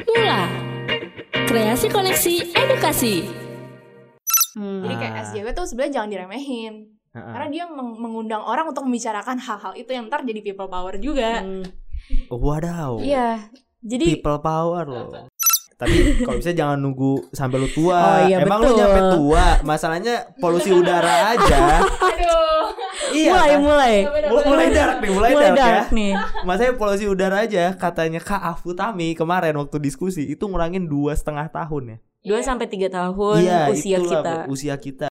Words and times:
Mula 0.00 0.40
Kreasi 1.46 1.86
Koneksi 1.86 2.34
Edukasi 2.52 3.16
Hmm. 4.50 4.82
Jadi 4.82 4.94
kayak 4.96 5.14
Ah. 5.14 5.22
SJW 5.24 5.46
tuh 5.52 5.62
sebenarnya 5.62 5.92
jangan 5.94 6.10
diremehin. 6.10 6.74
Heeh. 7.08 7.22
Karena 7.30 7.46
dia 7.48 7.64
meng- 7.64 7.94
mengundang 7.96 8.42
orang 8.42 8.66
untuk 8.66 8.82
membicarakan 8.82 9.38
hal-hal 9.38 9.72
itu 9.72 9.86
yang 9.88 10.10
ntar 10.10 10.26
jadi 10.26 10.42
people 10.42 10.66
power 10.66 10.98
juga. 10.98 11.38
Hmm. 11.38 11.62
Wadaw. 12.26 12.98
Iya. 12.98 13.46
Jadi 13.78 14.04
People 14.12 14.42
power 14.42 14.84
loh. 14.84 15.30
Tapi 15.72 15.96
kalau 16.20 16.36
bisa 16.36 16.50
jangan 16.50 16.76
nunggu 16.76 17.30
sampai 17.30 17.56
lu 17.56 17.70
tua. 17.70 17.94
Oh, 17.96 18.18
iya, 18.26 18.42
Emang 18.42 18.58
betul. 18.58 18.74
lu 18.74 18.78
nyampe 18.82 19.00
tua, 19.14 19.44
masalahnya 19.62 20.14
polusi 20.36 20.68
udara 20.68 21.30
aja. 21.30 21.58
aduh. 22.10 22.59
Iya. 23.12 23.30
mulai 23.30 23.50
kan? 23.50 23.60
mulai. 23.60 23.94
Mul- 24.30 24.46
mulai 24.46 24.66
dark 24.70 24.96
nih, 24.98 25.10
mulai, 25.10 25.30
Mulai 25.30 25.48
dark, 25.50 25.58
ya. 25.58 25.66
dark 25.66 25.88
nih. 25.90 26.12
Masanya 26.42 26.72
polusi 26.74 27.04
udara 27.04 27.36
aja 27.42 27.64
katanya 27.74 28.20
Kak 28.20 28.42
Afutami 28.42 29.12
kemarin 29.12 29.54
waktu 29.56 29.76
diskusi 29.78 30.26
itu 30.26 30.44
ngurangin 30.44 30.86
dua 30.86 31.12
setengah 31.12 31.46
tahun 31.48 31.82
ya. 31.84 31.96
Dua 32.20 32.38
sampai 32.44 32.68
tiga 32.68 32.92
tahun 32.92 33.40
Iya, 33.40 33.60
usia 33.72 33.96
itulah, 33.96 34.20
kita. 34.20 34.32
Usia 34.46 34.74
kita. 34.76 35.06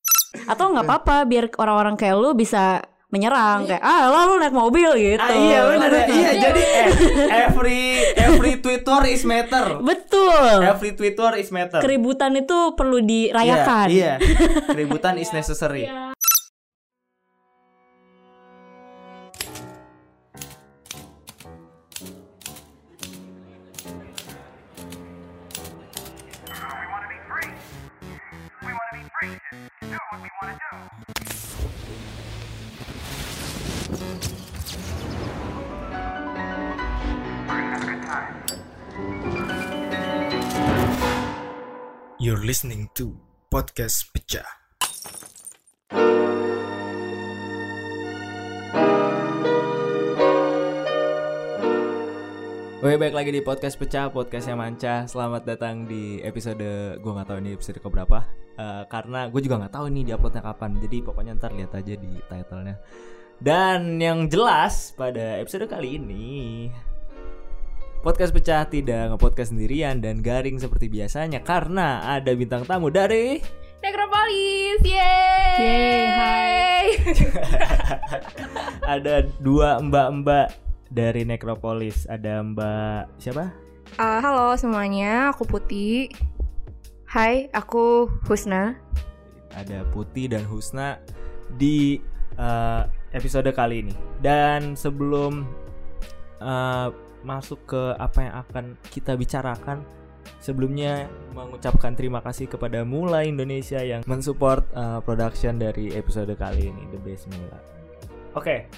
Atau 0.46 0.70
nggak 0.70 0.86
apa-apa 0.86 1.26
biar 1.26 1.50
orang-orang 1.58 1.98
kayak 1.98 2.16
lu 2.16 2.34
bisa 2.34 2.86
menyerang 3.10 3.66
kayak 3.66 3.82
ah 3.82 4.06
lo 4.06 4.30
lu 4.30 4.36
naik 4.38 4.54
mobil 4.54 4.86
gitu. 4.94 5.18
Ah, 5.18 5.34
iya 5.34 5.66
benar 5.66 5.90
ya. 5.90 6.06
Iya, 6.06 6.32
jadi 6.38 6.62
eh, 6.62 6.88
every 7.50 7.82
every 8.14 8.54
Twitter 8.62 9.02
is 9.10 9.26
matter. 9.26 9.82
Betul. 9.82 10.62
Every 10.62 10.94
Twitter 10.94 11.34
is 11.42 11.50
matter. 11.50 11.82
Keributan 11.82 12.38
itu 12.38 12.78
perlu 12.78 13.02
dirayakan. 13.02 13.90
Iya, 13.90 14.22
iya. 14.22 14.38
Keributan 14.70 15.18
is 15.18 15.34
necessary. 15.34 15.90
You're 30.70 30.78
listening 42.46 42.94
to 43.02 43.18
Podcast 43.50 44.14
Pecah. 44.14 44.46
Oke, 52.78 52.94
baik 53.02 53.18
lagi 53.18 53.34
di 53.34 53.42
podcast 53.42 53.74
pecah, 53.74 54.14
podcastnya 54.14 54.54
manca. 54.54 55.10
Selamat 55.10 55.50
datang 55.50 55.90
di 55.90 56.22
episode 56.22 56.62
gue 57.02 57.12
nggak 57.18 57.26
tahu 57.26 57.42
ini 57.42 57.58
episode 57.58 57.82
keberapa. 57.82 58.22
Eh, 58.60 58.84
karena 58.92 59.32
gue 59.32 59.40
juga 59.40 59.56
nggak 59.56 59.72
tahu 59.72 59.88
ini 59.88 60.04
di 60.04 60.12
uploadnya 60.12 60.44
kapan. 60.44 60.76
Jadi 60.84 60.98
pokoknya 61.00 61.40
ntar 61.40 61.56
lihat 61.56 61.72
aja 61.72 61.96
di 61.96 62.12
titlenya. 62.28 62.76
Dan 63.40 64.04
yang 64.04 64.28
jelas 64.28 64.92
pada 65.00 65.40
episode 65.40 65.72
kali 65.72 65.96
ini 65.96 66.28
podcast 68.04 68.36
pecah 68.36 68.68
tidak 68.68 69.16
ngepodcast 69.16 69.56
sendirian 69.56 70.04
dan 70.04 70.20
garing 70.20 70.60
seperti 70.60 70.88
biasanya 70.92 71.40
karena 71.44 72.04
ada 72.04 72.36
bintang 72.36 72.68
tamu 72.68 72.92
dari 72.92 73.40
Necropolis. 73.80 74.84
Yeay. 74.84 75.56
Yeay, 75.56 76.04
hai. 76.12 76.88
ada 79.00 79.24
dua 79.40 79.80
mbak-mbak 79.80 80.52
dari 80.92 81.24
Necropolis. 81.24 82.04
Ada 82.12 82.44
Mbak 82.44 83.24
siapa? 83.24 83.56
Ah, 83.96 84.20
halo 84.20 84.52
semuanya, 84.60 85.32
aku 85.32 85.48
Putih. 85.48 86.12
Hai, 87.10 87.50
aku 87.58 88.06
Husna. 88.30 88.78
ada 89.58 89.82
Putih 89.90 90.30
dan 90.30 90.46
Husna 90.46 91.02
di 91.58 91.98
uh, 92.38 92.86
episode 93.10 93.50
kali 93.50 93.82
ini. 93.82 93.98
Dan 94.22 94.78
sebelum 94.78 95.42
uh, 96.38 96.94
masuk 97.26 97.66
ke 97.66 97.98
apa 97.98 98.30
yang 98.30 98.34
akan 98.46 98.66
kita 98.94 99.18
bicarakan, 99.18 99.82
sebelumnya 100.38 101.10
mengucapkan 101.34 101.98
terima 101.98 102.22
kasih 102.22 102.46
kepada 102.46 102.86
Mula 102.86 103.26
Indonesia 103.26 103.82
yang 103.82 104.06
mensupport 104.06 104.62
uh, 104.78 105.02
production 105.02 105.58
dari 105.58 105.90
episode 105.98 106.30
kali 106.38 106.70
ini, 106.70 106.94
The 106.94 107.00
Best 107.02 107.26
Mula. 107.34 107.58
Oke, 108.38 108.70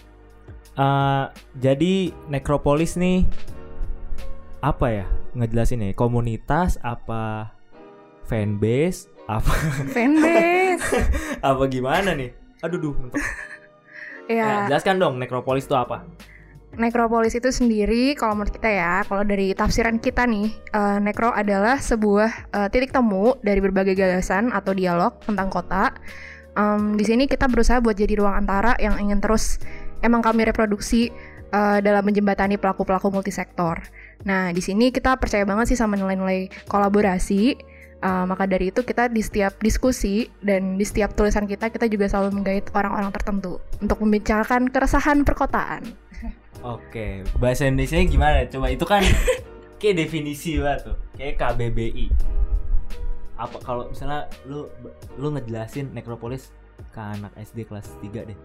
uh, 0.80 1.28
jadi 1.60 2.16
Necropolis 2.32 2.96
nih 2.96 3.28
apa 4.64 4.88
ya 4.88 5.06
ngejelasin 5.36 5.84
ya 5.84 5.92
komunitas 5.92 6.80
apa 6.80 7.60
fanbase 8.32 9.12
apa 9.28 9.52
Fanbase. 9.96 11.04
apa 11.52 11.64
gimana 11.68 12.16
nih? 12.16 12.32
Aduh 12.64 12.80
duh 12.80 12.96
mentok. 12.96 13.20
ya, 14.32 14.64
Nah, 14.64 14.72
jelaskan 14.72 14.96
dong 15.04 15.20
Necropolis 15.20 15.68
itu 15.68 15.76
apa? 15.76 16.08
Necropolis 16.72 17.36
itu 17.36 17.52
sendiri 17.52 18.16
kalau 18.16 18.40
menurut 18.40 18.56
kita 18.56 18.72
ya, 18.72 19.04
kalau 19.04 19.28
dari 19.28 19.52
tafsiran 19.52 20.00
kita 20.00 20.24
nih, 20.24 20.48
eh, 20.72 20.98
Necro 21.04 21.36
adalah 21.36 21.84
sebuah 21.84 22.56
eh, 22.56 22.68
titik 22.72 22.96
temu 22.96 23.36
dari 23.44 23.60
berbagai 23.60 23.92
gagasan 23.92 24.56
atau 24.56 24.72
dialog 24.72 25.20
tentang 25.28 25.52
kota. 25.52 25.92
Em, 26.56 26.96
di 26.96 27.04
sini 27.04 27.28
kita 27.28 27.52
berusaha 27.52 27.84
buat 27.84 28.00
jadi 28.00 28.16
ruang 28.20 28.48
antara 28.48 28.80
yang 28.80 28.96
ingin 29.00 29.20
terus 29.20 29.60
emang 30.00 30.24
kami 30.24 30.48
reproduksi 30.48 31.12
eh, 31.52 31.80
dalam 31.84 32.08
menjembatani 32.08 32.56
pelaku-pelaku 32.56 33.12
multisektor. 33.12 33.84
Nah, 34.24 34.56
di 34.56 34.64
sini 34.64 34.96
kita 34.96 35.20
percaya 35.20 35.44
banget 35.44 35.76
sih 35.76 35.78
sama 35.80 36.00
nilai-nilai 36.00 36.48
kolaborasi. 36.72 37.71
Eh, 38.02 38.26
maka 38.26 38.50
dari 38.50 38.74
itu 38.74 38.82
kita 38.82 39.14
di 39.14 39.22
setiap 39.22 39.62
diskusi 39.62 40.26
dan 40.42 40.74
di 40.74 40.82
setiap 40.82 41.14
tulisan 41.14 41.46
kita 41.46 41.70
kita 41.70 41.86
juga 41.86 42.10
selalu 42.10 42.42
menggait 42.42 42.66
orang-orang 42.74 43.14
tertentu 43.14 43.62
untuk 43.78 44.02
membicarakan 44.02 44.74
keresahan 44.74 45.22
perkotaan. 45.22 45.86
Oke, 46.66 47.22
bahasa 47.38 47.70
Indonesia 47.70 48.02
gimana? 48.02 48.50
Coba 48.50 48.74
itu 48.74 48.86
kan 48.90 49.06
kayak 49.82 50.02
definisi 50.02 50.58
banget 50.58 50.90
tuh, 50.90 50.98
kayak 51.14 51.38
KBBI. 51.38 52.10
Apa 53.38 53.62
kalau 53.62 53.86
misalnya 53.94 54.26
lu 54.50 54.66
lu 55.22 55.38
ngejelasin 55.38 55.94
Necropolis 55.94 56.50
ke 56.90 56.98
anak 57.02 57.30
SD 57.38 57.70
kelas 57.70 57.86
3 58.02 58.30
deh. 58.34 58.38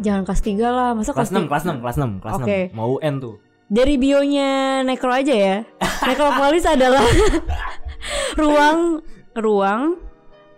Jangan 0.00 0.24
kelas 0.24 0.40
3 0.40 0.56
lah, 0.72 0.90
masa 0.96 1.12
Kelas 1.12 1.32
6, 1.32 1.36
tiga? 1.36 1.48
kelas 1.52 1.64
6, 1.68 1.84
kelas 1.84 1.96
6, 2.00 2.22
kelas 2.24 2.34
Oke. 2.40 2.58
6. 2.72 2.76
Mau 2.76 2.96
UN 2.96 3.14
tuh. 3.20 3.36
Dari 3.68 3.94
bionya 4.00 4.80
Necro 4.88 5.12
aja 5.12 5.34
ya. 5.36 5.56
Necropolis 6.08 6.64
adalah 6.64 7.04
ruang 8.36 9.02
ruang 9.34 9.82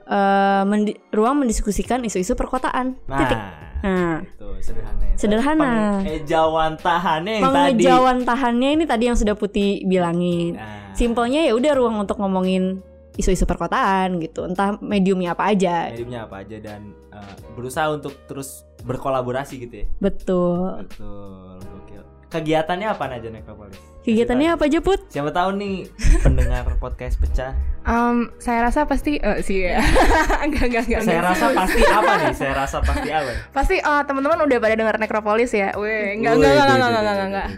eh, 0.04 0.62
mendi- 0.64 0.98
ruang 1.10 1.38
mendiskusikan 1.38 2.02
isu-isu 2.02 2.34
perkotaan. 2.34 2.98
Titik. 3.06 3.38
Nah, 3.38 3.68
Nah, 3.80 4.20
itu 4.20 4.48
sederhana. 4.60 5.04
ya. 5.08 5.16
Sederhana. 5.16 5.70
Pengejauhan 6.04 6.72
tahannya 6.76 7.32
yang 7.40 7.48
tadi. 7.48 7.84
tahannya 8.28 8.68
ini 8.76 8.84
tadi 8.84 9.08
yang 9.08 9.16
sudah 9.16 9.32
Putih 9.32 9.88
bilangin. 9.88 10.60
Nah, 10.60 10.92
Simpelnya 10.92 11.48
ya 11.48 11.56
udah 11.56 11.72
ruang 11.72 11.96
untuk 11.96 12.20
ngomongin 12.20 12.84
isu-isu 13.16 13.48
perkotaan 13.48 14.20
gitu. 14.20 14.44
Entah 14.44 14.76
mediumnya 14.80 15.32
apa 15.32 15.48
aja. 15.48 15.88
mediumnya 15.88 16.28
apa 16.28 16.44
aja 16.44 16.60
dan 16.60 16.92
uh, 17.08 17.34
berusaha 17.56 17.88
untuk 17.88 18.12
terus 18.28 18.68
berkolaborasi 18.84 19.64
gitu 19.64 19.74
ya. 19.80 19.86
Betul. 19.96 20.84
Betul. 20.84 21.59
Kegiatannya 22.30 22.86
apa 22.86 23.10
aja 23.10 23.26
Necropolis? 23.26 23.74
Kegiatannya 24.00 24.54
apa 24.54 24.70
aja 24.70 24.78
Put? 24.78 25.10
Siapa 25.10 25.34
tahu 25.34 25.58
nih 25.58 25.90
pendengar 26.24 26.62
podcast 26.78 27.18
pecah. 27.18 27.52
Um, 27.80 28.30
saya 28.38 28.62
rasa 28.62 28.86
pasti 28.86 29.18
eh, 29.18 29.42
sih 29.42 29.66
ya. 29.66 29.82
enggak 30.46 30.70
enggak 30.70 30.84
enggak. 30.86 31.00
Saya 31.02 31.18
enggak. 31.18 31.30
rasa 31.34 31.44
pasti 31.58 31.80
apa 31.82 32.12
nih? 32.14 32.34
Saya 32.38 32.52
rasa 32.54 32.76
pasti 32.86 33.08
apa? 33.10 33.30
Pasti 33.50 33.76
eh, 33.82 34.02
teman-teman 34.06 34.38
udah 34.46 34.58
pada 34.62 34.74
dengar 34.78 34.96
Necropolis 35.02 35.50
ya. 35.50 35.74
Weh, 35.74 36.14
enggak 36.14 36.38
enggak 36.38 36.52
enggak 36.54 36.66
enggak 36.70 36.88
enggak 36.88 37.02
enggak. 37.02 37.26
enggak. 37.26 37.48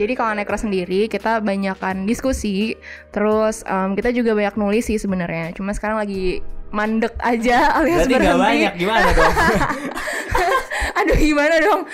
Jadi 0.00 0.12
kalau 0.16 0.32
Necro 0.32 0.56
sendiri 0.56 1.00
kita 1.06 1.44
banyakkan 1.44 2.08
diskusi, 2.08 2.80
terus 3.12 3.60
em, 3.68 3.92
kita 3.92 4.08
juga 4.08 4.32
banyak 4.32 4.56
nulis 4.56 4.88
sih 4.88 4.96
sebenarnya. 4.96 5.52
Cuma 5.52 5.76
sekarang 5.76 6.00
lagi 6.00 6.40
mandek 6.74 7.14
aja 7.22 7.68
alias 7.78 8.08
Berarti 8.08 8.14
nggak 8.14 8.34
berhenti. 8.34 8.46
banyak 8.50 8.72
gimana 8.80 9.08
dong? 9.12 9.34
Aduh 11.02 11.18
gimana 11.18 11.56
dong? 11.58 11.82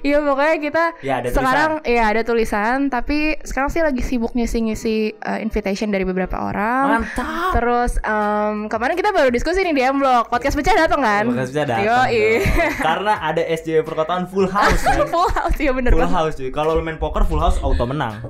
Iya 0.00 0.24
pokoknya 0.24 0.56
kita 0.64 0.84
ya 1.04 1.20
ada 1.20 1.28
sekarang 1.28 1.72
ya 1.84 2.08
ada 2.08 2.24
tulisan, 2.24 2.88
tapi 2.88 3.36
sekarang 3.44 3.68
sih 3.68 3.84
lagi 3.84 4.00
sibuk 4.00 4.32
ngisi-ngisi 4.32 5.12
eh, 5.12 5.38
invitation 5.44 5.92
dari 5.92 6.08
beberapa 6.08 6.40
orang. 6.40 7.04
Mantap. 7.04 7.52
Terus 7.52 8.00
em, 8.00 8.64
kemarin 8.72 8.96
kita 8.96 9.12
baru 9.12 9.28
diskusi 9.28 9.60
nih 9.60 9.76
di 9.76 9.84
M-Block 9.84 10.32
Podcast 10.32 10.56
Pecah 10.56 10.72
datang 10.72 11.04
kan? 11.04 11.28
Podcast 11.28 11.52
pecah 11.52 11.66
datang. 11.68 11.84
Dong. 11.84 12.08
Karena 12.88 13.12
ada 13.20 13.42
SJW 13.44 13.84
perkotaan 13.84 14.24
full 14.24 14.48
house 14.48 14.80
kan. 14.88 15.04
Full 15.04 15.30
house 15.36 15.58
ya 15.60 15.72
bener 15.76 15.92
full 15.92 16.00
banget 16.00 16.16
house 16.16 16.34
cuy. 16.40 16.48
Kalau 16.48 16.80
lu 16.80 16.82
main 16.84 16.96
poker 16.96 17.28
full 17.28 17.40
house 17.40 17.60
auto 17.60 17.84
menang. 17.84 18.24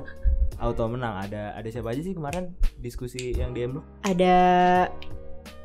Auto 0.59 0.91
menang. 0.91 1.23
Ada 1.23 1.55
ada 1.55 1.67
siapa 1.71 1.95
aja 1.95 2.03
sih 2.03 2.11
kemarin 2.11 2.51
diskusi 2.83 3.31
yang 3.31 3.55
DM 3.55 3.79
lu? 3.79 3.81
Ada 4.03 4.35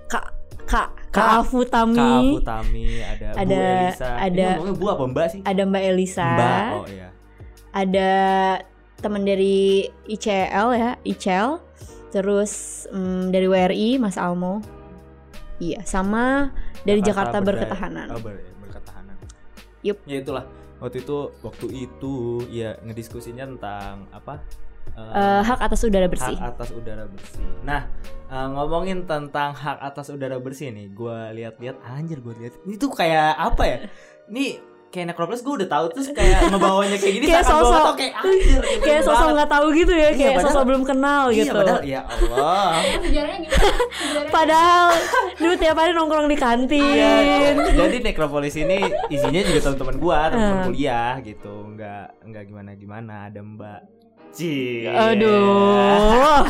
Kak 0.06 0.35
Kak 0.66 0.88
Kak- 1.08 1.14
Kak 1.14 1.28
Afutami, 1.40 1.96
Kak 1.96 2.22
Futami, 2.34 2.86
ada, 3.00 3.26
Bu 3.30 3.38
Ada- 3.38 3.62
Elisa. 3.80 4.08
Ini 4.08 4.20
ada- 4.20 4.50
ngomongnya 4.52 4.74
Bu 4.74 4.86
apa 4.88 5.04
Mbak 5.06 5.26
sih? 5.28 5.40
ada 5.42 5.62
Mbak 5.64 5.82
Elisa, 5.86 6.28
Mbak. 6.28 6.66
Oh 6.74 6.86
iya. 6.86 7.08
ada 7.72 8.10
teman 8.96 9.22
dari 9.22 9.56
ICL 10.06 10.68
ya, 10.72 10.90
ICL. 11.02 11.50
Terus 12.08 12.52
mm, 12.88 13.28
dari 13.28 13.46
WRI 13.46 13.88
Mas 13.96 14.16
Almo. 14.16 14.64
Iya, 15.56 15.84
sama 15.84 16.52
dari 16.82 17.00
Jakarta, 17.00 17.38
Berdaya- 17.38 17.68
Berketahanan. 17.68 18.06
Oh, 18.10 18.20
ber- 18.20 18.44
berketahanan. 18.58 19.16
Yup. 19.82 19.98
Ya 20.04 20.18
itulah. 20.18 20.44
Waktu 20.76 21.00
itu 21.00 21.16
waktu 21.40 21.66
itu 21.72 22.12
ya 22.50 22.76
ngediskusinya 22.82 23.44
tentang 23.46 24.04
apa? 24.10 24.44
Eh, 24.88 25.00
Eh, 25.12 25.40
hak 25.42 25.58
atas 25.60 25.80
udara 25.82 26.06
bersih. 26.06 26.34
Hak 26.34 26.54
atas 26.54 26.70
udara 26.70 27.04
bersih. 27.04 27.42
Nah, 27.60 27.90
eh, 28.26 28.46
ngomongin 28.48 29.04
tentang 29.04 29.52
hak 29.52 29.78
atas 29.82 30.08
udara 30.08 30.36
bersih 30.36 30.70
nih, 30.70 30.88
gua 30.88 31.28
lihat-lihat 31.30 31.76
anjir 31.82 32.18
gua 32.18 32.32
lihat. 32.34 32.54
Ini 32.62 32.74
tuh 32.76 32.90
kayak 32.90 33.34
apa 33.34 33.62
ya? 33.62 33.76
Ini 34.26 34.44
kayak 34.86 35.12
Necropolis 35.12 35.42
gue 35.42 35.54
udah 35.56 35.68
tahu 35.68 35.86
terus 35.90 36.08
kayak 36.08 36.48
ngebawanya 36.48 36.96
kayak 36.96 37.14
gini 37.14 37.26
Kayak 37.28 37.44
sosok- 37.44 37.84
tau 37.84 37.94
kayak 37.94 38.14
anjir 38.16 38.40
gitu 38.64 38.80
kayak 38.80 39.02
sosok 39.04 39.28
nggak 39.28 39.50
tahu 39.50 39.66
gitu 39.74 39.92
ya, 39.92 40.00
Iya, 40.00 40.08
kayak 40.08 40.32
padahal- 40.32 40.46
sosok 40.48 40.64
belum 40.64 40.82
kenal 40.86 41.22
Iya, 41.26 41.36
gitu. 41.38 41.52
padahal 41.54 41.82
ya 41.84 42.00
Allah. 42.06 42.70
Sejarahnya 42.96 43.38
gimana? 43.44 43.76
Sejarahnya 43.92 44.30
Padahal 44.32 44.88
dulu 45.36 45.54
tiap 45.58 45.76
hari 45.76 45.92
nongkrong 45.92 46.26
di 46.26 46.38
kantin. 46.38 46.80
Iya. 46.96 47.12
Jadi 47.76 47.96
Necropolis 48.00 48.54
ini 48.56 48.78
isinya 49.06 49.40
juga 49.42 49.60
teman-teman 49.60 49.96
gua, 49.98 50.18
teman-teman 50.26 50.56
Hmm. 50.56 50.68
kuliah 50.70 51.14
gitu. 51.20 51.54
Enggak 51.66 52.06
enggak 52.22 52.42
gimana-gimana, 52.46 53.14
ada 53.26 53.40
Mbak 53.42 53.80
Ci. 54.36 54.84
Aduh. 54.84 56.44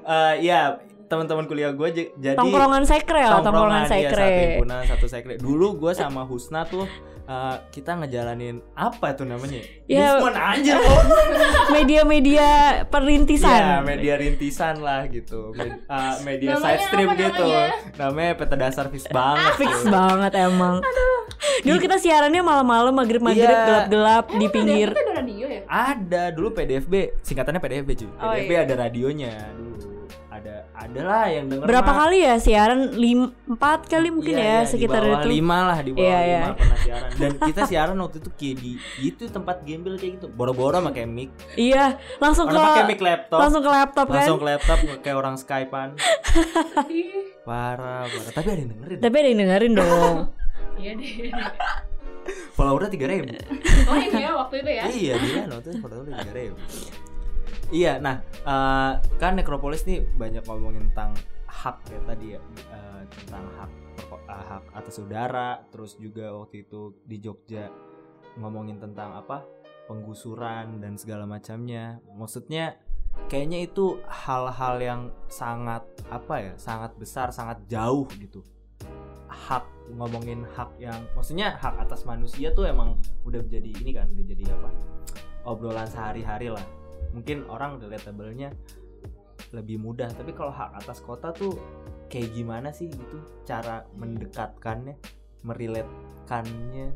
Eh, 0.00 0.34
ya, 0.42 0.78
teman-teman 1.06 1.44
kuliah 1.44 1.70
gua 1.70 1.90
j- 1.90 2.14
jadi 2.14 2.38
Tongkrongan 2.38 2.86
sekre 2.86 3.20
lah, 3.20 3.42
tongkrongan 3.42 3.84
iya, 3.84 3.90
sekre. 3.90 4.22
satu 4.22 4.40
himpunan, 4.40 4.80
satu 4.86 5.06
sekre. 5.06 5.32
Dulu 5.36 5.74
gua 5.76 5.92
sama 5.92 6.22
Husna 6.22 6.62
tuh 6.64 6.86
eh, 7.30 7.56
kita 7.70 7.94
ngejalanin 7.94 8.58
apa 8.74 9.14
tuh 9.14 9.22
namanya? 9.22 9.62
Ya. 9.86 10.18
Movement 10.18 10.34
anjir 10.36 10.74
loh. 10.74 11.02
Media-media 11.76 12.48
perintisan. 12.86 13.62
Ya, 13.62 13.78
media 13.80 14.14
rintisan 14.18 14.82
lah 14.82 15.06
gitu. 15.06 15.54
Med- 15.54 15.86
eh, 15.86 16.14
media 16.26 16.58
Namanya 16.58 16.66
side 16.66 16.82
stream 16.90 17.08
gitu. 17.14 17.46
namanya? 17.46 17.66
Namanya 17.94 18.32
peta 18.34 18.56
dasar 18.58 18.86
fix 18.90 19.06
banget. 19.06 19.52
Fix 19.56 19.74
tuh. 19.80 19.90
banget 19.94 20.32
emang. 20.36 20.82
Dulu 21.62 21.76
kita 21.78 21.96
siarannya 21.96 22.42
malam-malam 22.42 22.92
maghrib-maghrib 22.92 23.46
Iya. 23.46 23.64
gelap-gelap 23.64 24.26
di 24.34 24.46
pinggir. 24.50 24.88
Itu 24.90 25.00
ada 25.00 25.12
radio 25.16 25.46
ya? 25.46 25.60
Ada 25.66 26.22
dulu 26.34 26.48
PDFB, 26.52 26.94
singkatannya 27.22 27.60
PDFB 27.60 27.90
cuy. 27.96 28.08
Oh, 28.10 28.32
PDFB 28.34 28.50
iya. 28.50 28.60
ada 28.66 28.74
radionya 28.76 29.32
dulu. 29.54 29.69
Ada 30.40 30.56
ada 30.72 31.00
lah 31.02 31.26
yang 31.26 31.44
denger 31.46 31.66
Berapa 31.66 31.86
mah. 31.86 31.96
kali 32.00 32.18
ya 32.20 32.34
siaran? 32.36 32.80
Lim, 32.92 33.20
empat 33.46 33.80
kali 33.86 34.08
mungkin 34.08 34.32
Iya, 34.32 34.40
ya 34.40 34.48
iya, 34.54 34.60
sekitar 34.64 35.00
di 35.00 35.08
bawah 35.08 35.20
itu. 35.20 35.28
lima 35.30 35.58
lah 35.62 35.78
di 35.78 35.90
bawah 35.90 36.00
Iya, 36.02 36.18
lima 36.18 36.26
iya. 36.26 36.42
pernah 36.54 36.78
siaran 36.78 37.10
dan 37.12 37.30
kita 37.38 37.60
siaran 37.64 37.96
waktu 37.98 38.16
itu 38.18 38.30
kayak 38.32 38.56
di 38.56 38.72
itu 39.02 39.22
tempat 39.26 39.56
gembel 39.62 39.94
kayak 39.94 40.12
gitu 40.16 40.26
boro-boro 40.28 40.80
pakai 40.82 41.04
mic 41.04 41.28
Iya, 41.54 41.84
langsung 42.16 42.44
ke 42.44 42.54
orang 42.54 42.64
pakai 42.66 42.84
mic 42.86 43.00
laptop 43.00 43.38
langsung 43.38 43.60
ke 43.60 43.70
laptop 43.70 44.06
kan. 44.06 44.14
langsung 44.16 44.36
ke 44.36 44.46
laptop 44.46 44.78
kayak 44.98 45.16
orang 45.16 45.34
skypean 45.34 45.90
parah 47.42 48.04
parah 48.04 48.32
tapi 48.32 48.48
ada 48.48 48.60
yang 48.60 48.70
dengerin 48.72 48.98
Tapi 48.98 49.14
ada 49.14 49.28
yang 49.28 49.40
dengerin 49.40 49.72
dong. 49.74 50.16
Iya 50.80 50.96
deh. 50.96 51.28
followernya 52.50 52.88
tiga 52.88 53.06
ribu 53.06 53.36
Oh 53.84 53.96
ini 53.96 54.16
ya 54.18 54.32
waktu 54.34 54.54
itu 54.60 54.70
ya? 54.70 54.84
iya 54.86 55.14
dia 55.14 55.42
waktu 55.46 55.68
itu 55.68 55.78
followernya 55.78 56.14
tiga 56.20 56.32
ribu 56.34 56.56
iya 57.70 57.98
nah 57.98 58.22
eh, 58.26 58.92
kan 59.18 59.38
Necropolis 59.38 59.86
nih 59.86 60.04
banyak 60.18 60.44
ngomongin 60.46 60.90
tentang 60.92 61.14
hak 61.50 61.82
ya 61.90 62.00
tadi 62.06 62.26
ya 62.34 62.40
eh, 62.70 63.02
tentang 63.22 63.44
hak 63.58 63.70
eh, 64.30 64.44
hak 64.50 64.64
atas 64.74 64.96
udara 65.02 65.62
terus 65.70 65.98
juga 65.98 66.34
waktu 66.34 66.66
itu 66.66 66.94
di 67.06 67.16
Jogja 67.18 67.70
ngomongin 68.38 68.78
tentang 68.78 69.14
apa 69.18 69.42
penggusuran 69.90 70.78
dan 70.78 70.94
segala 70.94 71.26
macamnya. 71.26 71.98
Maksudnya 72.14 72.78
kayaknya 73.26 73.66
itu 73.66 73.98
hal-hal 74.06 74.78
yang 74.78 75.00
sangat 75.26 75.82
apa 76.06 76.34
ya 76.38 76.54
sangat 76.54 76.94
besar 76.94 77.34
sangat 77.34 77.58
jauh 77.66 78.06
gitu. 78.22 78.46
Hak 79.26 79.66
ngomongin 79.90 80.46
hak 80.54 80.78
yang 80.78 81.02
maksudnya 81.18 81.58
hak 81.58 81.74
atas 81.82 82.06
manusia 82.06 82.54
tuh 82.54 82.70
emang 82.70 82.94
udah 83.26 83.42
jadi 83.50 83.74
ini 83.82 83.90
kan 83.90 84.06
udah 84.06 84.26
jadi 84.30 84.54
apa 84.54 84.70
obrolan 85.42 85.90
sehari-hari 85.90 86.54
lah 86.54 86.62
mungkin 87.10 87.46
orang 87.50 87.78
relatable-nya 87.82 88.54
lebih 89.50 89.82
mudah. 89.82 90.10
Tapi 90.14 90.30
kalau 90.34 90.54
hak 90.54 90.84
atas 90.84 91.02
kota 91.02 91.34
tuh 91.34 91.58
kayak 92.10 92.34
gimana 92.34 92.74
sih 92.74 92.90
gitu 92.90 93.22
cara 93.46 93.86
mendekatkannya 93.94 94.98
meriletkannya 95.46 96.92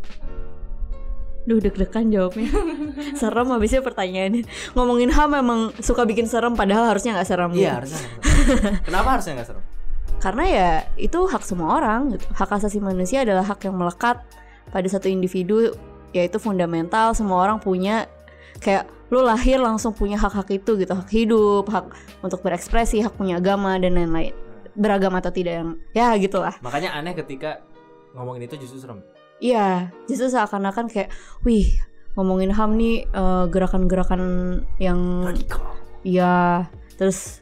Duh 1.45 1.61
deg-degan 1.61 2.09
jawabnya. 2.09 2.49
Serem 3.21 3.53
habisnya 3.53 3.85
pertanyaannya. 3.85 4.49
Ngomongin 4.73 5.13
HAM 5.13 5.45
memang 5.45 5.77
suka 5.77 6.09
bikin 6.09 6.25
serem 6.25 6.57
Padahal 6.57 6.89
harusnya 6.89 7.13
nggak 7.13 7.29
serem 7.29 7.53
iya 7.53 7.77
harusnya 7.77 8.01
nggak 8.01 8.25
serem. 8.25 8.75
kenapa 8.89 9.09
harusnya 9.13 9.33
nggak 9.37 9.49
serem? 9.53 9.65
Karena 10.25 10.45
ya 10.49 10.71
itu 10.97 11.21
hak 11.29 11.45
semua 11.45 11.77
orang 11.77 12.17
gitu. 12.17 12.25
Hak 12.33 12.49
asasi 12.49 12.81
manusia 12.81 13.29
adalah 13.29 13.45
hak 13.45 13.61
yang 13.69 13.77
melekat 13.77 14.25
pada 14.73 14.89
satu 14.89 15.13
individu 15.13 15.77
Yaitu 16.17 16.41
fundamental 16.41 17.13
Semua 17.13 17.45
orang 17.45 17.61
punya. 17.61 18.09
Kayak 18.65 18.89
lu 19.15 19.23
lahir 19.23 19.63
langsung 19.63 19.95
punya 19.95 20.19
hak-hak 20.19 20.51
itu 20.51 20.75
gitu 20.75 20.91
Hak 20.91 21.07
hidup, 21.15 21.71
hak 21.71 21.95
untuk 22.27 22.43
berekspresi, 22.43 22.99
hak 23.07 23.15
punya 23.15 23.39
agama 23.39 23.79
dan 23.79 23.95
lain-lain. 23.95 24.35
Beragama 24.75 25.23
atau 25.23 25.31
tidak 25.31 25.63
yang 25.63 25.71
Ya 25.95 26.11
gitulah. 26.19 26.59
Makanya 26.59 26.99
aneh 26.99 27.15
ketika 27.15 27.63
ngomongin 28.19 28.51
itu 28.51 28.59
justru 28.67 28.83
serem. 28.83 28.99
Iya, 29.39 29.95
justru 30.11 30.35
seakan-akan 30.35 30.91
kayak, 30.91 31.15
wih, 31.47 31.79
ngomongin 32.19 32.51
HAM 32.51 32.75
nih 32.75 33.07
eh, 33.07 33.45
gerakan-gerakan 33.51 34.23
yang 34.83 35.31
Iya, 36.05 36.69
terus 36.99 37.41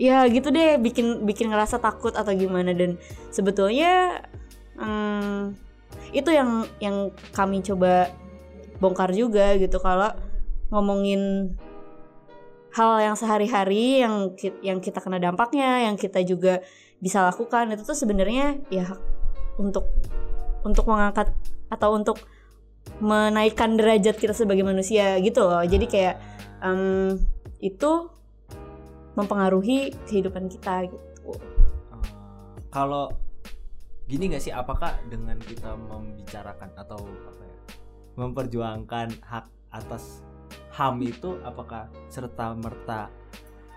ya 0.00 0.24
gitu 0.32 0.48
deh 0.48 0.80
bikin 0.80 1.28
bikin 1.28 1.50
ngerasa 1.50 1.82
takut 1.82 2.14
atau 2.14 2.30
gimana. 2.32 2.70
Dan 2.70 2.96
sebetulnya 3.34 4.22
hmm, 4.78 5.58
itu 6.14 6.30
yang 6.30 6.64
yang 6.78 7.10
kami 7.34 7.66
coba 7.66 8.08
bongkar 8.78 9.10
juga 9.12 9.58
gitu. 9.58 9.76
Kalau 9.82 10.29
ngomongin 10.70 11.54
hal 12.70 13.02
yang 13.02 13.16
sehari-hari 13.18 14.06
yang 14.06 14.30
yang 14.62 14.78
kita 14.78 15.02
kena 15.02 15.18
dampaknya, 15.18 15.90
yang 15.90 15.98
kita 15.98 16.22
juga 16.22 16.62
bisa 17.02 17.26
lakukan 17.26 17.74
itu 17.74 17.82
tuh 17.82 17.98
sebenarnya 17.98 18.62
ya 18.70 18.86
untuk 19.58 19.90
untuk 20.62 20.86
mengangkat 20.86 21.32
atau 21.72 21.96
untuk 21.96 22.22
menaikkan 23.00 23.76
derajat 23.76 24.16
kita 24.16 24.32
sebagai 24.32 24.64
manusia 24.64 25.18
gitu 25.18 25.44
loh. 25.44 25.64
Jadi 25.64 25.86
kayak 25.88 26.16
em, 26.62 27.16
itu 27.60 28.08
mempengaruhi 29.18 29.92
kehidupan 30.06 30.48
kita 30.48 30.88
gitu. 30.88 31.34
Eh, 31.34 31.40
kalau 32.70 33.12
gini 34.06 34.34
nggak 34.34 34.42
sih 34.42 34.54
apakah 34.54 34.94
dengan 35.06 35.38
kita 35.38 35.74
membicarakan 35.74 36.70
atau 36.74 36.98
apa 36.98 37.42
ya 37.46 37.58
memperjuangkan 38.18 39.22
hak 39.22 39.46
atas 39.70 40.26
ham 40.74 41.00
itu 41.02 41.38
apakah 41.42 41.90
serta 42.08 42.54
merta 42.56 43.12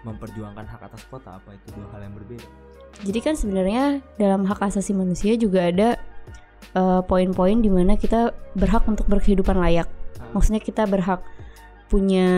memperjuangkan 0.03 0.65
hak 0.67 0.81
atas 0.91 1.03
kota? 1.07 1.39
Apa 1.39 1.55
itu 1.55 1.67
dua 1.75 1.87
hal 1.95 2.07
yang 2.07 2.15
berbeda? 2.15 2.47
Jadi 3.01 3.19
kan 3.19 3.33
sebenarnya 3.33 4.05
dalam 4.21 4.45
hak 4.45 4.61
asasi 4.61 4.93
manusia 4.93 5.33
juga 5.33 5.65
ada 5.65 5.97
eh, 6.75 7.01
poin-poin 7.09 7.57
di 7.57 7.71
mana 7.71 7.97
kita 7.97 8.35
berhak 8.53 8.85
untuk 8.85 9.09
berkehidupan 9.09 9.57
layak. 9.57 9.89
Ah, 10.21 10.29
Maksudnya 10.37 10.61
kita 10.61 10.85
berhak 10.85 11.25
punya 11.89 12.29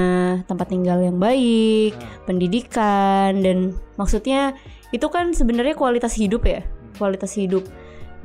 tempat 0.51 0.67
tinggal 0.71 0.99
yang 0.99 1.19
baik, 1.19 1.95
ah, 1.95 2.23
pendidikan 2.27 3.39
dan 3.39 3.75
maksudnya 3.95 4.55
itu 4.91 5.07
kan 5.11 5.31
sebenarnya 5.31 5.75
kualitas 5.75 6.15
hidup 6.15 6.47
ya, 6.47 6.63
hmm. 6.63 6.99
kualitas 6.99 7.35
hidup. 7.35 7.63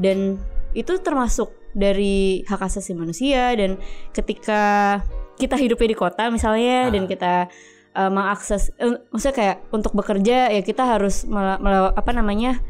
Dan 0.00 0.38
itu 0.74 0.94
termasuk 1.02 1.50
dari 1.74 2.42
hak 2.46 2.62
asasi 2.66 2.94
manusia 2.98 3.54
dan 3.54 3.78
ketika 4.10 4.98
kita 5.40 5.56
hidupnya 5.56 5.88
di 5.88 5.98
kota 5.98 6.28
misalnya 6.28 6.86
Ah. 6.86 6.92
dan 6.92 7.08
kita 7.08 7.32
uh, 7.96 8.10
mengakses 8.12 8.68
eh, 8.76 9.00
maksudnya 9.08 9.34
kayak 9.34 9.56
untuk 9.72 9.96
bekerja 9.96 10.52
ya 10.52 10.60
kita 10.60 10.84
harus 10.84 11.24
mela- 11.24 11.56
mela- 11.58 11.96
apa 11.96 12.12
namanya 12.12 12.60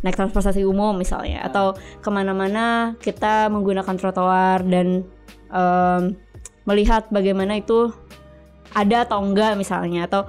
naik 0.00 0.14
transportasi 0.14 0.62
umum 0.62 0.94
misalnya 0.94 1.42
Ah. 1.42 1.50
atau 1.50 1.66
ke 1.98 2.08
mana-mana 2.08 2.94
kita 3.02 3.50
menggunakan 3.50 3.98
trotoar 3.98 4.62
dan 4.62 5.02
em, 5.52 6.02
melihat 6.64 7.10
bagaimana 7.10 7.58
itu 7.58 7.90
ada 8.72 9.04
atau 9.04 9.20
enggak 9.20 9.58
misalnya 9.58 10.06
atau 10.06 10.24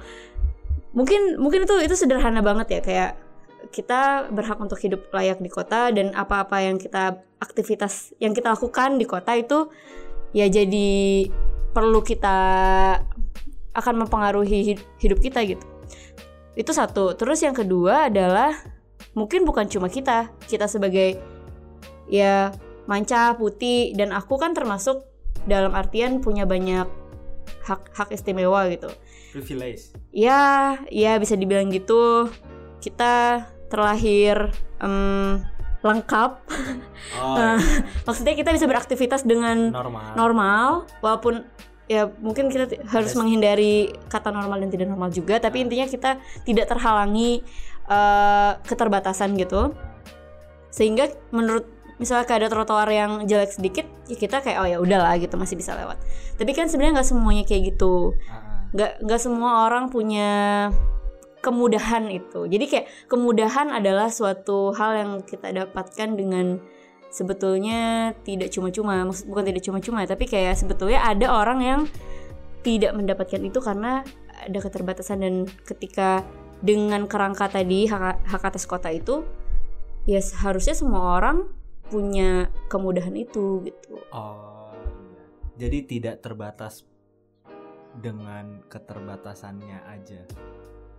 mungkin 0.92 1.40
mungkin 1.40 1.64
itu 1.64 1.74
itu 1.80 1.94
sederhana 1.96 2.44
banget 2.44 2.66
ya 2.70 2.80
kayak 2.84 3.10
kita 3.72 4.28
berhak 4.30 4.60
untuk 4.60 4.76
hidup 4.78 5.08
layak 5.10 5.40
di 5.40 5.48
kota 5.48 5.90
dan 5.90 6.12
apa-apa 6.14 6.60
yang 6.60 6.76
kita 6.76 7.24
aktivitas 7.40 8.12
yang 8.20 8.30
kita 8.30 8.52
lakukan 8.52 9.00
di 9.00 9.06
kota 9.08 9.32
itu 9.34 9.72
ya 10.30 10.46
jadi 10.46 11.26
perlu 11.74 12.00
kita 12.00 12.36
akan 13.74 13.94
mempengaruhi 14.06 14.72
hid- 14.72 14.86
hidup 15.02 15.18
kita 15.18 15.42
gitu. 15.42 15.66
Itu 16.54 16.70
satu. 16.70 17.18
Terus 17.18 17.42
yang 17.42 17.52
kedua 17.52 18.06
adalah 18.06 18.54
mungkin 19.18 19.42
bukan 19.42 19.66
cuma 19.66 19.90
kita, 19.90 20.30
kita 20.46 20.70
sebagai 20.70 21.18
ya 22.06 22.54
manca 22.86 23.34
putih 23.34 23.90
dan 23.98 24.14
aku 24.14 24.38
kan 24.38 24.54
termasuk 24.54 25.02
dalam 25.50 25.74
artian 25.74 26.22
punya 26.22 26.46
banyak 26.46 26.86
hak 27.66 27.82
hak 27.92 28.08
istimewa 28.14 28.68
gitu. 28.70 28.88
privilege 29.34 29.90
Ya, 30.14 30.78
ya 30.94 31.18
bisa 31.18 31.34
dibilang 31.34 31.74
gitu. 31.74 32.30
Kita 32.78 33.42
terlahir 33.66 34.54
em, 34.78 35.42
lengkap. 35.84 36.30
oh 37.20 37.36
iya. 37.36 37.60
Maksudnya 38.08 38.34
kita 38.34 38.50
bisa 38.56 38.64
beraktivitas 38.64 39.22
dengan 39.28 39.70
normal. 39.70 40.04
normal 40.16 40.68
walaupun 41.04 41.44
ya 41.84 42.08
mungkin 42.24 42.48
kita 42.48 42.80
harus 42.88 43.12
Ada- 43.12 43.20
menghindari 43.20 43.92
kata 44.08 44.32
normal 44.32 44.64
dan 44.64 44.72
tidak 44.72 44.88
normal 44.88 45.12
juga 45.12 45.36
tapi 45.36 45.60
intinya 45.60 45.84
kita 45.84 46.16
tidak 46.48 46.66
terhalangi 46.72 47.44
eh, 47.88 48.52
keterbatasan 48.64 49.36
gitu. 49.36 49.76
Sehingga 50.72 51.12
menurut 51.30 51.68
misalnya 52.00 52.26
kayak 52.26 52.40
ada 52.42 52.50
trotoar 52.50 52.88
yang 52.90 53.22
jelek 53.28 53.54
sedikit 53.54 53.86
ya 54.10 54.16
kita 54.18 54.42
kayak 54.42 54.58
oh 54.58 54.66
ya 54.66 54.78
udahlah 54.82 55.14
gitu 55.20 55.36
masih 55.36 55.54
bisa 55.54 55.76
lewat. 55.76 56.00
Tapi 56.40 56.50
kan 56.56 56.66
sebenarnya 56.66 56.98
nggak 57.00 57.08
semuanya 57.12 57.44
kayak 57.46 57.76
gitu. 57.76 58.16
Ah, 58.26 58.66
nggak 58.74 58.92
nggak 59.06 59.20
semua 59.22 59.68
orang 59.68 59.92
punya 59.92 60.72
kemudahan 61.44 62.08
itu. 62.08 62.48
Jadi 62.48 62.64
kayak 62.64 62.86
kemudahan 63.12 63.68
adalah 63.68 64.08
suatu 64.08 64.72
hal 64.72 64.96
yang 64.96 65.10
kita 65.20 65.52
dapatkan 65.52 66.16
dengan 66.16 66.64
sebetulnya 67.14 68.10
tidak 68.26 68.50
cuma-cuma 68.50 69.06
maksud 69.06 69.30
bukan 69.30 69.46
tidak 69.46 69.62
cuma-cuma 69.62 70.02
tapi 70.02 70.26
kayak 70.26 70.58
sebetulnya 70.58 70.98
ada 70.98 71.30
orang 71.30 71.60
yang 71.62 71.80
tidak 72.66 72.90
mendapatkan 72.90 73.38
itu 73.38 73.62
karena 73.62 74.02
ada 74.34 74.58
keterbatasan 74.58 75.22
dan 75.22 75.34
ketika 75.62 76.26
dengan 76.58 77.06
kerangka 77.06 77.46
tadi 77.46 77.86
hak, 77.86 78.26
hak 78.26 78.42
atas 78.42 78.66
kota 78.66 78.90
itu 78.90 79.22
ya 80.10 80.18
seharusnya 80.18 80.74
semua 80.74 81.22
orang 81.22 81.46
punya 81.86 82.50
kemudahan 82.66 83.14
itu 83.14 83.62
gitu. 83.62 83.94
Oh 84.10 84.74
iya. 84.74 85.22
jadi 85.54 85.78
tidak 85.86 86.16
terbatas 86.18 86.82
dengan 87.94 88.66
keterbatasannya 88.66 89.78
aja 89.86 90.26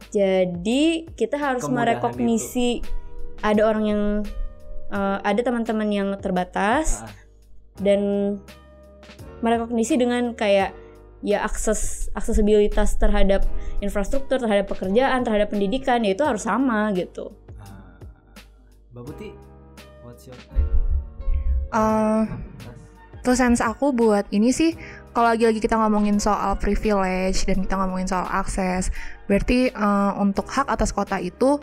Jadi 0.09 1.09
kita 1.17 1.35
harus 1.35 1.67
Kemudahan 1.67 1.99
merekognisi 1.99 2.79
ada 3.43 3.61
orang 3.67 3.85
yang 3.85 4.01
eh, 4.89 5.17
ada 5.21 5.41
teman-teman 5.41 5.89
yang 5.91 6.09
terbatas 6.21 7.03
Ah, 7.03 7.11
dan 7.81 8.01
merekognisi 9.43 9.99
dengan 9.99 10.31
kayak 10.31 10.71
ya 11.25 11.41
akses 11.43 12.07
aksesibilitas 12.13 12.95
terhadap 12.95 13.43
infrastruktur, 13.81 14.39
terhadap 14.39 14.71
pekerjaan, 14.71 15.25
terhadap 15.25 15.51
pendidikan 15.51 15.99
ya 16.05 16.15
itu 16.15 16.23
harus 16.23 16.45
sama 16.47 16.93
gitu. 16.95 17.35
ah. 17.59 17.99
Mbak 18.95 19.03
Putih 19.11 19.31
what's 20.05 20.25
your 20.29 20.37
take 20.37 20.63
Eh, 21.75 22.23
Two 23.25 23.33
sense 23.33 23.57
aku 23.57 23.89
buat 23.89 24.29
ini 24.29 24.53
sih 24.53 24.77
kalau 25.11 25.33
lagi-lagi 25.33 25.57
kita 25.57 25.81
ngomongin 25.81 26.21
soal 26.21 26.53
privilege 26.61 27.41
dan 27.49 27.65
kita 27.65 27.73
ngomongin 27.73 28.05
soal 28.05 28.29
akses, 28.29 28.93
berarti 29.25 29.71
eh, 29.71 30.11
untuk 30.19 30.49
hak 30.49 30.67
atas 30.69 30.91
kota 30.91 31.17
itu 31.21 31.59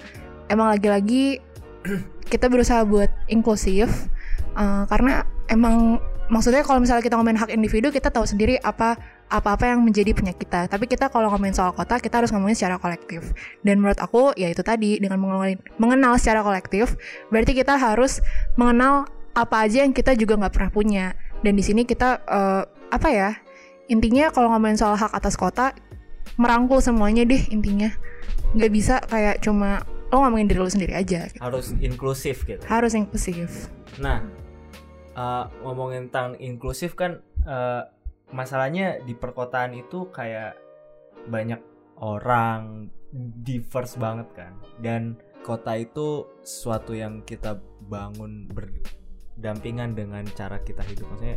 emang 0.48 0.72
lagi-lagi 0.72 1.38
kita 2.32 2.46
berusaha 2.48 2.86
buat 2.86 3.10
inklusif 3.28 3.88
eh, 4.56 4.84
karena 4.86 5.26
emang 5.50 5.98
maksudnya 6.32 6.64
kalau 6.64 6.80
misalnya 6.80 7.04
kita 7.04 7.18
ngomongin 7.18 7.40
hak 7.40 7.50
individu 7.52 7.92
kita 7.92 8.08
tahu 8.08 8.24
sendiri 8.24 8.56
apa 8.62 8.96
apa-apa 9.32 9.64
yang 9.64 9.80
menjadi 9.80 10.12
punya 10.12 10.36
kita. 10.36 10.68
Tapi 10.68 10.84
kita 10.84 11.08
kalau 11.08 11.32
ngomongin 11.32 11.56
soal 11.56 11.72
kota 11.72 11.96
kita 11.96 12.20
harus 12.20 12.28
ngomongin 12.36 12.52
secara 12.52 12.76
kolektif. 12.76 13.32
Dan 13.64 13.80
menurut 13.80 13.96
aku 13.96 14.36
ya 14.36 14.52
itu 14.52 14.60
tadi 14.60 15.00
dengan 15.00 15.16
mengenal, 15.16 15.56
mengenal 15.80 16.12
secara 16.20 16.44
kolektif 16.44 17.00
berarti 17.32 17.56
kita 17.56 17.80
harus 17.80 18.20
mengenal 18.60 19.08
apa 19.32 19.64
aja 19.64 19.84
yang 19.84 19.96
kita 19.96 20.12
juga 20.12 20.36
nggak 20.36 20.52
pernah 20.52 20.70
punya 20.72 21.06
dan 21.40 21.56
di 21.56 21.64
sini 21.64 21.88
kita 21.88 22.20
eh, 22.28 22.62
apa 22.92 23.08
ya 23.08 23.30
intinya 23.88 24.28
kalau 24.28 24.52
ngomongin 24.52 24.76
soal 24.76 24.92
hak 24.92 25.12
atas 25.16 25.40
kota 25.40 25.72
merangkul 26.40 26.80
semuanya 26.80 27.22
deh 27.28 27.42
intinya 27.52 27.92
nggak 28.52 28.72
bisa 28.72 29.00
kayak 29.08 29.40
cuma 29.40 29.84
lo 30.12 30.20
ngomongin 30.20 30.48
diri 30.48 30.60
lo 30.60 30.68
sendiri 30.68 30.92
aja 30.92 31.28
gitu. 31.28 31.40
harus 31.40 31.72
inklusif 31.80 32.44
gitu 32.44 32.60
harus 32.68 32.92
inklusif 32.92 33.72
Nah, 34.00 34.24
eh, 35.12 35.44
ngomongin 35.60 36.08
tentang 36.08 36.38
inklusif 36.40 36.96
kan 36.96 37.20
eh, 37.44 37.82
masalahnya 38.32 39.02
di 39.04 39.12
perkotaan 39.12 39.76
itu 39.76 40.08
kayak 40.08 40.56
banyak 41.28 41.60
orang 42.00 42.88
diverse 43.44 44.00
banget 44.00 44.28
kan. 44.32 44.52
Dan 44.80 45.20
kota 45.44 45.76
itu 45.76 46.24
sesuatu 46.40 46.96
yang 46.96 47.20
kita 47.26 47.60
bangun 47.90 48.48
berdampingan 48.48 49.92
dengan 49.92 50.24
cara 50.32 50.62
kita 50.64 50.80
hidup. 50.86 51.12
Maksudnya 51.12 51.36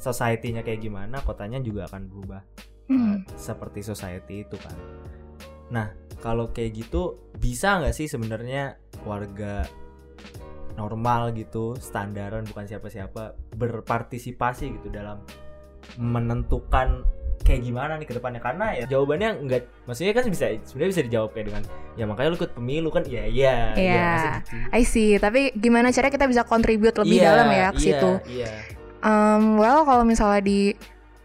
society-nya 0.00 0.64
kayak 0.64 0.80
gimana, 0.80 1.20
kotanya 1.20 1.60
juga 1.60 1.84
akan 1.92 2.08
berubah 2.08 2.40
Hmm. 2.90 3.22
eh, 3.22 3.38
seperti 3.38 3.80
society 3.80 4.42
itu 4.42 4.58
kan. 4.58 4.74
Nah, 5.70 5.86
kalau 6.18 6.50
kayak 6.50 6.74
gitu 6.74 7.16
bisa 7.32 7.78
nggak 7.78 7.94
sih 7.94 8.04
sebenarnya 8.04 8.74
warga 9.02 9.62
normal 10.74 11.30
gitu, 11.32 11.78
standaran 11.78 12.42
bukan 12.44 12.66
siapa-siapa 12.66 13.38
berpartisipasi 13.54 14.74
gitu 14.74 14.88
dalam 14.88 15.22
menentukan 15.96 17.02
kayak 17.40 17.64
gimana 17.64 17.96
nih 17.96 18.06
ke 18.06 18.14
depannya 18.14 18.38
karena 18.38 18.76
ya 18.76 18.84
jawabannya 18.86 19.42
enggak 19.42 19.64
maksudnya 19.82 20.12
kan 20.12 20.28
bisa 20.28 20.54
sebenarnya 20.60 20.90
bisa 20.92 21.02
dijawab 21.08 21.30
kayak 21.32 21.46
dengan 21.50 21.62
ya 21.96 22.04
makanya 22.04 22.28
lu 22.30 22.38
ikut 22.38 22.52
pemilu 22.52 22.88
kan 22.92 23.02
ya 23.08 23.24
iya 23.26 23.54
Iya. 23.74 24.04
masa 24.06 24.28
gitu. 24.38 24.54
I 24.70 24.82
see 24.84 25.10
tapi 25.16 25.40
gimana 25.56 25.88
caranya 25.90 26.14
kita 26.14 26.26
bisa 26.28 26.42
contribute 26.44 26.94
lebih 26.94 27.16
Iya, 27.18 27.26
dalam 27.26 27.48
ya 27.48 27.68
ke 27.72 27.80
iya, 27.80 27.82
situ 27.82 28.10
iya 28.30 28.52
Um, 29.00 29.56
well 29.56 29.88
kalau 29.88 30.04
misalnya 30.04 30.44
di 30.44 30.76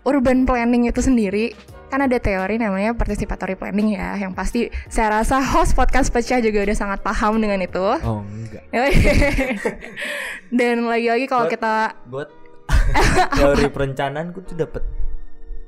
urban 0.05 0.45
planning 0.45 0.85
itu 0.85 1.01
sendiri 1.01 1.57
kan 1.89 2.01
ada 2.01 2.17
teori 2.17 2.57
namanya 2.57 2.97
participatory 2.97 3.53
planning 3.57 3.93
ya 3.93 4.17
yang 4.17 4.33
pasti 4.33 4.69
saya 4.89 5.21
rasa 5.21 5.37
host 5.41 5.77
podcast 5.77 6.09
pecah 6.09 6.41
juga 6.41 6.65
udah 6.65 6.77
sangat 6.77 6.99
paham 7.05 7.37
dengan 7.37 7.61
itu 7.61 7.81
oh 7.81 8.21
enggak 8.25 8.63
dan 10.57 10.85
lagi-lagi 10.85 11.25
kalau 11.29 11.45
kita 11.45 11.93
buat 12.09 12.29
teori 13.37 13.69
perencanaan 13.69 14.33
gue 14.33 14.43
tuh 14.43 14.57
dapet 14.57 14.83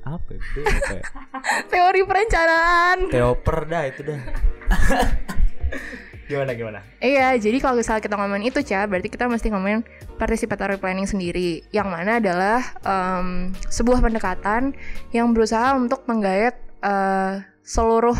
apa 0.08 0.30
ya? 0.34 0.40
Apa 0.40 0.92
ya? 0.96 1.02
teori 1.68 2.00
perencanaan 2.02 2.98
teoper 3.12 3.58
dah 3.68 3.82
itu 3.86 4.00
dah 4.02 4.18
gimana 6.28 6.52
gimana 6.52 6.80
Iya, 7.00 7.34
jadi 7.40 7.56
kalau 7.58 7.80
misalnya 7.80 8.04
kita 8.04 8.20
ngomongin 8.20 8.52
itu, 8.52 8.60
Ca, 8.60 8.84
berarti 8.84 9.08
kita 9.08 9.24
mesti 9.26 9.48
ngomongin 9.48 9.80
participatory 10.20 10.76
planning 10.76 11.08
sendiri, 11.08 11.64
yang 11.72 11.88
mana 11.88 12.20
adalah 12.20 12.60
em, 12.84 13.56
sebuah 13.72 14.04
pendekatan 14.04 14.76
yang 15.16 15.32
berusaha 15.32 15.72
untuk 15.72 16.04
menggayat 16.04 16.54
eh, 16.84 17.34
seluruh 17.64 18.16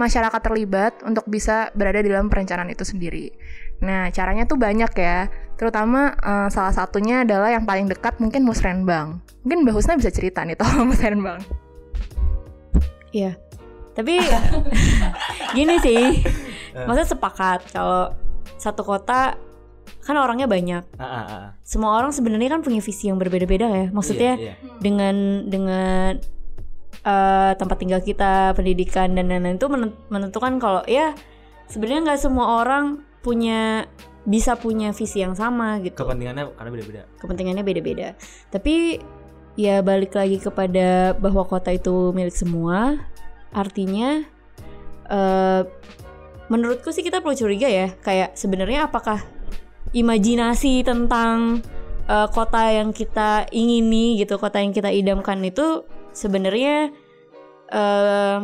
masyarakat 0.00 0.40
terlibat 0.40 1.04
untuk 1.04 1.28
bisa 1.28 1.68
berada 1.76 2.00
di 2.00 2.08
dalam 2.08 2.32
perencanaan 2.32 2.72
itu 2.72 2.88
sendiri. 2.88 3.36
Nah, 3.84 4.08
caranya 4.08 4.48
tuh 4.48 4.56
banyak 4.56 4.92
ya, 4.96 5.28
terutama 5.60 6.16
eh, 6.16 6.48
salah 6.48 6.72
satunya 6.72 7.28
adalah 7.28 7.52
yang 7.52 7.68
paling 7.68 7.84
dekat 7.84 8.16
mungkin 8.16 8.48
musrenbang. 8.48 9.20
Mungkin 9.44 9.68
Mbak 9.68 9.74
Husna 9.76 10.00
bisa 10.00 10.08
cerita 10.08 10.40
nih 10.40 10.56
tolong 10.56 10.88
musrenbang. 10.88 11.40
Iya. 13.12 13.36
Tapi 13.92 14.22
gini 15.56 15.76
sih. 15.82 16.22
Maksudnya 16.74 17.08
sepakat 17.08 17.60
kalau 17.70 18.14
satu 18.56 18.82
kota 18.82 19.34
kan 20.00 20.16
orangnya 20.16 20.46
banyak. 20.46 20.84
ah, 20.96 21.04
ah, 21.04 21.24
ah. 21.28 21.46
Semua 21.62 21.98
orang 21.98 22.10
sebenarnya 22.10 22.56
kan 22.56 22.62
punya 22.62 22.80
visi 22.80 23.10
yang 23.10 23.18
berbeda-beda 23.20 23.68
ya. 23.68 23.86
Maksudnya 23.90 24.32
Iya, 24.38 24.52
iya. 24.52 24.78
dengan 24.80 25.16
dengan 25.46 26.10
eh, 27.00 27.52
tempat 27.56 27.76
tinggal 27.80 28.00
kita, 28.00 28.52
pendidikan 28.52 29.12
dan 29.16 29.28
lain-lain 29.28 29.56
itu 29.56 29.68
menent- 29.68 29.98
menentukan 30.12 30.60
kalau 30.60 30.82
ya 30.84 31.16
sebenarnya 31.66 32.12
nggak 32.12 32.20
semua 32.20 32.60
orang 32.60 33.00
punya 33.24 33.88
bisa 34.20 34.52
punya 34.52 34.92
visi 34.92 35.24
yang 35.24 35.32
sama 35.32 35.80
gitu. 35.80 35.96
kepentingannya 35.96 36.52
karena 36.52 36.70
beda-beda 36.70 37.02
Kepentingannya 37.24 37.64
beda-beda. 37.64 38.08
Tapi 38.52 39.00
ya 39.56 39.80
balik 39.80 40.12
lagi 40.12 40.36
kepada 40.36 41.16
bahwa 41.16 41.44
kota 41.48 41.72
itu 41.72 42.12
milik 42.12 42.36
semua. 42.36 43.00
Artinya 43.50 44.20
eh 45.08 45.62
menurutku 46.50 46.90
sih 46.90 47.06
kita 47.06 47.22
perlu 47.22 47.38
curiga 47.38 47.70
ya, 47.70 47.94
kayak 48.02 48.34
sebenarnya 48.34 48.90
apakah 48.90 49.22
imajinasi 49.94 50.82
tentang 50.82 51.62
eh, 52.10 52.28
kota 52.34 52.74
yang 52.74 52.90
kita 52.90 53.46
ingini 53.54 54.18
gitu, 54.18 54.36
kota 54.36 54.58
yang 54.58 54.74
kita 54.74 54.90
idamkan 54.90 55.38
itu 55.46 55.86
sebenarnya 56.10 56.90
eh, 57.70 58.38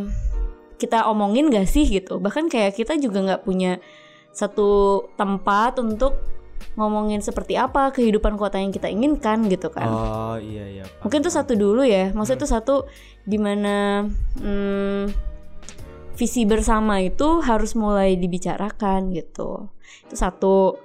kita 0.79 1.09
omongin 1.11 1.51
gak 1.51 1.67
sih 1.67 1.85
gitu. 1.89 2.23
Bahkan 2.23 2.47
kayak 2.53 2.79
kita 2.79 2.95
juga 3.01 3.25
nggak 3.25 3.43
punya 3.43 3.83
satu 4.31 5.03
tempat 5.17 5.81
untuk 5.81 6.21
ngomongin 6.77 7.25
seperti 7.25 7.57
apa 7.57 7.89
kehidupan 7.89 8.37
kota 8.37 8.61
yang 8.61 8.69
kita 8.69 8.93
inginkan 8.93 9.49
gitu 9.49 9.73
kan. 9.73 9.89
oh 9.89 10.37
iya 10.37 10.65
iya 10.69 10.85
paham, 10.85 11.09
Mungkin 11.09 11.19
itu 11.25 11.31
paham. 11.33 11.39
satu 11.41 11.53
dulu 11.57 11.83
ya. 11.89 12.13
Maksudnya 12.13 12.41
itu 12.45 12.49
satu 12.49 12.75
di 13.25 13.39
mana 13.41 14.05
hmm, 14.37 15.05
visi 16.17 16.49
bersama 16.49 16.99
itu 17.05 17.45
harus 17.45 17.77
mulai 17.77 18.17
dibicarakan 18.17 19.13
gitu. 19.13 19.69
Itu 20.09 20.15
satu. 20.17 20.81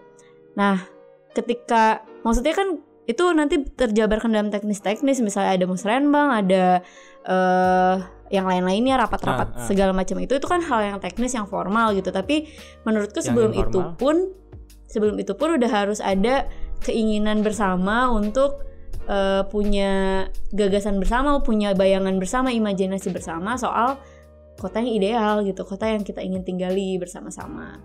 Nah, 0.60 0.84
ketika 1.32 2.04
maksudnya 2.22 2.54
kan 2.54 2.84
itu 3.10 3.24
nanti 3.34 3.66
terjabarkan 3.66 4.30
dalam 4.30 4.50
teknis-teknis 4.54 5.20
misalnya 5.26 5.58
ada 5.58 5.66
musrenbang 5.66 6.30
ada 6.32 6.66
eh 7.26 7.96
yang 8.32 8.48
lain-lainnya 8.48 8.96
rapat-rapat 8.96 9.48
Ah, 9.52 9.60
ah. 9.60 9.68
segala 9.68 9.92
macam 9.92 10.16
itu 10.24 10.40
itu 10.40 10.48
kan 10.48 10.64
hal 10.64 10.80
yang 10.80 10.98
teknis 11.04 11.36
yang 11.36 11.52
formal 11.52 11.92
gitu 11.92 12.16
tapi 12.16 12.48
menurutku 12.88 13.20
Yang 13.20 13.28
sebelum 13.28 13.52
itu 13.52 13.80
pun 14.00 14.16
sebelum 14.88 15.20
itu 15.20 15.36
pun 15.36 15.60
udah 15.60 15.68
harus 15.68 16.00
ada 16.00 16.48
keinginan 16.80 17.44
bersama 17.44 18.08
untuk 18.08 18.64
eh, 19.12 19.44
punya 19.52 20.26
gagasan 20.56 21.04
bersama 21.04 21.44
punya 21.44 21.76
bayangan 21.76 22.16
bersama 22.24 22.56
imajinasi 22.56 23.12
bersama 23.12 23.60
soal 23.60 24.00
kota 24.62 24.78
yang 24.78 24.94
ideal 24.94 25.42
gitu 25.42 25.66
kota 25.66 25.90
yang 25.90 26.06
kita 26.06 26.22
ingin 26.22 26.46
tinggali 26.46 26.96
bersama-sama 26.96 27.82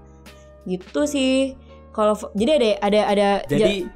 gitu 0.62 1.08
sih 1.08 1.56
kalau 1.90 2.12
jadi 2.36 2.60
ada 2.60 2.70
ada 2.84 3.00
ada 3.08 3.28
Jadi 3.48 3.88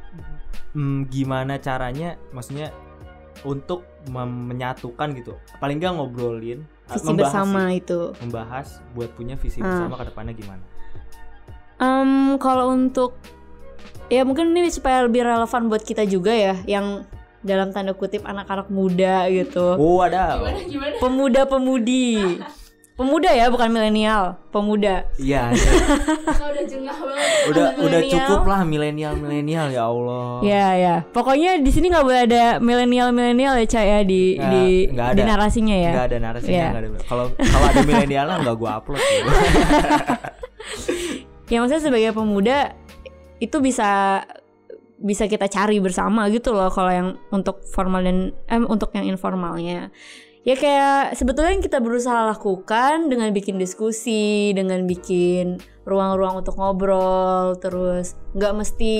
mm, 0.72 1.12
gimana 1.12 1.60
caranya 1.60 2.16
maksudnya 2.32 2.72
untuk 3.42 3.84
mem- 4.06 4.48
menyatukan 4.48 5.12
gitu. 5.12 5.32
Paling 5.56 5.76
nggak 5.76 5.92
ngobrolin 5.92 6.64
visi 6.86 7.04
membahas 7.04 7.32
bersama 7.32 7.62
sih. 7.68 7.78
itu 7.78 8.00
membahas 8.18 8.66
buat 8.92 9.10
punya 9.12 9.36
visi 9.36 9.60
Ah. 9.60 9.68
bersama 9.68 9.96
ke 9.96 10.04
depannya 10.08 10.32
gimana. 10.32 10.64
Em, 11.76 12.36
kalau 12.36 12.68
untuk 12.68 13.16
ya 14.08 14.24
mungkin 14.24 14.52
ini 14.52 14.68
supaya 14.68 15.04
lebih 15.04 15.20
relevan 15.22 15.68
buat 15.68 15.80
kita 15.80 16.04
juga 16.04 16.32
ya 16.32 16.54
yang 16.64 17.04
dalam 17.40 17.72
tanda 17.72 17.92
kutip 17.92 18.20
anak-anak 18.22 18.68
muda 18.68 19.24
gitu 19.28 19.76
Oh, 19.76 20.00
ada. 20.00 20.40
pemuda-pemudi 21.00 22.36
pemuda 22.36 22.48
ya 23.00 23.48
bukan 23.48 23.68
milenial 23.68 24.36
pemuda 24.50 25.08
Iya. 25.16 25.48
udah 25.50 26.64
jengah 26.68 26.92
banget. 26.92 27.28
udah 27.48 27.64
udah 27.80 28.00
cukup 28.04 28.42
lah 28.44 28.60
milenial 28.62 29.16
milenial 29.16 29.66
ya 29.68 29.86
Allah. 29.86 30.44
ya 30.44 30.66
ya 30.74 30.94
pokoknya 31.06 31.56
di 31.58 31.70
sini 31.70 31.88
nggak 31.88 32.04
boleh 32.04 32.20
ada 32.28 32.44
milenial 32.58 33.08
milenial 33.10 33.56
ya 33.56 33.64
cak 33.64 33.84
ya 33.84 33.98
di 34.02 34.36
Nggak- 34.36 34.50
di 34.50 34.64
di 34.90 35.00
ada. 35.00 35.22
narasinya 35.24 35.72
ya 35.74 35.90
Nggak 35.90 36.06
ada 36.06 36.18
narasinya, 36.20 36.52
Iya. 36.52 36.68
nggak 36.68 36.82
ada. 36.82 36.88
Kalau 37.06 37.24
kalau 37.32 37.66
ada 37.66 37.80
milenial 37.82 38.26
lah 38.26 38.36
nggak 38.38 38.56
gua 38.56 38.70
upload. 38.76 39.00
gitu. 39.00 39.30
ya 41.50 41.56
maksudnya 41.58 41.82
sebagai 41.82 42.10
pemuda 42.12 42.56
itu 43.40 43.56
bisa 43.58 44.22
bisa 45.00 45.24
kita 45.24 45.48
cari 45.48 45.80
bersama 45.80 46.28
gitu 46.28 46.52
loh 46.52 46.68
kalau 46.68 46.92
yang 46.92 47.08
untuk 47.32 47.64
formal 47.64 48.04
dan 48.04 48.36
eh, 48.46 48.60
untuk 48.60 48.92
yang 48.92 49.08
informalnya 49.08 49.88
ya 50.40 50.56
kayak 50.56 51.20
sebetulnya 51.20 51.52
yang 51.52 51.64
kita 51.64 51.78
berusaha 51.84 52.32
lakukan 52.32 53.12
dengan 53.12 53.28
bikin 53.36 53.60
diskusi 53.60 54.56
dengan 54.56 54.88
bikin 54.88 55.60
ruang-ruang 55.84 56.40
untuk 56.40 56.56
ngobrol 56.56 57.60
terus 57.60 58.16
nggak 58.32 58.54
mesti 58.56 58.92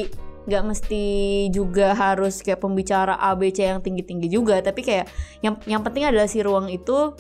nggak 0.45 0.65
mesti 0.67 1.05
juga 1.53 1.93
harus 1.97 2.41
kayak 2.45 2.61
pembicara 2.61 3.17
ABC 3.17 3.65
yang 3.65 3.81
tinggi-tinggi 3.81 4.29
juga 4.29 4.61
tapi 4.61 4.85
kayak 4.85 5.07
yang 5.41 5.57
yang 5.65 5.81
penting 5.81 6.09
adalah 6.09 6.29
si 6.29 6.45
ruang 6.45 6.69
itu 6.69 7.17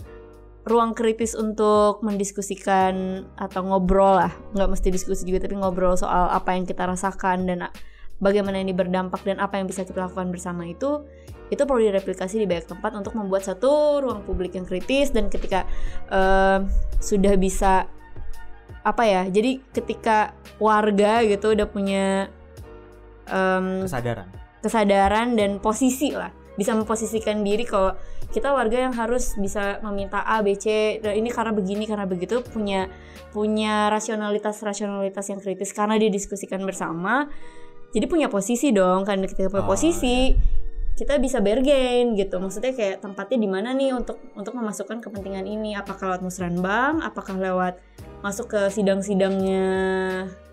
ruang 0.68 0.92
kritis 0.92 1.32
untuk 1.32 2.04
mendiskusikan 2.04 3.24
atau 3.40 3.60
ngobrol 3.64 4.20
lah. 4.20 4.32
Nggak 4.52 4.68
mesti 4.76 4.88
diskusi 4.92 5.24
juga 5.24 5.48
tapi 5.48 5.56
ngobrol 5.56 5.96
soal 5.96 6.28
apa 6.28 6.52
yang 6.52 6.68
kita 6.68 6.84
rasakan 6.84 7.48
dan 7.48 7.58
bagaimana 8.20 8.60
ini 8.60 8.76
berdampak 8.76 9.24
dan 9.24 9.40
apa 9.40 9.56
yang 9.56 9.64
bisa 9.64 9.88
kita 9.88 10.04
lakukan 10.04 10.28
bersama 10.28 10.68
itu 10.68 11.00
itu 11.50 11.62
perlu 11.66 11.82
direplikasi 11.90 12.38
di 12.38 12.46
banyak 12.46 12.70
tempat 12.70 12.94
untuk 12.94 13.18
membuat 13.18 13.42
satu 13.42 14.00
ruang 14.00 14.22
publik 14.22 14.54
yang 14.54 14.64
kritis 14.64 15.10
dan 15.10 15.26
ketika 15.26 15.66
eh, 16.08 16.62
sudah 17.02 17.34
bisa 17.36 17.90
apa 18.80 19.02
ya 19.04 19.22
jadi 19.28 19.60
ketika 19.76 20.32
warga 20.56 21.20
gitu 21.26 21.52
udah 21.52 21.68
punya 21.68 22.32
em, 23.28 23.84
Kesadaran. 23.84 24.28
kesadaran 24.64 25.28
dan 25.36 25.60
posisi 25.60 26.16
lah 26.16 26.32
bisa 26.56 26.72
memposisikan 26.76 27.44
diri 27.44 27.64
kalau 27.64 27.92
kita 28.30 28.54
warga 28.54 28.86
yang 28.86 28.94
harus 28.94 29.34
bisa 29.36 29.82
meminta 29.82 30.22
A 30.22 30.38
B 30.40 30.54
C 30.54 30.96
dan 31.02 31.18
ini 31.18 31.28
karena 31.34 31.50
begini 31.50 31.84
karena 31.84 32.06
begitu 32.06 32.40
punya 32.46 32.86
punya 33.34 33.90
rasionalitas 33.90 34.62
rasionalitas 34.62 35.24
yang 35.28 35.40
kritis 35.42 35.74
karena 35.74 35.98
didiskusikan 35.98 36.62
bersama 36.62 37.26
jadi 37.90 38.06
punya 38.06 38.28
posisi 38.30 38.70
dong 38.70 39.02
kan 39.02 39.18
ketika 39.26 39.50
punya 39.50 39.66
Oh, 39.66 39.70
posisi 39.72 40.36
kita 41.00 41.16
bisa 41.16 41.40
bergain 41.40 42.12
gitu 42.12 42.36
maksudnya 42.36 42.76
kayak 42.76 43.00
tempatnya 43.00 43.40
di 43.40 43.48
mana 43.48 43.72
nih 43.72 43.96
untuk 43.96 44.20
untuk 44.36 44.52
memasukkan 44.52 45.00
kepentingan 45.00 45.48
ini 45.48 45.72
apakah 45.72 46.12
lewat 46.12 46.20
musrenbang 46.20 47.00
apakah 47.00 47.40
lewat 47.40 47.80
masuk 48.20 48.52
ke 48.52 48.60
sidang-sidangnya 48.68 49.64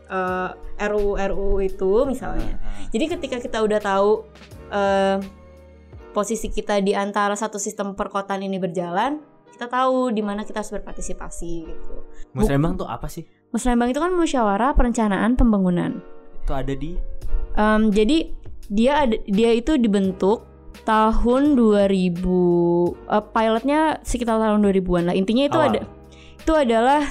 eh, 0.08 0.50
RUU 0.88 1.20
RUU 1.20 1.60
itu 1.60 2.08
misalnya 2.08 2.56
Ah, 2.64 2.88
jadi 2.96 3.20
ketika 3.20 3.44
kita 3.44 3.60
udah 3.60 3.80
tahu 3.84 4.24
eh, 4.72 5.20
posisi 6.16 6.48
kita 6.48 6.80
di 6.80 6.96
antara 6.96 7.36
satu 7.38 7.62
sistem 7.62 7.94
perkotaan 7.94 8.42
ini 8.42 8.58
berjalan, 8.58 9.22
kita 9.54 9.70
tahu 9.70 10.10
di 10.10 10.26
mana 10.26 10.42
kita 10.42 10.66
harus 10.66 10.74
berpartisipasi 10.74 11.54
gitu. 11.70 11.96
Musrembang 12.34 12.74
tuh 12.74 12.90
apa 12.90 13.06
sih? 13.06 13.22
Musrembang 13.54 13.94
itu 13.94 14.02
kan 14.02 14.10
musyawarah 14.18 14.74
perencanaan 14.74 15.38
pembangunan. 15.38 16.02
Itu 16.42 16.58
ada 16.58 16.74
di 16.74 16.98
Em, 17.58 17.90
jadi 17.90 18.30
dia 18.68 19.08
ada 19.08 19.16
dia 19.26 19.52
itu 19.56 19.80
dibentuk 19.80 20.44
tahun 20.84 21.56
2000 21.60 21.90
eh, 21.90 23.24
pilotnya 23.32 24.00
sekitar 24.04 24.40
tahun 24.40 24.64
2000-an 24.64 25.04
lah. 25.12 25.16
Intinya 25.16 25.44
itu 25.48 25.60
Awal. 25.60 25.70
ada 25.72 25.82
itu 26.38 26.54
adalah 26.56 27.02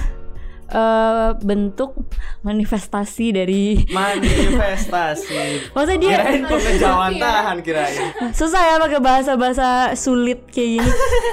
eh, 0.67 1.31
bentuk 1.45 1.93
manifestasi 2.41 3.25
dari 3.33 3.63
manifestasi. 3.97 5.73
Maksudnya 5.77 5.99
dia 6.01 6.11
Kirain 6.17 6.43
pengejawantahan 6.49 7.57
kirain. 7.61 8.01
susah 8.33 8.61
ya 8.61 8.75
pakai 8.81 9.01
bahasa-bahasa 9.01 9.93
sulit 9.93 10.45
kayak 10.49 10.81
gini. 10.81 10.91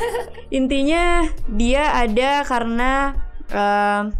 Intinya 0.61 1.27
dia 1.49 1.97
ada 1.97 2.45
karena 2.45 3.17
em, 3.51 4.13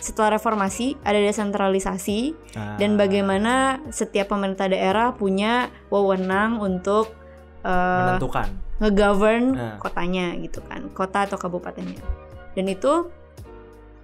setelah 0.00 0.34
reformasi 0.34 0.96
ada 1.00 1.16
desentralisasi 1.16 2.32
dan 2.76 2.96
Ah, 2.96 2.98
bagaimana 2.98 3.54
setiap 3.88 4.28
pemerintah 4.28 4.66
daerah 4.66 5.12
punya 5.12 5.68
wewenang 5.88 6.56
untuk 6.56 7.12
eh, 7.60 7.68
menentukan. 8.00 8.48
ngegovern 8.80 9.44
Nah. 9.52 9.76
kotanya 9.76 10.32
gitu 10.34 10.64
kan, 10.64 10.88
kota 10.90 11.28
atau 11.28 11.36
kabupatennya. 11.36 12.00
Dan 12.52 12.66
itu 12.66 13.12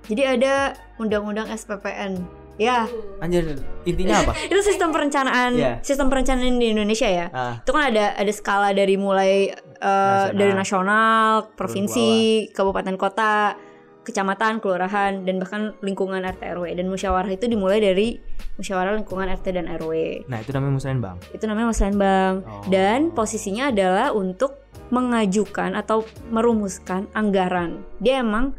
jadi 0.07 0.37
ada 0.37 0.55
undang-undang 0.97 1.49
SPPN. 1.49 2.21
Ya, 2.57 2.89
Anjir, 3.21 3.53
intinya 3.85 4.25
apa? 4.25 4.33
itu 4.49 4.61
sistem 4.63 4.89
perencanaan, 4.89 5.53
Iya. 5.53 5.73
sistem 5.81 6.09
perencanaan 6.09 6.57
di 6.57 6.73
Indonesia 6.73 7.05
ya. 7.05 7.27
Ah, 7.29 7.61
itu 7.61 7.69
kan 7.69 7.93
ada 7.93 8.13
ada 8.13 8.33
skala 8.33 8.73
dari 8.73 8.97
mulai 8.97 9.53
eh, 9.53 9.53
Nasional. 9.77 10.33
dari 10.33 10.53
nasional, 10.53 11.29
provinsi, 11.53 12.09
kabupaten 12.53 12.97
kota, 12.97 13.61
kecamatan, 14.07 14.63
kelurahan 14.63 15.27
dan 15.27 15.43
bahkan 15.43 15.75
lingkungan 15.83 16.23
RT 16.23 16.39
RW 16.55 16.79
dan 16.79 16.87
musyawarah 16.87 17.27
itu 17.29 17.51
dimulai 17.51 17.83
dari 17.83 18.23
musyawarah 18.57 18.95
lingkungan 18.95 19.27
RT 19.35 19.47
dan 19.51 19.67
RW. 19.67 20.25
nah 20.31 20.39
itu 20.39 20.55
namanya 20.55 20.79
musrembang. 20.79 21.17
Itu 21.35 21.45
namanya 21.51 21.67
musrenbang 21.75 22.35
Oh. 22.47 22.63
dan 22.71 23.11
posisinya 23.11 23.75
adalah 23.75 24.15
untuk 24.15 24.63
mengajukan 24.89 25.75
atau 25.75 26.07
merumuskan 26.31 27.11
anggaran. 27.11 27.83
Dia 27.99 28.23
emang 28.23 28.55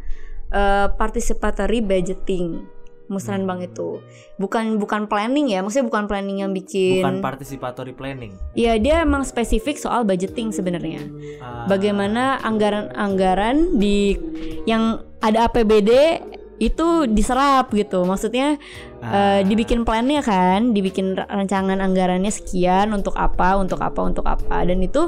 eh, 0.48 0.88
participatory 0.92 1.80
budgeting 1.80 2.68
musrenbang 3.08 3.60
Hmm. 3.60 3.68
itu. 3.68 3.90
Bukan 4.36 4.78
bukan 4.78 5.08
planning 5.08 5.50
ya, 5.50 5.60
maksudnya 5.60 5.88
bukan 5.88 6.06
planning 6.06 6.44
yang 6.44 6.52
bikin 6.52 7.02
Bukan 7.02 7.20
participatory 7.20 7.92
planning. 7.92 8.36
Iya 8.54 8.78
dia 8.78 8.96
emang 9.02 9.24
spesifik 9.24 9.76
soal 9.76 10.04
budgeting 10.04 10.52
sebenarnya. 10.52 11.02
Ah, 11.40 11.66
Bagaimana 11.66 12.40
anggaran-anggaran 12.42 13.76
di 13.76 14.16
yang 14.64 15.02
ada 15.20 15.48
APBD 15.48 16.22
itu 16.58 17.06
diserap 17.06 17.70
gitu. 17.72 18.02
Maksudnya 18.02 18.58
ah, 19.00 19.38
eh, 19.38 19.42
dibikin 19.46 19.86
plannya 19.86 20.22
kan, 20.22 20.74
dibikin 20.74 21.14
ra- 21.14 21.30
rancangan 21.30 21.78
anggarannya 21.78 22.30
sekian 22.30 22.90
untuk 22.92 23.14
apa, 23.14 23.56
untuk 23.56 23.78
apa, 23.78 24.02
untuk 24.02 24.26
apa 24.26 24.66
dan 24.66 24.82
itu 24.82 25.06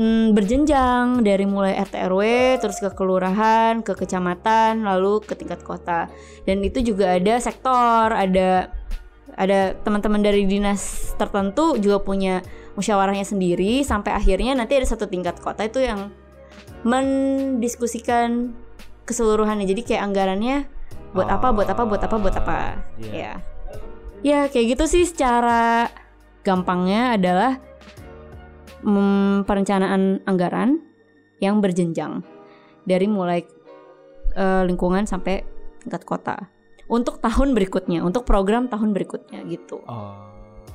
mm, 0.00 0.32
berjenjang 0.32 1.20
dari 1.20 1.44
mulai 1.44 1.76
RT 1.76 1.94
RW 2.08 2.22
terus 2.64 2.80
ke 2.80 2.88
kelurahan, 2.96 3.84
ke 3.84 3.92
kecamatan, 3.92 4.88
lalu 4.88 5.20
ke 5.20 5.36
tingkat 5.36 5.60
kota. 5.60 6.08
Dan 6.48 6.64
itu 6.64 6.80
juga 6.80 7.20
ada 7.20 7.36
sektor, 7.36 8.08
ada 8.16 8.72
ada 9.36 9.76
teman-teman 9.86 10.20
dari 10.24 10.48
dinas 10.48 11.14
tertentu 11.16 11.78
juga 11.78 12.02
punya 12.02 12.42
musyawarahnya 12.74 13.24
sendiri 13.24 13.84
sampai 13.86 14.12
akhirnya 14.16 14.56
nanti 14.56 14.76
ada 14.76 14.88
satu 14.88 15.06
tingkat 15.06 15.38
kota 15.38 15.68
itu 15.68 15.84
yang 15.84 16.08
mendiskusikan 16.82 18.56
keseluruhannya. 19.04 19.68
Jadi 19.68 19.84
kayak 19.84 20.02
anggarannya 20.10 20.64
buat 21.12 21.28
apa, 21.28 21.52
buat 21.52 21.68
apa, 21.68 21.82
buat 21.84 22.02
apa, 22.02 22.16
buat 22.16 22.36
apa. 22.36 22.58
Iya. 23.00 23.12
Ya. 23.12 23.32
Ya, 24.20 24.40
kayak 24.52 24.76
gitu 24.76 24.84
sih 24.84 25.04
secara 25.08 25.88
gampangnya 26.44 27.16
adalah 27.16 27.56
mm, 28.84 29.48
perencanaan 29.48 30.24
anggaran 30.24 30.80
yang 31.40 31.60
berjenjang 31.64 32.20
dari 32.84 33.06
mulai 33.08 33.44
eh, 34.36 34.62
lingkungan 34.68 35.08
sampai 35.08 35.44
tingkat 35.80 36.04
kota 36.04 36.36
untuk 36.90 37.22
tahun 37.22 37.54
berikutnya, 37.54 38.02
untuk 38.02 38.26
program 38.26 38.66
tahun 38.66 38.90
berikutnya 38.90 39.46
gitu. 39.46 39.78
Oh. 39.86 40.26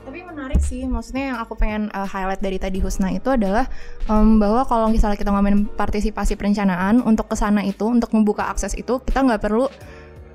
Tapi 0.06 0.22
menarik 0.22 0.62
sih, 0.62 0.86
maksudnya 0.86 1.34
yang 1.34 1.38
aku 1.42 1.58
pengen 1.58 1.90
uh, 1.92 2.06
highlight 2.06 2.40
dari 2.40 2.62
tadi 2.62 2.78
Husna 2.78 3.10
itu 3.10 3.26
adalah 3.34 3.66
um, 4.06 4.38
bahwa 4.38 4.62
kalau 4.64 4.88
misalnya 4.88 5.18
kita 5.18 5.34
ngomongin 5.34 5.66
partisipasi 5.66 6.38
perencanaan 6.38 7.02
untuk 7.02 7.26
ke 7.26 7.36
sana 7.36 7.66
itu, 7.66 7.90
untuk 7.90 8.14
membuka 8.14 8.46
akses 8.48 8.78
itu, 8.78 9.02
kita 9.02 9.26
nggak 9.26 9.42
perlu 9.42 9.66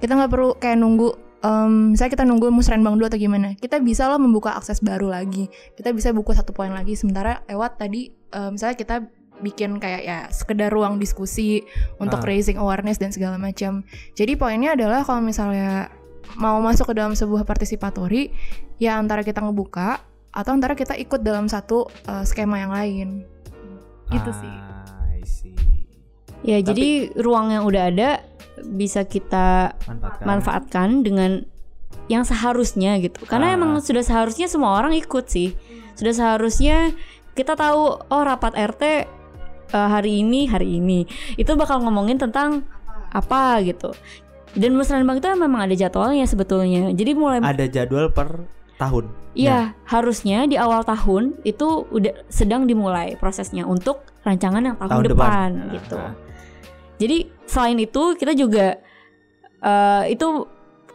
kita 0.02 0.16
nggak 0.16 0.32
perlu 0.32 0.58
kayak 0.58 0.74
nunggu 0.74 1.14
um, 1.40 1.92
misalnya 1.92 2.12
kita 2.12 2.24
nunggu 2.24 2.48
musrenbang 2.48 2.94
dulu 2.94 3.06
atau 3.06 3.16
gimana 3.16 3.54
kita 3.54 3.78
bisa 3.78 4.06
loh 4.06 4.16
membuka 4.16 4.52
akses 4.52 4.80
baru 4.80 5.08
lagi 5.08 5.46
kita 5.74 5.90
bisa 5.90 6.10
buku 6.10 6.32
satu 6.32 6.50
poin 6.50 6.70
lagi 6.70 6.94
sementara 6.94 7.42
lewat 7.46 7.76
tadi 7.76 8.08
um, 8.30 8.54
misalnya 8.54 8.76
kita 8.76 8.96
bikin 9.40 9.80
kayak 9.80 10.02
ya 10.04 10.18
sekedar 10.28 10.68
ruang 10.68 11.00
diskusi 11.00 11.64
untuk 11.96 12.20
Ah. 12.20 12.28
raising 12.28 12.60
awareness 12.60 13.00
dan 13.00 13.08
segala 13.08 13.36
macam 13.36 13.80
jadi 14.12 14.36
poinnya 14.36 14.76
adalah 14.76 15.00
kalau 15.00 15.20
misalnya 15.20 15.88
mau 16.36 16.60
masuk 16.60 16.88
ke 16.88 16.94
dalam 16.94 17.12
sebuah 17.12 17.42
partisipatori 17.42 18.30
ya 18.76 18.96
antara 18.96 19.24
kita 19.24 19.40
ngebuka 19.40 19.96
atau 20.30 20.52
antara 20.52 20.76
kita 20.76 20.94
ikut 20.94 21.20
dalam 21.20 21.48
satu 21.48 21.88
uh, 22.06 22.22
skema 22.22 22.60
yang 22.60 22.70
lain 22.70 23.24
gitu 24.08 24.30
sih 24.30 24.52
Ah, 24.52 25.08
I 25.10 25.24
see. 25.24 25.56
Ya, 26.40 26.56
Tapi- 26.56 26.66
jadi 26.66 26.88
ruang 27.16 27.50
yang 27.50 27.64
udah 27.64 27.82
ada 27.88 28.10
bisa 28.64 29.04
kita 29.04 29.74
Manfaatkan. 29.76 30.24
manfaatkan 30.26 30.88
dengan 31.00 31.30
yang 32.06 32.22
seharusnya 32.22 32.98
gitu. 32.98 33.22
Ah. 33.22 33.28
Karena 33.28 33.46
emang 33.54 33.78
sudah 33.78 34.02
seharusnya 34.02 34.46
semua 34.46 34.74
orang 34.74 34.94
ikut 34.94 35.26
sih. 35.26 35.54
Sudah 35.94 36.10
seharusnya 36.10 36.90
kita 37.32 37.54
tahu 37.54 37.98
oh 38.02 38.22
rapat 38.22 38.52
RT 38.52 38.82
eh, 38.82 39.04
hari 39.70 40.20
ini 40.20 40.50
hari 40.50 40.82
ini 40.82 41.06
itu 41.34 41.50
bakal 41.54 41.80
ngomongin 41.80 42.18
tentang 42.18 42.66
apa 43.10 43.62
gitu. 43.62 43.94
Dan 44.50 44.74
musrenbang 44.74 45.22
itu 45.22 45.30
memang 45.38 45.62
ada 45.62 45.74
jadwalnya 45.74 46.26
sebetulnya. 46.26 46.90
Jadi 46.90 47.14
mulai 47.14 47.38
Ada 47.38 47.70
jadwal 47.70 48.10
per 48.10 48.42
tahun. 48.80 49.06
Iya, 49.38 49.78
harusnya 49.86 50.50
di 50.50 50.58
awal 50.58 50.82
tahun 50.82 51.38
itu 51.46 51.86
udah 51.86 52.26
sedang 52.26 52.66
dimulai 52.66 53.14
prosesnya 53.14 53.62
untuk 53.62 54.02
rancangan 54.26 54.58
yang 54.58 54.74
tahun, 54.74 54.90
Tahun 54.90 55.04
depan, 55.06 55.50
depan. 55.54 55.74
gitu. 55.78 55.96
Ah. 56.00 56.12
Jadi 57.00 57.18
selain 57.44 57.80
itu 57.80 58.14
kita 58.14 58.32
juga 58.32 58.76
eh, 59.58 60.04
itu 60.08 60.44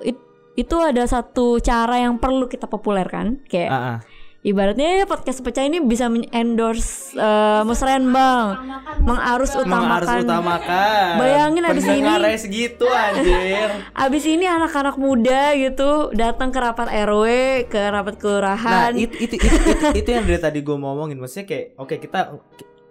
it- 0.02 0.24
itu 0.56 0.76
ada 0.78 1.04
satu 1.04 1.58
cara 1.60 2.00
yang 2.00 2.16
perlu 2.16 2.46
kita 2.46 2.64
populerkan, 2.66 3.44
kayak 3.44 3.68
Ah, 3.68 3.84
ah. 3.92 3.98
ibaratnya 4.42 5.02
ya 5.02 5.06
podcast 5.06 5.42
pecah 5.42 5.62
ini 5.62 5.82
bisa 5.82 6.06
endorse 6.32 7.12
uh, 7.12 7.66
musrenbang, 7.66 8.56
mengarus 9.02 9.52
Mengarus 9.58 10.06
utamakan. 10.08 10.24
utamakan. 10.24 11.12
Bayangin 11.18 11.64
abis 11.66 11.84
ini- 11.84 12.38
segitu 12.38 12.86
anjir. 12.88 13.68
Abis 14.06 14.24
ini 14.24 14.46
anak-anak 14.46 14.96
muda 14.96 15.52
gitu 15.56 16.14
datang 16.14 16.50
ke 16.50 16.60
rapat 16.62 16.88
RW, 16.88 17.26
ke 17.68 17.82
rapat 17.82 18.14
Nah, 18.14 18.22
kelurahan. 18.22 18.92
itu 18.94 19.18
itu, 19.20 19.36
itu, 19.36 19.50
itu, 19.50 19.86
itu 19.98 20.10
yang 20.10 20.24
dari 20.24 20.38
tadi 20.38 20.62
gue 20.62 20.76
mau 20.76 20.94
ngomongin. 20.94 21.18
Maksudnya 21.18 21.46
kayak 21.46 21.66
oke 21.76 21.96
kita 21.98 22.20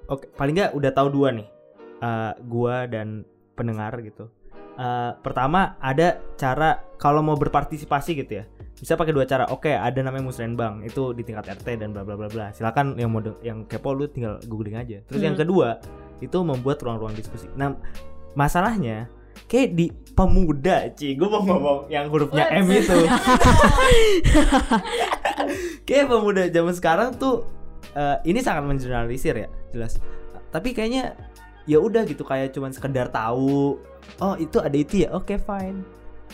oke 0.05 0.24
paling 0.35 0.53
nggak 0.53 0.74
udah 0.74 0.90
tahu 0.90 1.09
dua 1.09 1.31
nih. 1.33 1.53
Eh, 1.98 2.33
gua 2.44 2.85
dan 2.87 3.22
pendengar 3.54 3.94
gitu. 4.00 4.26
Eh, 4.74 5.11
pertama 5.22 5.78
ada 5.78 6.18
cara 6.35 6.83
kalau 6.98 7.22
mau 7.22 7.38
berpartisipasi 7.38 8.18
gitu 8.18 8.42
ya. 8.42 8.44
Bisa 8.74 8.98
pakai 8.98 9.14
dua 9.14 9.22
cara. 9.24 9.46
Oke, 9.48 9.70
ada 9.70 9.96
namanya 10.02 10.26
musrenbang 10.26 10.83
itu 10.83 11.14
di 11.14 11.22
tingkat 11.22 11.46
RT 11.46 11.78
dan 11.78 11.94
bla 11.94 12.02
bla 12.02 12.18
bla 12.18 12.26
bla. 12.26 12.50
Silakan 12.50 12.98
yang 12.98 13.09
mau 13.09 13.22
yang 13.40 13.62
kepo 13.64 13.94
lu 13.94 14.11
tinggal 14.11 14.42
googling 14.44 14.74
aja. 14.74 14.98
Terus 15.07 15.22
yang 15.22 15.38
Hmm. 15.38 15.46
kedua 15.46 15.78
itu 16.18 16.38
membuat 16.42 16.83
ruang-ruang 16.83 17.14
diskusi. 17.14 17.46
Nah, 17.54 17.78
masalahnya 18.35 19.07
kayak 19.46 19.78
di 19.78 19.87
pemuda, 20.14 20.90
Ci. 20.90 21.14
Gue 21.14 21.30
mau 21.30 21.42
ngomong 21.42 21.87
yang 21.87 22.11
hurufnya 22.11 22.50
M 22.50 22.66
itu. 22.66 22.98
kayak 25.87 26.07
pemuda 26.11 26.42
zaman 26.50 26.74
sekarang 26.74 27.09
tuh 27.14 27.46
eh, 27.94 28.16
ini 28.26 28.40
sangat 28.42 28.66
mengeneralisir 28.66 29.35
ya, 29.38 29.48
jelas. 29.70 29.98
Tapi 30.50 30.74
kayaknya 30.74 31.14
ya 31.64 31.81
udah 31.81 32.05
gitu 32.05 32.24
kayak 32.24 32.53
cuman 32.53 32.72
sekedar 32.72 33.09
tahu 33.09 33.81
oh 34.20 34.35
itu 34.37 34.61
ada 34.61 34.77
itu 34.77 35.05
ya? 35.07 35.12
Oke 35.16 35.40
fine. 35.40 35.85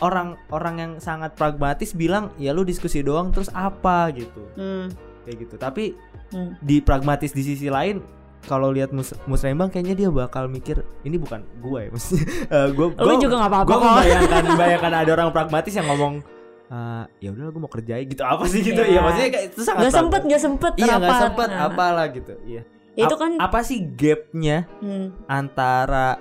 Orang 0.00 0.38
orang 0.50 0.76
yang 0.80 0.92
sangat 0.98 1.36
pragmatis 1.36 1.92
bilang 1.92 2.32
ya 2.40 2.50
lu 2.56 2.64
diskusi 2.64 3.04
doang 3.04 3.30
terus 3.30 3.52
apa? 3.52 4.10
Gitu. 4.14 4.42
Hmm, 4.56 4.90
kayak 5.26 5.36
gitu. 5.46 5.54
Tapi 5.60 5.94
hmm. 6.34 6.58
di 6.62 6.80
pragmatis 6.80 7.30
di 7.30 7.42
sisi 7.44 7.68
lain 7.68 8.00
kalau 8.40 8.72
lihat 8.72 8.88
mus 8.88 9.12
musrembang 9.28 9.68
kayaknya 9.68 10.06
dia 10.06 10.08
bakal 10.08 10.48
mikir 10.48 10.80
ini 11.04 11.20
bukan 11.20 11.44
gue 11.60 11.80
ya 11.84 11.90
maksudnya 11.92 12.24
eh, 12.56 12.68
gue 12.72 12.86
Lu 12.96 13.14
juga 13.20 13.34
nggak 13.36 13.52
apa-apa 13.52 13.68
gue 13.68 13.78
membayangkan 13.84 14.42
membayangkan 14.48 14.92
ada 14.96 15.10
orang 15.12 15.28
pragmatis 15.28 15.76
yang 15.76 15.84
ngomong 15.92 16.24
"Eh, 16.72 17.04
ya 17.20 17.28
udah 17.36 17.52
gue 17.52 17.60
mau 17.60 17.68
kerjain 17.68 18.06
gitu. 18.08 18.22
Apa 18.24 18.48
sih 18.48 18.64
gitu? 18.64 18.80
Iya. 18.80 18.96
ya 18.96 19.00
maksudnya 19.04 19.30
kayak 19.34 19.46
itu 19.52 19.60
sangat 19.60 19.82
Gak 19.84 19.92
sempet, 19.92 20.20
gak 20.24 20.40
sempet 20.40 20.72
iya 20.80 20.96
nggak 20.96 21.02
rapat. 21.02 21.20
sempet 21.20 21.48
Nah, 21.52 21.66
apalah 21.68 22.06
gitu. 22.14 22.32
Iya 22.48 22.62
ya 23.00 23.08
itu 23.08 23.16
kan 23.16 23.32
apa 23.40 23.60
sih 23.64 23.80
gapnya 23.96 24.68
hmm, 24.84 25.26
antara 25.26 26.20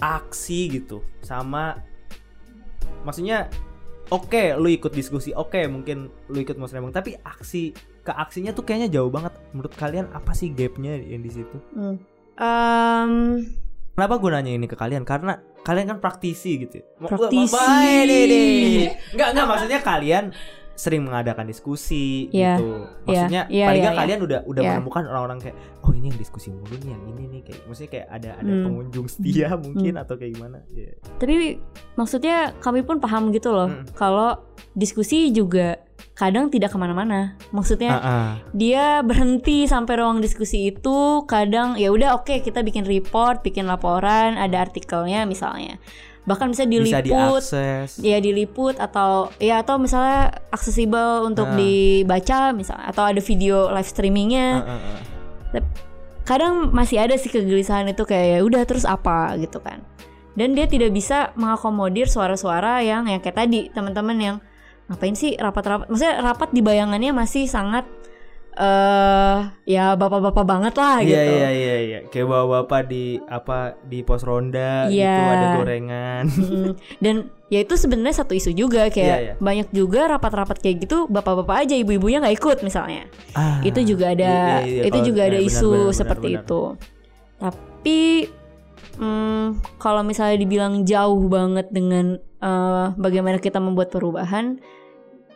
aksi 0.00 0.80
gitu 0.80 1.02
sama 1.20 1.76
maksudnya 3.04 3.50
oke 4.08 4.56
lu 4.56 4.70
ikut 4.70 4.94
diskusi 4.94 5.34
oke 5.34 5.60
mungkin 5.68 6.08
lu 6.30 6.38
ikut 6.40 6.56
musrembang 6.56 6.94
tapi 6.94 7.18
aksi 7.20 7.76
ke 8.00 8.12
aksinya 8.12 8.50
tuh 8.56 8.64
kayaknya 8.64 8.88
jauh 9.00 9.12
banget. 9.12 9.32
Menurut 9.52 9.72
kalian 9.76 10.08
apa 10.10 10.32
sih 10.32 10.50
gapnya 10.52 10.96
yang 10.96 11.22
di 11.22 11.30
situ? 11.30 11.56
Hmm. 11.76 11.96
Em, 12.40 13.12
kenapa 13.94 14.14
gue 14.16 14.30
nanya 14.32 14.52
ini 14.56 14.66
ke 14.66 14.76
kalian? 14.76 15.04
Karena 15.04 15.36
kalian 15.60 15.92
kan 15.92 15.98
praktisi 16.00 16.56
gitu 16.56 16.80
Praktisi. 16.96 17.52
Nggak, 19.12 19.28
nggak 19.36 19.46
maksudnya 19.46 19.80
kalian 19.84 20.24
sering 20.80 21.04
mengadakan 21.04 21.44
diskusi 21.44 22.32
Iya, 22.32 22.56
gitu. 22.56 22.88
Maksudnya 23.04 23.42
iya, 23.46 23.68
paling 23.68 23.76
iya, 23.76 23.84
nggak 23.84 23.92
iya. 23.92 24.00
kalian 24.00 24.20
udah 24.22 24.40
udah 24.44 24.62
Iya. 24.62 24.70
menemukan 24.74 25.02
orang-orang 25.04 25.38
kayak 25.38 25.56
oh 25.80 25.92
ini 25.92 26.06
yang 26.08 26.18
diskusi 26.18 26.48
mulu 26.48 26.74
nih 26.74 26.90
yang 26.90 27.02
ini 27.06 27.22
nih 27.28 27.40
kayak 27.44 27.60
maksudnya 27.64 27.90
kayak 27.90 28.06
ada 28.08 28.30
ada 28.34 28.50
Hmm. 28.50 28.64
pengunjung 28.64 29.06
setia 29.06 29.48
mungkin 29.56 29.94
atau 29.94 30.14
kayak 30.16 30.32
gimana. 30.32 30.58
Iya. 30.70 30.90
tapi 31.16 31.34
maksudnya 31.94 32.36
kami 32.58 32.80
pun 32.80 32.96
paham 32.96 33.28
gitu 33.28 33.50
loh 33.50 33.68
Hmm. 33.68 33.84
kalau 33.92 34.40
diskusi 34.72 35.28
juga 35.30 35.76
kadang 36.12 36.48
tidak 36.48 36.68
ke 36.68 36.76
mana-mana 36.76 37.20
maksudnya 37.50 37.92
Ah, 37.92 38.04
ah. 38.04 38.30
dia 38.52 39.00
berhenti 39.00 39.64
sampai 39.64 39.96
ruang 39.96 40.20
diskusi 40.20 40.68
itu 40.68 40.98
kadang 41.24 41.76
ya 41.76 41.88
udah 41.88 42.14
oke 42.14 42.40
kita 42.40 42.60
bikin 42.60 42.84
report 42.84 43.40
bikin 43.40 43.64
laporan 43.64 44.36
ada 44.36 44.60
artikelnya 44.60 45.24
misalnya 45.24 45.76
bahkan 46.22 46.48
bisa 46.48 46.68
Bisa 46.68 47.00
diliput 47.00 47.40
diakses. 47.40 47.98
ya 47.98 48.18
diliput 48.18 48.76
atau 48.76 49.32
ya 49.36 49.60
atau 49.60 49.76
misalnya 49.76 50.30
aksesibel 50.48 51.24
untuk 51.24 51.46
Ah. 51.46 51.56
dibaca 51.56 52.52
misalnya 52.52 52.86
atau 52.86 53.04
ada 53.04 53.18
video 53.18 53.66
live 53.68 53.88
streamingnya 53.88 54.48
Ah, 54.60 54.70
ah, 54.70 54.80
ah. 55.56 55.64
kadang 56.22 56.70
masih 56.70 57.00
ada 57.00 57.16
sih 57.16 57.26
kegelisahan 57.26 57.88
itu 57.88 58.04
kayak 58.04 58.26
ya 58.30 58.40
udah 58.40 58.62
terus 58.62 58.84
apa 58.84 59.34
gitu 59.36 59.58
kan 59.58 59.82
dan 60.32 60.54
dia 60.54 60.64
tidak 60.64 60.92
bisa 60.92 61.32
mengakomodir 61.34 62.06
suara-suara 62.06 62.80
yang 62.80 63.04
yang 63.04 63.18
kayak 63.18 63.34
tadi 63.36 63.66
teman-teman 63.68 64.16
yang 64.16 64.36
ngapain 64.86 65.14
sih 65.14 65.34
rapat-rapat 65.34 65.88
maksudnya 65.88 66.20
rapat 66.20 66.48
di 66.50 66.60
bayangannya 66.60 67.10
masih 67.10 67.46
sangat 67.46 67.82
eh 68.60 69.36
ya 69.64 69.96
bapak-bapak 69.96 70.44
banget 70.44 70.74
lah 70.76 71.00
Iya 71.00 71.08
gitu 71.08 71.32
iya 71.32 71.48
iya 71.50 71.76
iya 71.80 71.98
kayak 72.06 72.28
bawa-bapak 72.28 72.92
di 72.92 73.16
apa 73.24 73.80
di 73.82 74.04
pos 74.04 74.20
ronda 74.20 74.84
Iya. 74.86 75.16
gitu 75.16 75.22
ada 75.32 75.46
gorengan. 75.56 76.24
Mm, 76.28 76.70
dan 77.00 77.14
ya 77.48 77.64
itu 77.64 77.74
sebenarnya 77.74 78.20
satu 78.20 78.36
isu 78.36 78.52
juga 78.52 78.92
kayak 78.92 79.00
Iya, 79.16 79.24
iya. 79.24 79.34
banyak 79.40 79.72
juga 79.72 80.12
rapat-rapat 80.12 80.60
kayak 80.60 80.84
gitu 80.84 81.08
bapak-bapak 81.08 81.64
aja 81.64 81.72
ibu-ibunya 81.74 82.20
nggak 82.20 82.36
ikut 82.36 82.58
misalnya 82.60 83.08
Ah, 83.32 83.64
itu 83.64 83.80
juga 83.82 84.12
ada 84.12 84.60
iya, 84.60 84.84
iya, 84.84 84.92
itu 84.92 84.98
juga 85.02 85.24
ada 85.24 85.40
iya, 85.40 85.48
benar, 85.48 85.56
isu 85.56 85.66
benar, 85.66 85.80
benar, 85.80 85.96
seperti 85.96 86.28
benar. 86.28 86.42
itu 86.44 86.62
tapi 87.40 88.00
hmm, 88.96 89.46
kalau 89.80 90.02
misalnya 90.04 90.36
dibilang 90.36 90.84
jauh 90.84 91.24
banget 91.26 91.66
dengan 91.72 92.06
eh, 92.20 92.86
bagaimana 92.94 93.40
kita 93.40 93.56
membuat 93.56 93.88
perubahan 93.88 94.60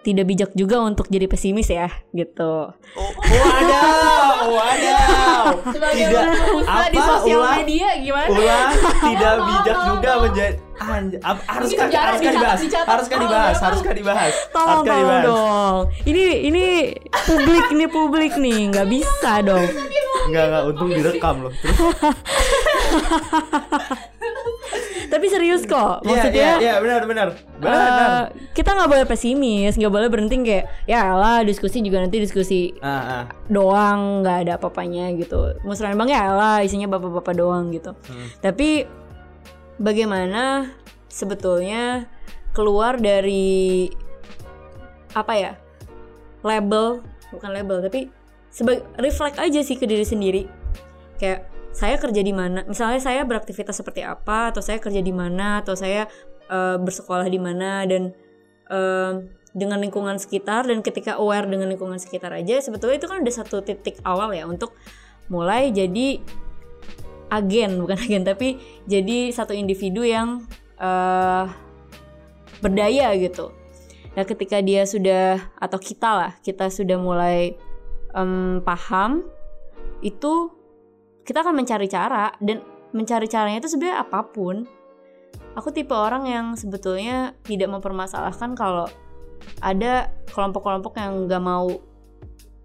tidak 0.04 0.26
bijak 0.26 0.50
juga 0.52 0.76
untuk 0.78 1.08
jadi 1.08 1.24
pesimis 1.24 1.66
ya 1.66 1.88
gitu. 2.10 2.68
Oh, 2.94 3.10
wadaw, 3.16 4.46
wadaw. 4.46 5.46
Sebagai 5.66 5.98
Tidak 6.04 6.24
pengusaha 6.38 6.84
di 6.86 6.94
apa 6.94 7.06
sosial 7.10 7.38
ulang 7.38 7.54
media 7.58 7.88
gimana? 7.98 8.26
ulang 8.28 8.70
tidak 9.02 9.34
bijak 9.40 9.76
juga 9.86 10.10
menjadi 10.20 10.54
Anj- 10.74 11.22
ap- 11.22 11.46
harus 11.46 11.70
kan 11.72 11.86
harus 11.86 12.18
kan 12.18 12.32
dibahas 12.34 12.58
harus 12.84 13.06
kan 13.06 13.16
dibahas 13.16 13.56
harus 13.56 13.80
kan 13.80 13.94
dibahas 13.94 14.34
tolong 14.50 14.66
harus 14.66 14.82
tolong 14.82 15.00
dibahas. 15.00 15.24
dong. 15.24 15.76
Ini 16.04 16.24
ini 16.44 16.64
publik 17.22 17.66
nih 17.70 17.88
publik 17.88 18.32
nih 18.36 18.58
nggak 18.68 18.88
bisa 18.88 19.32
dong. 19.40 19.64
Nggak 20.24 20.44
nggak 20.44 20.62
untung 20.66 20.88
direkam 20.90 21.34
loh 21.40 21.52
terus 21.54 21.78
tapi 25.14 25.30
serius 25.30 25.62
kok 25.62 26.02
iya 26.02 26.10
maksudnya 26.10 26.42
iya 26.42 26.54
iya 26.58 26.74
benar 26.82 27.06
benar. 27.06 27.28
Eh, 27.30 27.62
benar. 27.62 28.34
kita 28.50 28.74
nggak 28.74 28.90
boleh 28.90 29.06
pesimis 29.06 29.78
nggak 29.78 29.94
boleh 29.94 30.08
berhenti 30.10 30.42
kayak 30.42 30.66
ya 30.90 31.14
lah 31.14 31.46
diskusi 31.46 31.78
juga 31.78 32.02
nanti 32.02 32.18
diskusi 32.18 32.74
ah, 32.82 33.22
ah. 33.22 33.24
doang 33.46 34.26
nggak 34.26 34.36
ada 34.42 34.52
apa-apanya 34.58 35.14
gitu. 35.14 35.54
Musrenbang 35.62 36.10
ya 36.10 36.34
lah 36.34 36.66
isinya 36.66 36.90
bapak-bapak 36.90 37.34
doang 37.38 37.70
gitu. 37.70 37.94
Hmm. 37.94 38.28
tapi 38.42 38.90
bagaimana 39.78 40.74
sebetulnya 41.06 42.10
keluar 42.50 42.98
dari 42.98 43.86
apa 45.14 45.32
ya 45.38 45.52
label 46.42 47.06
bukan 47.30 47.50
label 47.54 47.78
tapi 47.86 48.10
sebagai 48.50 48.82
reflect 48.98 49.38
aja 49.38 49.62
sih 49.62 49.78
ke 49.78 49.86
diri 49.86 50.02
sendiri. 50.02 50.42
Kayak 51.22 51.53
saya 51.74 51.98
kerja 51.98 52.22
di 52.22 52.30
mana 52.30 52.62
misalnya 52.64 53.02
saya 53.02 53.26
beraktivitas 53.26 53.74
seperti 53.74 54.06
apa 54.06 54.54
atau 54.54 54.62
saya 54.62 54.78
kerja 54.78 55.02
di 55.02 55.10
mana 55.10 55.60
atau 55.60 55.74
saya 55.74 56.06
eh, 56.46 56.76
bersekolah 56.78 57.26
di 57.26 57.42
mana 57.42 57.82
dan 57.84 58.14
eh, 58.70 59.12
dengan 59.54 59.78
lingkungan 59.82 60.18
sekitar 60.18 60.70
dan 60.70 60.82
ketika 60.86 61.18
aware 61.18 61.50
dengan 61.50 61.70
lingkungan 61.70 61.98
sekitar 61.98 62.30
aja 62.30 62.62
sebetulnya 62.62 63.02
itu 63.02 63.10
kan 63.10 63.18
udah 63.22 63.34
satu 63.34 63.62
titik 63.66 63.98
awal 64.06 64.30
ya 64.30 64.46
untuk 64.46 64.74
mulai 65.26 65.74
jadi 65.74 66.22
agen 67.34 67.76
bukan 67.82 67.98
agen 67.98 68.22
tapi 68.22 68.62
jadi 68.86 69.34
satu 69.34 69.50
individu 69.50 70.06
yang 70.06 70.46
eh, 70.78 71.44
berdaya 72.62 73.12
gitu. 73.18 73.50
Nah 74.14 74.22
ketika 74.22 74.62
dia 74.62 74.86
sudah 74.86 75.42
atau 75.58 75.78
kita 75.82 76.10
lah 76.14 76.32
kita 76.38 76.70
sudah 76.70 76.96
mulai 76.96 77.58
em, 78.14 78.62
paham 78.62 79.26
itu 80.00 80.54
kita 81.24 81.40
akan 81.40 81.54
mencari 81.54 81.86
cara 81.86 82.30
dan 82.38 82.60
mencari 82.90 83.26
caranya 83.26 83.58
itu 83.58 83.68
sebenarnya 83.68 84.00
apa 84.00 84.20
pun. 84.24 84.68
Aku 85.54 85.70
tipe 85.70 85.90
orang 85.90 86.26
yang 86.26 86.46
sebetulnya 86.54 87.32
tidak 87.42 87.70
mempermasalahkan 87.70 88.54
kalau 88.54 88.86
ada 89.60 90.10
kelompok-kelompok 90.28 90.94
yang 90.96 91.26
nggak 91.26 91.40
mau 91.40 91.68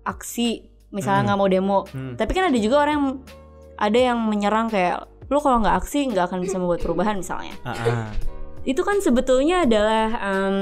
aksi, 0.04 0.64
misalnya 0.90 1.22
Hmm. 1.22 1.28
nggak 1.28 1.40
mau 1.40 1.50
demo. 1.50 1.80
Hmm. 1.88 2.14
Tapi 2.16 2.32
kan 2.32 2.50
ada 2.50 2.58
juga 2.58 2.82
orang 2.82 2.94
yang 2.94 3.08
ada 3.76 4.00
yang 4.02 4.20
menyerang 4.22 4.68
kayak 4.68 4.98
lu 5.28 5.38
kalau 5.38 5.62
nggak 5.62 5.78
aksi 5.78 6.10
nggak 6.10 6.26
akan 6.26 6.40
bisa 6.42 6.58
membuat 6.58 6.82
perubahan 6.82 7.16
misalnya. 7.16 7.54
Ah, 7.62 7.74
ah. 7.74 8.10
Itu 8.62 8.82
kan 8.82 9.00
sebetulnya 9.00 9.64
adalah 9.64 10.06
em, 10.20 10.56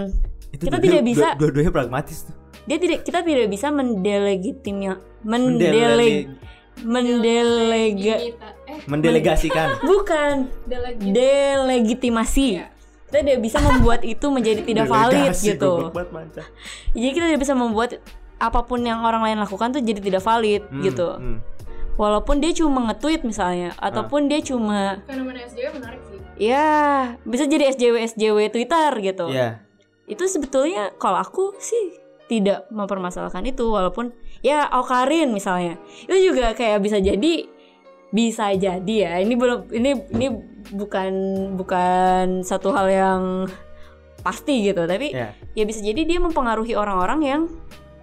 Itu 0.47 0.63
Kita 0.63 0.79
tidak 0.79 1.03
bisa- 1.03 1.35
Dua-duanya 1.35 1.69
pragmatis 1.69 2.23
tuh. 2.23 2.35
dia 2.63 2.75
tidak 2.75 3.03
kita 3.03 3.19
tidak 3.19 3.47
bisa 3.47 3.67
mendelegitimnya 3.67 4.95
Mendele- 5.21 5.75
mendeleg 5.75 6.15
mendelega 6.85 8.15
eh 8.67 8.79
mendelegasikan. 8.91 9.79
bukan 9.89 10.51
delegit 10.65 11.11
delegitimasi. 11.13 12.47
Iya. 12.59 12.67
Kita 13.07 13.17
tidak 13.23 13.39
bisa 13.39 13.57
membuat 13.63 14.03
itu 14.03 14.25
menjadi 14.27 14.61
tidak 14.67 14.85
valid 14.91 15.31
gitu. 15.31 15.71
Jadi 16.91 17.09
kita 17.15 17.25
tidak 17.31 17.41
bisa 17.41 17.55
membuat 17.55 17.89
apa 18.37 18.59
pun 18.67 18.83
yang 18.83 19.01
orang 19.01 19.23
lain 19.23 19.39
lakukan 19.39 19.73
tuh 19.73 19.81
jadi 19.81 19.97
tidak 20.03 20.21
valid 20.21 20.61
Hmm, 20.67 20.83
gitu. 20.83 21.15
hmm. 21.15 21.39
Walaupun 21.97 22.37
dia 22.37 22.53
cuma 22.53 22.85
nge-tweet 22.91 23.25
misalnya 23.25 23.73
ataupun 23.81 24.29
dia 24.29 24.37
cuma 24.45 25.01
fenomena 25.09 25.41
SJW 25.49 25.81
menarik 25.81 26.01
sih 26.05 26.17
ya 26.37 26.69
bisa 27.25 27.49
jadi 27.49 27.73
SJW 27.73 27.95
SJW 28.13 28.37
Twitter 28.53 28.89
gitu. 29.01 29.25
Iya. 29.33 29.65
Itu 30.05 30.29
sebetulnya 30.29 30.93
kalau 31.01 31.17
aku 31.17 31.57
sih 31.57 31.97
tidak 32.29 32.67
mempermasalahkan 32.69 33.41
itu 33.49 33.65
walaupun 33.71 34.13
ya 34.39 34.67
Okarin 34.69 35.29
misalnya. 35.29 35.75
Itu 36.03 36.33
juga 36.33 36.51
kayak 36.51 36.79
bisa 36.79 36.97
jadi 36.97 37.33
bisa 38.07 38.51
jadi 38.51 38.95
ya. 38.97 39.13
Ini 39.19 39.33
belum 39.33 39.59
ini 39.69 39.89
ini 40.11 40.27
bukan 40.69 41.11
bukan 41.55 42.41
satu 42.41 42.71
hal 42.71 42.87
yang 42.87 43.21
pasti 44.19 44.59
gitu, 44.61 44.83
tapi 44.83 45.11
Iya. 45.11 45.31
ya 45.53 45.63
bisa 45.63 45.79
jadi 45.79 46.03
dia 46.03 46.19
mempengaruhi 46.19 46.73
orang-orang 46.73 47.19
yang 47.21 47.41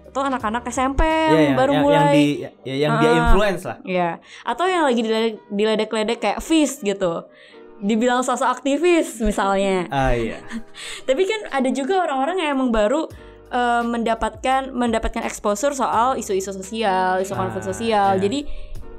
atau 0.05 0.23
anak-anak 0.23 0.63
SMP 0.65 1.03
Iya, 1.03 1.27
yang 1.27 1.41
yang, 1.43 1.57
baru 1.59 1.71
yang, 1.71 1.83
mulai 1.83 1.97
yang 1.97 2.07
di 2.09 2.25
ya, 2.63 2.75
yang 2.79 2.93
dia 2.97 3.09
Ah. 3.09 3.17
influence 3.19 3.63
lah. 3.63 3.77
Ya, 3.83 4.09
atau 4.41 4.65
yang 4.65 4.87
lagi 4.87 5.01
diledek- 5.01 5.43
diledek-ledek 5.49 6.17
kayak 6.17 6.39
Fis 6.39 6.79
gitu. 6.79 7.27
Dibilang 7.75 8.23
sosok 8.23 8.47
aktivis 8.47 9.19
misalnya. 9.19 9.91
Ah 9.91 10.15
iya. 10.15 10.39
Tapi 11.07 11.27
kan 11.27 11.51
ada 11.51 11.67
juga 11.67 11.99
orang-orang 11.99 12.39
yang 12.39 12.49
emang 12.55 12.71
baru 12.71 13.11
eh, 13.47 13.83
mendapatkan 13.83 14.69
mendapatkan 14.69 15.21
exposure 15.21 15.71
soal 15.71 16.15
isu-isu 16.15 16.51
sosial, 16.51 17.19
isu 17.19 17.33
konflik 17.33 17.61
Ah, 17.61 17.67
sosial. 17.67 18.09
iya. 18.13 18.21
Jadi 18.21 18.39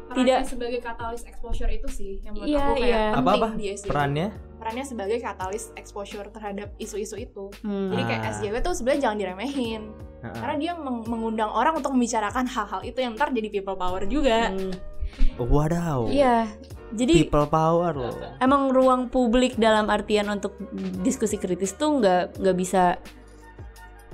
Perannya 0.06 0.22
Tidak. 0.22 0.40
sebagai 0.48 0.80
katalis 0.80 1.22
exposure 1.26 1.66
itu 1.68 1.88
sih 1.90 2.12
yang 2.22 2.32
menurut 2.32 2.46
Iya, 2.48 2.62
aku 2.62 2.72
kayak 2.72 2.86
iya. 2.86 3.04
penting 3.10 3.20
Apa-apa? 3.20 3.48
dia 3.56 3.74
sih 3.74 3.86
Perannya? 3.86 4.28
perannya 4.56 4.84
sebagai 4.86 5.18
katalis 5.20 5.64
exposure 5.74 6.26
terhadap 6.28 6.68
isu-isu 6.76 7.16
itu 7.16 7.44
hmm, 7.60 7.90
jadi 7.90 8.02
kayak 8.04 8.20
Ah. 8.20 8.30
SJW 8.32 8.54
tuh 8.60 8.72
sebenarnya 8.72 9.02
jangan 9.04 9.18
diremehin 9.20 9.82
Heeh. 10.16 10.32
karena 10.32 10.54
dia 10.56 10.72
meng- 10.74 11.04
mengundang 11.04 11.50
orang 11.50 11.74
untuk 11.76 11.90
membicarakan 11.90 12.46
hal-hal 12.46 12.80
itu 12.82 12.98
yang 12.98 13.12
ntar 13.12 13.30
jadi 13.30 13.48
people 13.48 13.74
power 13.74 14.02
juga 14.06 14.48
hmm, 14.48 14.72
Wadaw. 15.38 16.08
iya. 16.08 16.46
Jadi 16.88 17.12
People 17.20 17.46
power 17.46 17.92
loh. 17.92 18.14
emang 18.38 18.70
ruang 18.70 19.06
publik 19.06 19.54
dalam 19.56 19.86
artian 19.86 20.26
untuk 20.28 20.54
diskusi 21.02 21.34
kritis 21.34 21.74
tuh 21.74 21.98
nggak 21.98 22.38
nggak 22.38 22.56
bisa 22.56 22.94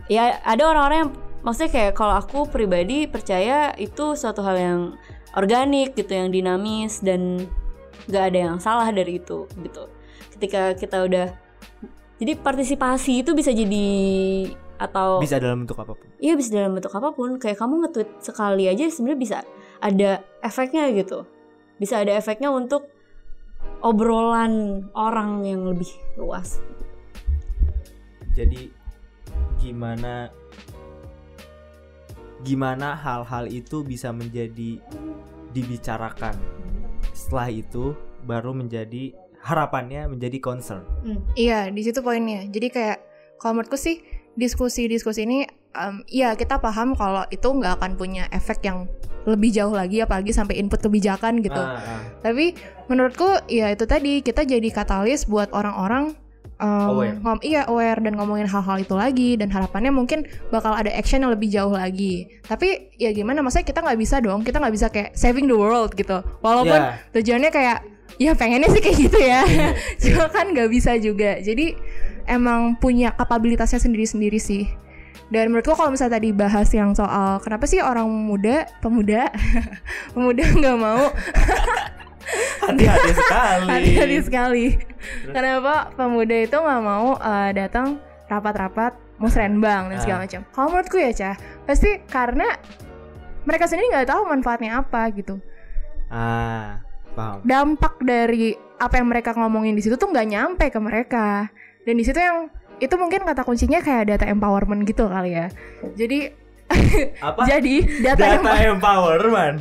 ya 0.07 0.43
ada 0.43 0.63
orang-orang 0.67 0.99
yang 1.07 1.13
maksudnya 1.43 1.71
kayak 1.71 1.93
kalau 1.99 2.15
aku 2.19 2.47
pribadi 2.49 3.11
percaya 3.11 3.75
itu 3.79 4.15
suatu 4.15 4.43
hal 4.43 4.57
yang 4.59 4.81
organik 5.35 5.95
gitu 5.99 6.13
yang 6.15 6.31
dinamis 6.31 7.03
dan 7.03 7.47
nggak 8.07 8.25
ada 8.35 8.39
yang 8.39 8.57
salah 8.59 8.91
dari 8.91 9.23
itu 9.23 9.47
gitu 9.63 9.87
ketika 10.35 10.75
kita 10.75 11.07
udah 11.07 11.27
jadi 12.23 12.39
partisipasi 12.39 13.27
itu 13.27 13.35
bisa 13.35 13.51
jadi 13.51 13.87
atau 14.79 15.23
Bisa 15.23 15.39
dalam 15.39 15.63
bentuk 15.63 15.79
apa 15.79 15.95
pun. 15.95 16.07
Iya 16.19 16.35
bisa 16.35 16.55
dalam 16.55 16.75
bentuk 16.75 16.95
apa 16.95 17.11
pun. 17.15 17.39
Kayak 17.39 17.59
kamu 17.63 17.75
nge-tweet 17.87 18.11
sekali 18.23 18.65
aja 18.67 18.83
sebenarnya 18.91 19.19
bisa 19.19 19.37
ada 19.83 20.11
efeknya 20.43 20.91
gitu. 20.95 21.27
Bisa 21.83 22.03
ada 22.03 22.15
efeknya 22.15 22.51
untuk 22.55 22.91
obrolan 23.83 24.87
orang 24.95 25.43
yang 25.43 25.67
lebih 25.67 25.91
luas. 26.19 26.63
Jadi 28.39 28.71
gimana 29.63 30.35
gimana 32.43 32.99
hal-hal 32.99 33.47
itu 33.47 33.87
bisa 33.87 34.11
menjadi 34.11 34.83
dibicarakan. 35.55 36.35
Setelah 37.15 37.49
itu 37.55 37.95
baru 38.27 38.51
menjadi 38.51 39.15
harapannya 39.43 40.11
menjadi 40.11 40.39
concern. 40.43 40.83
Iya, 41.39 41.71
di 41.71 41.83
situ 41.83 42.03
poinnya. 42.03 42.47
Jadi 42.51 42.69
kayak 42.71 42.99
kalau 43.39 43.59
menurutku 43.59 43.79
sih 43.79 44.03
diskusi-diskusi 44.39 45.27
ini, 45.27 45.47
em, 45.75 46.03
iya 46.11 46.35
kita 46.39 46.63
paham 46.63 46.95
kalau 46.95 47.27
itu 47.31 47.47
nggak 47.47 47.79
akan 47.79 47.93
punya 47.99 48.27
efek 48.31 48.63
yang 48.67 48.87
lebih 49.23 49.55
jauh 49.55 49.75
lagi, 49.75 50.03
apalagi 50.03 50.35
sampai 50.35 50.59
input 50.59 50.83
kebijakan 50.83 51.43
gitu. 51.43 51.59
Ah, 51.59 51.79
ah. 51.79 52.01
Tapi 52.27 52.59
menurutku 52.91 53.27
ya 53.47 53.71
itu 53.71 53.87
tadi 53.87 54.23
kita 54.23 54.43
jadi 54.43 54.67
katalis 54.71 55.31
buat 55.31 55.51
orang-orang 55.55 56.19
Aware. 56.63 57.19
ngom- 57.19 57.43
iya 57.43 57.67
aware 57.67 57.99
dan 57.99 58.15
ngomongin 58.15 58.47
hal-hal 58.47 58.79
itu 58.79 58.95
lagi 58.95 59.35
dan 59.35 59.49
harapannya 59.49 59.91
mungkin 59.91 60.23
bakal 60.49 60.71
ada 60.71 60.89
action 60.89 61.21
yang 61.21 61.31
lebih 61.31 61.49
jauh 61.49 61.71
lagi. 61.71 62.31
Tapi 62.43 62.95
ya 62.95 63.11
gimana 63.11 63.41
maksudnya 63.41 63.65
kita 63.65 63.81
nggak 63.81 63.99
bisa 63.99 64.17
dong, 64.19 64.41
kita 64.41 64.57
nggak 64.57 64.73
bisa 64.73 64.87
kayak 64.87 65.11
saving 65.13 65.45
the 65.45 65.55
world 65.55 65.91
gitu. 65.93 66.23
Walaupun 66.39 66.79
Ya. 66.79 67.03
tujuannya 67.11 67.51
kayak 67.51 67.79
ya 68.17 68.33
pengennya 68.33 68.69
sih 68.69 68.79
kayak 68.79 68.99
gitu 69.01 69.19
ya. 69.19 69.43
Cuma 70.03 70.29
kan 70.29 70.49
nggak 70.49 70.69
bisa 70.69 70.95
juga. 70.97 71.39
Jadi 71.39 71.75
emang 72.25 72.75
punya 72.75 73.11
kapabilitasnya 73.11 73.79
sendiri-sendiri 73.79 74.39
sih. 74.39 74.65
Dan 75.27 75.49
menurutku 75.49 75.73
kalau 75.73 75.89
misalnya 75.89 76.21
tadi 76.21 76.29
bahas 76.31 76.69
yang 76.71 76.93
soal 76.93 77.41
kenapa 77.41 77.65
sih 77.65 77.81
orang 77.81 78.05
muda, 78.05 78.69
pemuda, 78.79 79.33
pemuda 80.13 80.45
nggak 80.45 80.77
mau 80.77 81.09
Hati-hati 82.61 83.11
sekali. 83.21 83.67
hati-hati 83.69 84.19
sekali. 84.23 84.65
Kenapa 85.27 85.91
pemuda 85.93 86.37
itu 86.39 86.55
nggak 86.55 86.83
mau 86.83 87.15
eh, 87.15 87.51
datang 87.53 87.99
rapat-rapat 88.27 88.93
musrenbang 89.17 89.91
dan 89.91 89.99
segala 89.99 90.19
Ah. 90.19 90.25
macam. 90.25 90.41
Kalau 90.49 90.69
menurutku 90.69 90.97
ya 90.97 91.11
cah, 91.13 91.35
pasti 91.63 92.01
karena 92.05 92.49
mereka 93.43 93.67
sendiri 93.67 93.91
nggak 93.91 94.09
tahu 94.09 94.23
manfaatnya 94.25 94.79
apa 94.79 95.11
gitu. 95.11 95.39
Ah, 96.09 96.83
paham. 97.13 97.43
Dampak 97.43 97.99
dari 98.01 98.53
apa 98.77 98.99
yang 98.99 99.09
mereka 99.09 99.31
ngomongin 99.33 99.75
di 99.75 99.83
situ 99.83 99.95
tuh 99.95 100.11
nggak 100.11 100.29
nyampe 100.29 100.67
ke 100.69 100.79
mereka. 100.79 101.51
Dan 101.83 101.95
di 101.95 102.05
situ 102.05 102.19
yang 102.19 102.51
itu 102.79 102.95
mungkin 102.95 103.23
kata 103.23 103.43
kuncinya 103.43 103.79
kayak 103.79 104.07
data 104.09 104.27
empowerment 104.27 104.83
gitu 104.83 105.07
kali 105.07 105.35
ya. 105.35 105.47
Jadi 105.95 106.35
Apa? 107.29 107.41
jadi 107.47 107.77
data, 108.03 108.21
Data 108.21 108.53
empowerment 108.73 108.77
empowerment. 108.79 109.57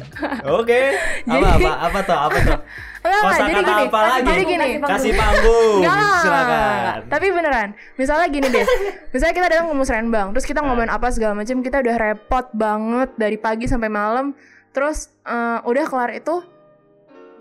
Oke. 0.47 0.81
Apa 1.27 1.47
apa 1.57 1.71
apa 1.87 1.99
tuh? 2.03 2.17
Apa 2.17 2.37
tuh? 2.41 2.59
Enggak, 3.01 3.17
enggak, 3.17 3.39
jadi 3.41 3.61
gini, 3.65 3.83
apa 3.89 3.99
lagi? 4.05 4.25
jadi 4.29 4.43
gini, 4.45 4.67
Kasih 4.77 5.11
panggung. 5.17 5.81
Enggak, 5.81 6.21
Silakan. 6.21 6.99
Tapi 7.09 7.25
beneran, 7.33 7.69
misalnya 7.97 8.27
gini 8.29 8.47
deh. 8.53 8.65
misalnya 9.13 9.33
kita 9.33 9.47
datang 9.49 9.67
ke 9.73 9.75
musrenbang, 9.75 10.27
terus 10.37 10.45
kita 10.45 10.61
ngomongin 10.61 10.93
apa 10.93 11.09
segala 11.09 11.33
macam, 11.33 11.65
kita 11.65 11.81
udah 11.81 11.95
repot 11.97 12.45
banget 12.53 13.09
dari 13.17 13.37
pagi 13.41 13.65
sampai 13.65 13.89
malam. 13.89 14.37
Terus 14.69 15.09
eh, 15.25 15.59
udah 15.65 15.85
kelar 15.89 16.13
itu 16.13 16.45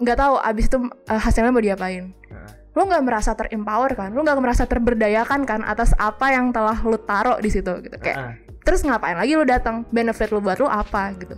nggak 0.01 0.17
tahu 0.17 0.35
abis 0.41 0.65
itu 0.73 0.79
eh, 1.13 1.21
hasilnya 1.21 1.53
mau 1.53 1.61
diapain. 1.61 2.09
Nah. 2.33 2.51
Lu 2.73 2.89
nggak 2.89 3.05
merasa 3.05 3.37
terempower 3.37 3.93
kan? 3.93 4.17
Lu 4.17 4.25
nggak 4.25 4.41
merasa 4.41 4.65
terberdayakan 4.65 5.45
kan 5.45 5.61
atas 5.69 5.93
apa 6.01 6.33
yang 6.33 6.57
telah 6.57 6.81
lu 6.81 6.97
taruh 6.97 7.37
di 7.37 7.53
situ 7.53 7.85
gitu. 7.85 7.97
Kayak 8.01 8.17
Ah, 8.17 8.33
terus 8.63 8.85
ngapain 8.85 9.17
lagi 9.17 9.37
lu 9.37 9.45
datang? 9.45 9.89
Benefit 9.93 10.31
lu 10.31 10.41
buat 10.45 10.61
lu 10.61 10.69
apa 10.69 11.15
gitu. 11.17 11.37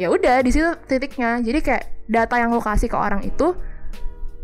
Ya 0.00 0.10
udah 0.10 0.42
di 0.42 0.50
situ 0.50 0.74
titiknya. 0.90 1.38
Jadi 1.40 1.58
kayak 1.62 1.84
data 2.10 2.36
yang 2.36 2.52
lu 2.52 2.60
kasih 2.60 2.90
ke 2.90 2.96
orang 2.98 3.24
itu 3.24 3.56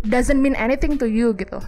doesn't 0.07 0.41
mean 0.41 0.57
anything 0.57 0.97
to 0.97 1.05
you 1.05 1.37
gitu 1.37 1.61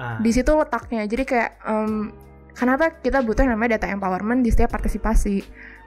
ah. 0.00 0.16
di 0.20 0.30
situ 0.32 0.48
letaknya 0.56 1.04
jadi 1.04 1.24
kayak 1.28 1.50
em, 1.68 2.14
kenapa 2.56 2.96
kita 3.04 3.20
butuh 3.20 3.44
yang 3.44 3.56
namanya 3.56 3.76
data 3.76 3.92
empowerment 3.92 4.40
di 4.40 4.50
setiap 4.52 4.72
partisipasi 4.72 5.44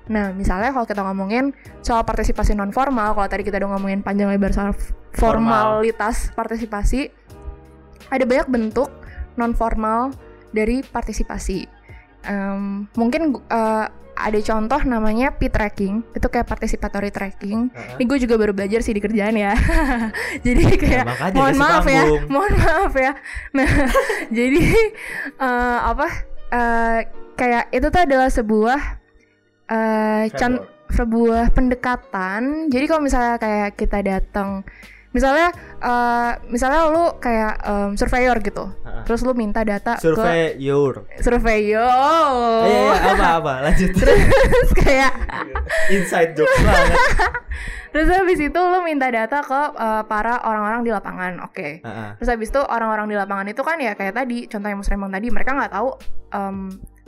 Nah, 0.07 0.31
misalnya 0.31 0.71
kalau 0.71 0.87
kita 0.87 1.03
ngomongin 1.03 1.51
soal 1.83 2.07
partisipasi 2.07 2.55
non 2.55 2.71
formal, 2.71 3.11
kalau 3.11 3.27
tadi 3.27 3.43
kita 3.43 3.59
udah 3.59 3.75
ngomongin 3.75 3.99
panjang 3.99 4.31
lebar 4.31 4.55
soal 4.55 4.71
formalitas 5.11 6.31
partisipasi, 6.31 7.11
ada 8.07 8.23
banyak 8.23 8.47
bentuk 8.47 8.87
non 9.35 9.51
formal 9.51 10.15
dari 10.55 10.79
partisipasi. 10.79 11.67
Em, 12.27 12.85
mungkin 12.93 13.39
eh, 13.39 13.85
ada 14.17 14.39
contoh 14.41 14.81
namanya 14.81 15.29
P-tracking, 15.29 16.01
itu 16.17 16.27
kayak 16.27 16.49
participatory 16.49 17.13
tracking. 17.13 17.69
Heeh. 17.69 18.01
Ini 18.01 18.03
gue 18.09 18.17
juga 18.25 18.35
baru 18.35 18.51
belajar 18.51 18.81
sih 18.81 18.91
di 18.91 18.99
kerjaan 18.99 19.37
ya. 19.37 19.53
Jadi 20.45 20.63
kayak 20.75 21.05
makanya 21.05 21.37
mohon 21.37 21.55
maaf 21.55 21.85
ya, 21.85 22.03
mohon 22.33 22.53
maaf 22.57 22.93
ya. 22.97 23.11
Nah, 23.53 23.69
jadi 24.37 24.61
eh, 25.37 25.79
apa? 25.85 26.07
eh, 26.47 26.99
kayak 27.37 27.63
itu 27.69 27.87
tuh 27.93 28.01
adalah 28.01 28.29
sebuah 28.33 28.81
eh 29.67 30.25
con- 30.33 30.65
sebuah 30.87 31.51
pendekatan. 31.51 32.71
Jadi 32.71 32.85
kalau 32.87 33.03
misalnya 33.03 33.35
kayak 33.37 33.75
kita 33.75 33.99
datang, 34.01 34.63
misalnya 35.11 35.49
eh, 35.77 36.31
misalnya 36.47 36.91
lu 36.91 37.15
kayak 37.17 37.53
em, 37.63 37.89
surveyor 37.95 38.37
gitu, 38.41 38.69
Heeh. 38.83 39.03
terus 39.07 39.21
lu 39.23 39.31
minta 39.33 39.63
data 39.63 39.95
Survei 39.97 40.57
your. 40.59 41.07
ke 41.07 41.23
surveyor, 41.23 41.87
Iya, 42.67 42.79
iya, 42.91 43.13
apa 43.15 43.27
apa 43.39 43.53
lanjut. 43.63 43.91
terus 44.01 44.69
kayak 44.75 45.11
Inside 45.95 46.35
joke 46.35 46.51
banget. 46.63 46.97
terus 47.95 48.07
habis 48.11 48.39
itu 48.39 48.59
lu 48.59 48.79
minta 48.83 49.07
data 49.07 49.39
ke 49.41 49.61
eh, 49.73 50.03
para 50.05 50.43
orang-orang 50.43 50.81
di 50.83 50.91
lapangan, 50.91 51.39
oke. 51.47 51.81
Heeh. 51.81 52.09
Terus 52.19 52.29
habis 52.29 52.49
itu 52.51 52.61
orang-orang 52.61 53.07
di 53.07 53.15
lapangan 53.15 53.47
itu 53.47 53.61
kan 53.63 53.79
ya 53.79 53.95
kayak 53.95 54.13
tadi 54.13 54.45
contoh 54.45 54.67
yang 54.67 54.79
Mas 54.79 54.89
tadi 54.91 55.27
mereka 55.31 55.51
nggak 55.55 55.71
tahu 55.71 55.89
em, 56.35 56.57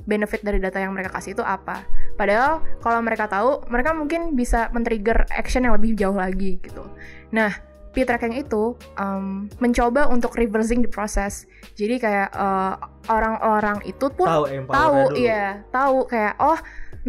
benefit 0.10 0.42
dari 0.42 0.58
data 0.58 0.82
yang 0.82 0.96
mereka 0.96 1.14
kasih 1.14 1.38
itu 1.38 1.44
apa. 1.46 1.86
Padahal 2.18 2.66
kalau 2.82 3.00
mereka 3.06 3.30
tahu 3.30 3.62
mereka 3.70 3.94
mungkin 3.94 4.34
bisa 4.34 4.74
men-trigger 4.74 5.30
action 5.30 5.62
yang 5.62 5.78
lebih 5.78 5.94
jauh 5.94 6.18
lagi 6.18 6.58
gitu. 6.66 6.82
Nah 7.30 7.69
P-tracking 7.90 8.38
itu 8.38 8.78
em, 8.96 9.50
mencoba 9.58 10.06
untuk 10.08 10.38
reversing 10.38 10.86
the 10.86 10.92
process. 10.92 11.50
Jadi 11.74 11.98
kayak 11.98 12.30
eh, 12.32 12.74
orang-orang 13.10 13.82
itu 13.84 14.08
pun 14.14 14.30
Tahu 14.30 14.46
tahu, 14.70 14.98
iya 15.18 15.66
tahu 15.74 16.06
kayak 16.06 16.38
oh 16.38 16.60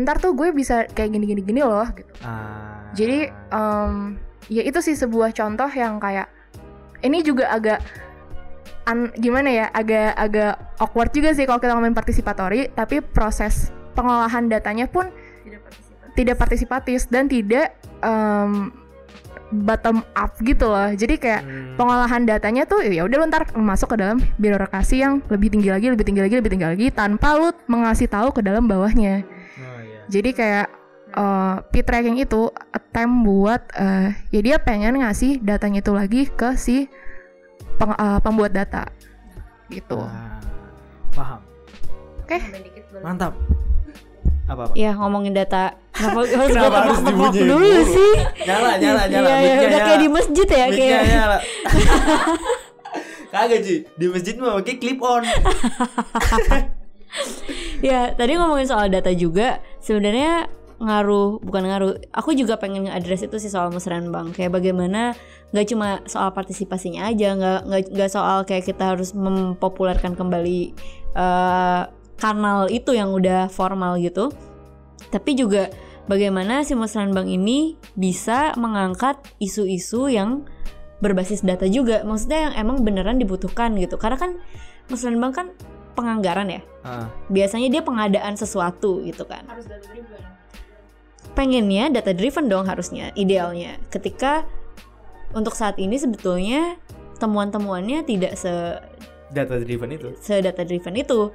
ntar 0.01 0.16
tuh 0.16 0.33
gue 0.33 0.55
bisa 0.55 0.88
kayak 0.88 1.12
gini-gini 1.12 1.45
gini 1.45 1.61
loh 1.61 1.85
gitu. 1.93 2.09
Ah. 2.25 2.88
Jadi 2.97 3.29
em, 3.29 4.16
ya 4.49 4.62
itu 4.64 4.81
sih 4.81 4.97
sebuah 4.97 5.37
contoh 5.37 5.69
yang 5.69 6.01
kayak 6.01 6.33
ini 7.05 7.21
juga 7.21 7.53
agak 7.53 7.81
an- 8.88 9.12
gimana 9.21 9.49
ya 9.53 9.66
agak 9.71 10.16
agak 10.16 10.55
awkward 10.81 11.12
juga 11.12 11.37
sih 11.37 11.45
kalau 11.45 11.61
kita 11.61 11.77
ngomongin 11.77 11.95
partisipatori 11.95 12.73
tapi 12.73 13.05
proses 13.05 13.69
pengolahan 13.93 14.49
datanya 14.49 14.88
pun 14.88 15.12
tidak 16.16 16.40
partisipatif 16.40 17.07
dan 17.12 17.29
tidak 17.29 17.77
em, 18.03 18.73
bottom 19.51 20.07
up 20.15 20.35
gitu 20.41 20.71
loh. 20.71 20.95
Jadi 20.95 21.19
kayak 21.19 21.43
Hmm. 21.43 21.75
pengolahan 21.75 22.23
datanya 22.23 22.65
tuh 22.65 22.87
ya 22.87 23.03
udah 23.03 23.17
lu 23.19 23.27
ntar 23.27 23.51
masuk 23.59 23.95
ke 23.95 23.97
dalam 23.99 24.23
birokrasi 24.39 25.03
yang 25.03 25.19
lebih 25.27 25.51
tinggi 25.51 25.69
lagi, 25.75 25.91
lebih 25.91 26.07
tinggi 26.07 26.23
lagi, 26.23 26.35
lebih 26.39 26.51
tinggi 26.55 26.67
lagi 26.67 26.87
tanpa 26.95 27.35
lu 27.35 27.51
mengasih 27.67 28.07
tahu 28.07 28.31
ke 28.31 28.41
dalam 28.41 28.71
bawahnya. 28.71 29.27
Oh, 29.27 29.79
iya. 29.83 30.01
Jadi 30.07 30.31
kayak 30.31 30.67
uh, 31.19 31.63
P-tracking 31.75 32.23
itu 32.23 32.51
attempt 32.71 33.27
buat 33.27 33.63
uh, 33.75 34.15
ya 34.31 34.41
dia 34.41 34.57
pengen 34.63 35.03
ngasih 35.03 35.43
datanya 35.43 35.83
itu 35.83 35.93
lagi 35.95 36.23
ke 36.31 36.55
si 36.55 36.87
peng- 37.79 37.99
uh, 37.99 38.23
pembuat 38.23 38.55
data 38.55 38.87
gitu. 39.71 39.99
Ah, 40.03 40.39
paham. 41.15 41.41
Oke. 42.23 42.39
Mantap. 43.03 43.35
Apa 44.51 44.67
apa? 44.67 44.75
Ya 44.75 44.95
ngomongin 44.99 45.31
data 45.31 45.79
Kenapa 46.01 46.19
harus 46.25 46.33
Kenapa 46.33 46.69
gue 46.73 46.81
harus 46.81 47.01
dibunyiin 47.05 47.45
dulu 47.45 47.61
dulu? 47.61 47.83
sih 47.93 48.13
Nyala 48.49 48.71
nyala 48.81 49.03
nyala. 49.05 49.29
Iya 49.29 49.37
ya 49.37 49.53
udah 49.53 49.69
nyala. 49.69 49.85
kayak 49.85 50.01
di 50.01 50.09
masjid 50.09 50.47
ya 50.49 50.67
kayak 50.73 51.03
nyala. 51.05 51.39
Kagak 53.31 53.61
Ji, 53.63 53.77
di 53.95 54.07
masjid 54.11 54.35
mah 54.41 54.59
pakai 54.59 54.75
clip 54.81 54.99
on. 55.05 55.23
Ya 57.81 58.15
tadi 58.15 58.39
ngomongin 58.39 58.71
soal 58.71 58.87
data 58.93 59.11
juga 59.11 59.59
Sebenarnya 59.83 60.47
ngaruh 60.81 61.45
bukan 61.45 61.69
ngaruh 61.69 61.93
aku 62.09 62.33
juga 62.33 62.57
pengen 62.57 62.89
nge-address 62.89 63.29
itu 63.29 63.37
sih 63.37 63.53
soal 63.53 63.69
musrenbang 63.69 64.33
kayak 64.33 64.57
bagaimana 64.57 65.13
nggak 65.53 65.67
cuma 65.69 66.01
soal 66.09 66.33
partisipasinya 66.33 67.05
aja 67.05 67.37
nggak 67.37 67.61
nggak 67.69 67.83
nggak 67.93 68.11
soal 68.11 68.49
kayak 68.49 68.65
kita 68.65 68.97
harus 68.97 69.13
mempopulerkan 69.13 70.17
kembali 70.17 70.73
eh, 71.13 71.83
kanal 72.17 72.65
itu 72.73 72.97
yang 72.97 73.13
udah 73.13 73.53
formal 73.53 74.01
gitu 74.01 74.33
tapi 75.13 75.37
juga 75.37 75.69
bagaimana 76.07 76.63
si 76.65 76.73
musrenbang 76.79 77.29
ini 77.29 77.77
bisa 77.97 78.55
mengangkat 78.57 79.21
isu-isu 79.43 80.09
yang 80.09 80.47
berbasis 81.01 81.45
data 81.45 81.67
juga? 81.67 82.05
Maksudnya 82.05 82.51
yang 82.51 82.55
emang 82.57 82.77
beneran 82.85 83.19
dibutuhkan 83.19 83.77
gitu. 83.77 83.97
Karena 84.01 84.17
kan 84.21 84.31
musrenbang 84.89 85.33
kan 85.33 85.47
penganggaran 85.99 86.49
ya. 86.49 86.63
Ah, 86.81 87.13
biasanya 87.29 87.69
dia 87.69 87.83
pengadaan 87.85 88.39
sesuatu 88.39 89.05
gitu 89.05 89.29
kan. 89.29 89.45
Pengennya 91.37 91.93
data 91.93 92.17
driven 92.17 92.49
dong 92.49 92.65
harusnya 92.65 93.13
idealnya. 93.15 93.77
Ketika 93.93 94.49
untuk 95.37 95.55
saat 95.55 95.79
ini 95.79 95.95
sebetulnya 96.01 96.81
temuan-temuannya 97.21 98.03
tidak 98.09 98.35
se 98.35 98.51
data 99.31 99.63
driven 99.63 99.95
itu. 99.95 100.09
se 100.19 100.43
data 100.43 100.67
driven 100.67 100.97
itu 100.99 101.31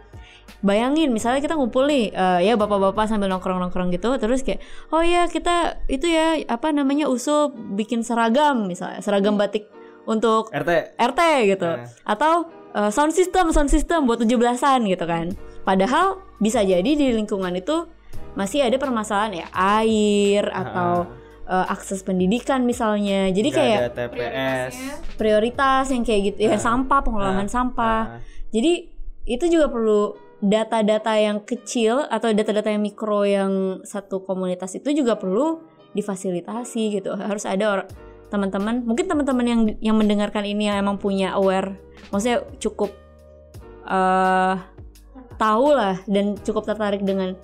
bayangin 0.60 1.10
misalnya 1.10 1.40
kita 1.40 1.54
ngumpul 1.54 1.86
nih 1.86 2.10
eh, 2.10 2.40
ya 2.44 2.56
bapak-bapak 2.56 3.06
sambil 3.06 3.28
nongkrong-nongkrong 3.28 3.90
gitu 3.90 4.16
terus 4.16 4.42
kayak 4.42 4.60
oh 4.90 5.00
ya 5.00 5.26
kita 5.26 5.78
itu 5.86 6.06
ya 6.06 6.42
apa 6.44 6.70
namanya 6.70 7.06
usul 7.06 7.50
bikin 7.72 8.02
seragam 8.02 8.66
misalnya 8.66 9.00
seragam 9.00 9.36
batik 9.36 9.70
untuk 10.04 10.50
RT. 10.50 10.96
RT 10.96 11.22
gitu 11.48 11.70
Eh. 11.72 11.86
atau 12.04 12.46
uh, 12.72 12.90
sound 12.90 13.10
system 13.10 13.50
sound 13.50 13.68
system 13.68 14.06
buat 14.06 14.18
17-an 14.18 14.86
gitu 14.86 15.02
kan 15.04 15.34
padahal 15.62 16.18
bisa 16.38 16.62
jadi 16.62 16.86
di 16.86 17.10
lingkungan 17.12 17.54
itu 17.54 17.90
masih 18.34 18.62
ada 18.62 18.76
permasalahan 18.76 19.34
ya 19.36 19.48
air 19.52 20.46
atau 20.48 21.08
uh, 21.44 21.66
akses 21.68 22.02
pendidikan 22.02 22.62
misalnya 22.62 23.30
jadi 23.30 23.48
Nggak 23.48 23.58
kayak 23.58 23.80
ada 23.80 23.92
TPS. 23.92 24.74
prioritas 25.16 25.90
yang 25.90 26.04
kayak 26.04 26.22
gitu 26.28 26.40
ya 26.44 26.54
Ah. 26.54 26.62
sampah 26.62 27.00
pengelolaan 27.00 27.42
Ah. 27.42 27.50
sampah 27.50 28.00
Ah. 28.08 28.20
jadi 28.50 28.92
itu 29.26 29.46
juga 29.48 29.68
perlu 29.68 30.14
data-data 30.46 31.18
yang 31.18 31.42
kecil 31.42 32.06
atau 32.06 32.30
data-data 32.30 32.70
yang 32.70 32.86
mikro 32.86 33.26
yang 33.26 33.82
satu 33.82 34.22
komunitas 34.22 34.78
itu 34.78 34.94
juga 34.94 35.18
perlu 35.18 35.66
difasilitasi 35.98 37.02
gitu. 37.02 37.18
Harus 37.18 37.50
ada 37.50 37.90
teman-teman, 38.30 38.86
mungkin 38.86 39.10
teman-teman 39.10 39.46
yang 39.46 39.62
yang 39.82 39.96
mendengarkan 39.98 40.46
ini 40.46 40.70
yang 40.70 40.82
emang 40.86 41.02
punya 41.02 41.34
aware, 41.34 41.78
maksudnya 42.14 42.46
cukup 42.62 42.94
eh 43.86 44.56
tahu 45.36 45.68
lah 45.76 46.00
dan 46.08 46.38
cukup 46.42 46.64
tertarik 46.64 47.04
dengan 47.04 47.36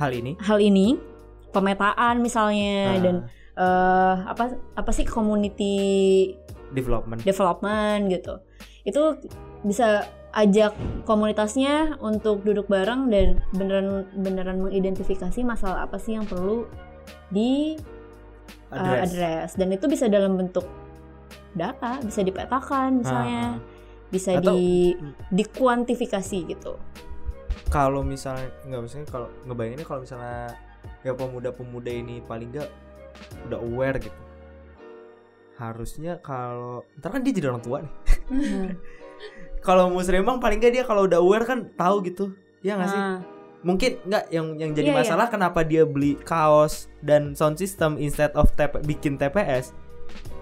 Hal 0.00 0.16
ini. 0.16 0.32
hal 0.40 0.58
ini, 0.60 0.96
pemetaan 1.52 2.24
misalnya 2.24 2.96
Ah, 2.96 3.00
dan 3.02 3.16
eh 3.60 4.14
apa 4.24 4.56
apa 4.78 4.90
sih 4.94 5.04
community 5.04 5.76
development. 6.72 7.20
development 7.26 8.08
gitu 8.08 8.40
itu 8.88 9.02
bisa 9.60 10.08
ajak 10.30 10.72
komunitasnya 11.04 11.98
untuk 11.98 12.46
duduk 12.46 12.70
bareng 12.70 13.10
dan 13.10 13.42
beneran 13.50 14.06
beneran 14.14 14.62
mengidentifikasi 14.62 15.42
masalah 15.42 15.82
apa 15.84 15.98
sih 15.98 16.14
yang 16.14 16.22
perlu 16.22 16.70
di 17.34 17.74
uh, 18.70 19.02
Address. 19.02 19.58
dan 19.58 19.74
itu 19.74 19.90
bisa 19.90 20.06
dalam 20.06 20.38
bentuk 20.38 20.66
data 21.50 21.98
bisa 21.98 22.22
dipetakan 22.22 23.02
misalnya 23.02 23.58
Ah, 23.58 23.78
bisa 24.10 24.38
Atau- 24.38 24.54
di 24.54 24.94
dikuantifikasi 25.30 26.38
gitu. 26.46 26.78
Kalau 27.70 28.02
misalnya 28.02 28.50
nggak 28.66 28.82
misalnya 28.82 29.06
kalau 29.06 29.28
ngebayanginnya 29.46 29.86
kalau 29.86 30.02
misalnya 30.02 30.54
ya 31.02 31.14
pemuda-pemuda 31.14 31.90
ini 31.90 32.18
paling 32.22 32.50
nggak 32.50 32.70
udah 33.50 33.58
aware 33.58 33.98
gitu. 33.98 34.20
Harusnya 35.58 36.18
kalau 36.18 36.82
ntar 36.98 37.14
kan 37.14 37.22
dia 37.22 37.34
jadi 37.34 37.50
orang 37.54 37.62
tua 37.62 37.78
nih 37.82 37.92
kalau 39.60 39.92
musrembang 39.92 40.40
paling 40.40 40.58
nggak 40.58 40.72
dia 40.80 40.84
kalau 40.84 41.04
udah 41.04 41.20
aware 41.20 41.44
kan 41.44 41.68
tahu 41.76 42.04
gitu. 42.04 42.32
Ya 42.60 42.76
nggak 42.76 42.88
sih? 42.88 43.00
Nah, 43.00 43.16
mungkin 43.60 43.90
nggak 44.08 44.24
yang 44.32 44.46
yang 44.56 44.70
jadi 44.72 44.88
Iya, 44.88 44.94
iya. 44.96 45.00
masalah 45.04 45.26
kenapa 45.28 45.60
dia 45.60 45.84
beli 45.84 46.16
kaos 46.24 46.88
dan 47.04 47.36
sound 47.36 47.60
system 47.60 48.00
instead 48.00 48.32
of 48.32 48.48
TP, 48.56 48.80
bikin 48.84 49.20
TPS 49.20 49.76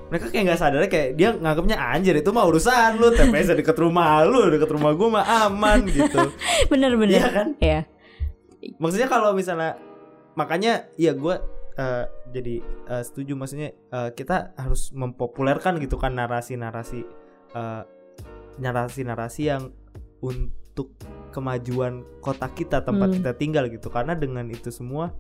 mereka 0.08 0.32
kayak 0.32 0.44
nggak 0.48 0.60
sadar 0.62 0.80
kayak 0.88 1.20
dia 1.20 1.36
nganggapnya 1.36 1.76
anjir 1.76 2.16
itu 2.16 2.32
mah 2.32 2.48
urusan 2.48 2.96
lu 2.96 3.12
TPS 3.12 3.52
deket 3.52 3.76
rumah 3.76 4.24
lu 4.24 4.48
deket 4.48 4.70
rumah 4.72 4.96
gua 4.96 5.20
mah 5.20 5.26
aman 5.50 5.84
gitu. 5.84 6.32
Bener-bener 6.72 7.18
Iya 7.20 7.28
kan? 7.28 7.48
ya 7.60 7.80
maksudnya 8.78 9.06
kalau 9.10 9.34
misalnya 9.36 9.76
makanya 10.34 10.86
ya 10.98 11.12
gue 11.14 11.36
jadi 12.34 12.58
eh, 12.90 13.02
setuju. 13.06 13.38
Maksudnya 13.38 13.70
eh, 13.74 14.10
kita 14.12 14.52
harus 14.58 14.90
mempopulerkan 14.92 15.78
gitu 15.78 15.94
kan 15.94 16.14
narasi-narasi 16.14 17.00
eh, 17.54 17.82
narasi-narasi 18.58 19.42
yang 19.46 19.70
untuk 20.18 20.94
kemajuan 21.30 22.02
kota 22.18 22.46
kita 22.48 22.80
tempat 22.80 23.08
Hmm. 23.08 23.16
kita 23.16 23.32
tinggal 23.32 23.64
gitu 23.66 23.88
karena 23.88 24.12
dengan 24.12 24.46
itu 24.46 24.68
semua 24.68 25.14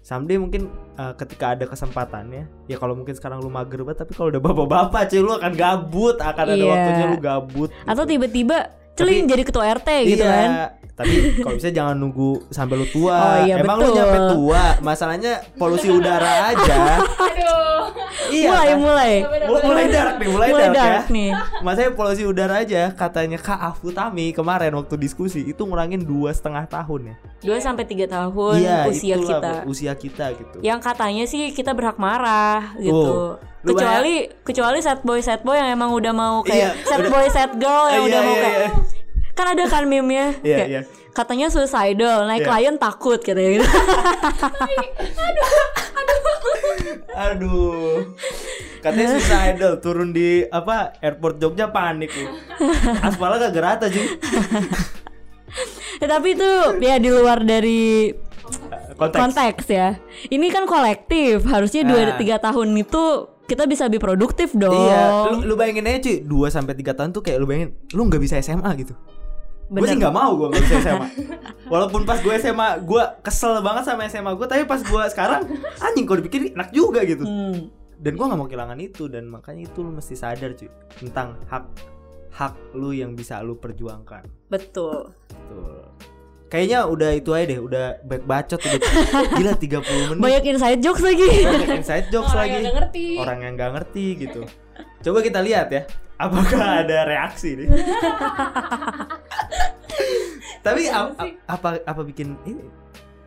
someday 0.00 0.36
mungkin 0.36 0.66
uh, 0.96 1.12
ketika 1.14 1.52
ada 1.52 1.64
kesempatannya 1.64 2.48
ya 2.66 2.76
kalau 2.76 2.92
mungkin 2.92 3.12
sekarang 3.12 3.38
lu 3.38 3.48
mager 3.48 3.82
banget 3.82 4.02
tapi 4.02 4.12
kalau 4.12 4.28
udah 4.28 4.40
bapak-bapak 4.40 5.08
cuy 5.08 5.20
lu 5.20 5.32
akan 5.32 5.52
gabut 5.52 6.16
akan 6.18 6.44
ada 6.46 6.56
Iya. 6.56 6.66
waktunya 6.66 7.04
lu 7.06 7.18
gabut 7.18 7.68
Atau 7.84 8.04
tiba-tiba 8.04 8.72
celing 8.94 9.24
jadi 9.24 9.42
ketua 9.42 9.64
RT 9.72 9.88
gitu 10.06 10.20
iya, 10.20 10.30
kan. 10.30 10.50
tapi 10.92 11.12
kalau 11.38 11.56
bisa 11.56 11.68
jangan 11.68 11.96
nunggu 11.96 12.44
sampai 12.48 12.76
lu 12.76 12.86
tua 12.86 13.16
Oh, 13.16 13.36
iya, 13.42 13.56
emang 13.58 13.76
lu 13.76 13.86
betul. 13.86 13.96
nyampe 13.96 14.18
tua 14.30 14.62
masalahnya 14.80 15.32
polusi 15.54 15.88
udara 15.88 16.50
aja 16.50 17.00
Aduh. 17.26 17.88
iya 18.28 18.48
mulai 18.50 18.68
kan? 18.68 18.78
mulai. 18.78 19.12
Mulai, 19.42 19.62
mulai 19.62 19.84
dark 19.88 20.14
nih 20.14 20.28
mulai, 20.28 20.48
Mulai 20.48 20.62
dark, 20.62 20.76
dark 20.76 21.04
ya 21.04 21.10
nih. 21.10 21.30
Masanya 21.60 21.90
polusi 21.92 22.22
udara 22.22 22.54
aja 22.58 22.82
katanya 22.90 23.38
Kak 23.38 23.60
Afutami 23.62 24.30
kemarin 24.30 24.72
waktu 24.74 24.94
diskusi 24.96 25.40
itu 25.42 25.62
ngurangin 25.62 26.00
dua 26.00 26.30
setengah 26.30 26.64
tahun 26.66 27.00
ya. 27.08 27.16
2 27.42 27.58
sampai 27.58 27.82
3 27.84 28.06
tahun 28.06 28.54
Iya, 28.56 28.86
usia 28.86 29.14
itulah, 29.14 29.26
kita. 29.34 29.52
Usia 29.66 29.92
kita 29.94 30.26
gitu. 30.32 30.56
Yang 30.60 30.78
katanya 30.80 31.24
sih 31.26 31.50
kita 31.50 31.72
berhak 31.72 31.98
marah 31.98 32.78
gitu. 32.78 32.94
Oh, 32.94 33.30
lu 33.62 33.74
kecuali 33.74 34.14
kecuali 34.42 34.78
sad 34.78 35.02
boy 35.02 35.18
sad 35.18 35.42
boy 35.42 35.54
yang 35.54 35.70
emang 35.70 35.90
udah 35.90 36.10
mau 36.10 36.42
kayak 36.42 36.54
Iya, 36.54 36.70
sad 36.84 36.98
udah- 37.00 37.10
boy 37.10 37.26
sad 37.28 37.52
girl 37.56 37.86
yang 37.88 37.98
Iya, 37.98 38.08
udah 38.08 38.20
mau 38.20 38.32
iya, 38.32 38.40
kayak 38.40 38.58
iya. 38.60 38.70
Kan 39.32 39.46
ada 39.48 39.64
kan 39.64 39.84
meme-nya 39.84 40.36
Iya, 40.42 40.56
kayak 40.56 40.68
iya. 40.68 40.80
katanya 41.10 41.46
suicidal 41.48 42.24
naik 42.24 42.42
Iya. 42.42 42.48
klien 42.48 42.76
takut 42.76 43.18
katanya 43.18 43.50
gitu. 43.56 43.66
Aduh. 47.14 48.16
Katanya 48.80 49.08
suicidal 49.14 49.72
turun 49.78 50.10
di 50.10 50.42
apa 50.44 50.96
airport 50.98 51.38
Jogja 51.38 51.68
panik 51.68 52.10
nih. 52.10 52.28
Aspalnya 53.00 53.48
gak 53.48 53.54
gerata 53.54 53.86
cuy. 53.86 54.06
Ya, 56.00 56.06
tapi 56.08 56.34
itu 56.34 56.50
ya 56.80 56.96
di 56.96 57.08
luar 57.08 57.38
dari 57.40 58.10
Konteks. 58.92 59.18
konteks 59.18 59.64
ya. 59.68 59.88
Ini 60.26 60.46
kan 60.48 60.64
kolektif, 60.64 61.44
harusnya 61.44 61.84
2 61.84 61.94
Ah. 61.94 62.18
3 62.18 62.36
tahun 62.42 62.68
itu 62.74 63.02
kita 63.44 63.64
bisa 63.66 63.86
lebih 63.86 64.00
produktif 64.00 64.50
dong. 64.52 64.72
Iya, 64.72 65.30
lu, 65.30 65.44
lu 65.44 65.54
bayangin 65.54 65.84
aja 65.84 65.98
cuy, 66.02 66.16
2 66.20 66.48
sampai 66.48 66.74
3 66.74 66.92
tahun 66.92 67.10
tuh 67.10 67.20
kayak 67.20 67.38
lu 67.38 67.46
bayangin 67.46 67.70
lu 67.92 68.02
nggak 68.02 68.18
bisa 68.18 68.34
SMA 68.38 68.66
gitu. 68.76 68.94
Gue 69.72 69.88
sih 69.88 69.96
nggak 69.96 70.12
mau 70.12 70.36
gue 70.36 70.46
nggak 70.52 70.62
bisa 70.68 70.76
SMA. 70.84 71.06
Walaupun 71.72 72.04
pas 72.04 72.20
gue 72.20 72.34
SMA 72.36 72.68
gue 72.84 73.02
kesel 73.24 73.64
banget 73.64 73.88
sama 73.88 74.04
SMA 74.06 74.32
gue, 74.36 74.46
tapi 74.46 74.62
pas 74.68 74.80
gue 74.84 75.02
sekarang 75.08 75.48
anjing 75.80 76.04
kalau 76.04 76.20
dipikir 76.20 76.52
enak 76.52 76.68
juga 76.76 77.00
gitu. 77.08 77.24
Hmm. 77.24 77.72
Dan 77.96 78.20
gue 78.20 78.24
nggak 78.28 78.38
mau 78.38 78.48
kehilangan 78.50 78.78
itu 78.82 79.08
dan 79.08 79.24
makanya 79.32 79.72
itu 79.72 79.80
lu 79.80 79.94
mesti 79.94 80.12
sadar 80.12 80.52
cuy 80.52 80.68
tentang 81.00 81.40
hak 81.48 81.64
hak 82.32 82.54
lu 82.76 82.92
yang 82.92 83.16
bisa 83.16 83.40
lu 83.40 83.56
perjuangkan. 83.56 84.28
Betul. 84.52 85.12
Tuh. 85.48 85.88
Kayaknya 86.52 86.84
udah 86.84 87.10
itu 87.16 87.32
aja 87.32 87.44
deh, 87.48 87.60
udah 87.64 87.84
baik 88.04 88.28
bacot 88.28 88.60
udah 88.60 88.76
gila 89.40 89.56
30 89.56 89.72
menit. 90.12 90.20
Banyak 90.20 90.42
inside 90.52 90.80
jokes 90.84 91.00
lagi. 91.00 91.24
Banyak 91.48 91.80
inside 91.80 92.06
jokes 92.12 92.28
Orang 92.28 92.44
lagi. 92.44 92.52
yang 92.52 92.60
nggak 92.60 92.76
ngerti. 92.76 93.06
Orang 93.16 93.38
yang 93.40 93.52
nggak 93.56 93.70
ngerti 93.72 94.06
gitu. 94.20 94.40
Coba 95.00 95.18
kita 95.24 95.40
lihat 95.40 95.72
ya, 95.72 95.88
apakah 96.22 96.62
ada 96.80 96.98
reaksi 97.04 97.58
nih. 97.58 97.68
Tapi 100.62 100.82
ap- 100.88 101.18
ap- 101.18 101.38
apa 101.48 101.68
apa 101.82 102.02
bikin 102.02 102.38
ini? 102.44 102.62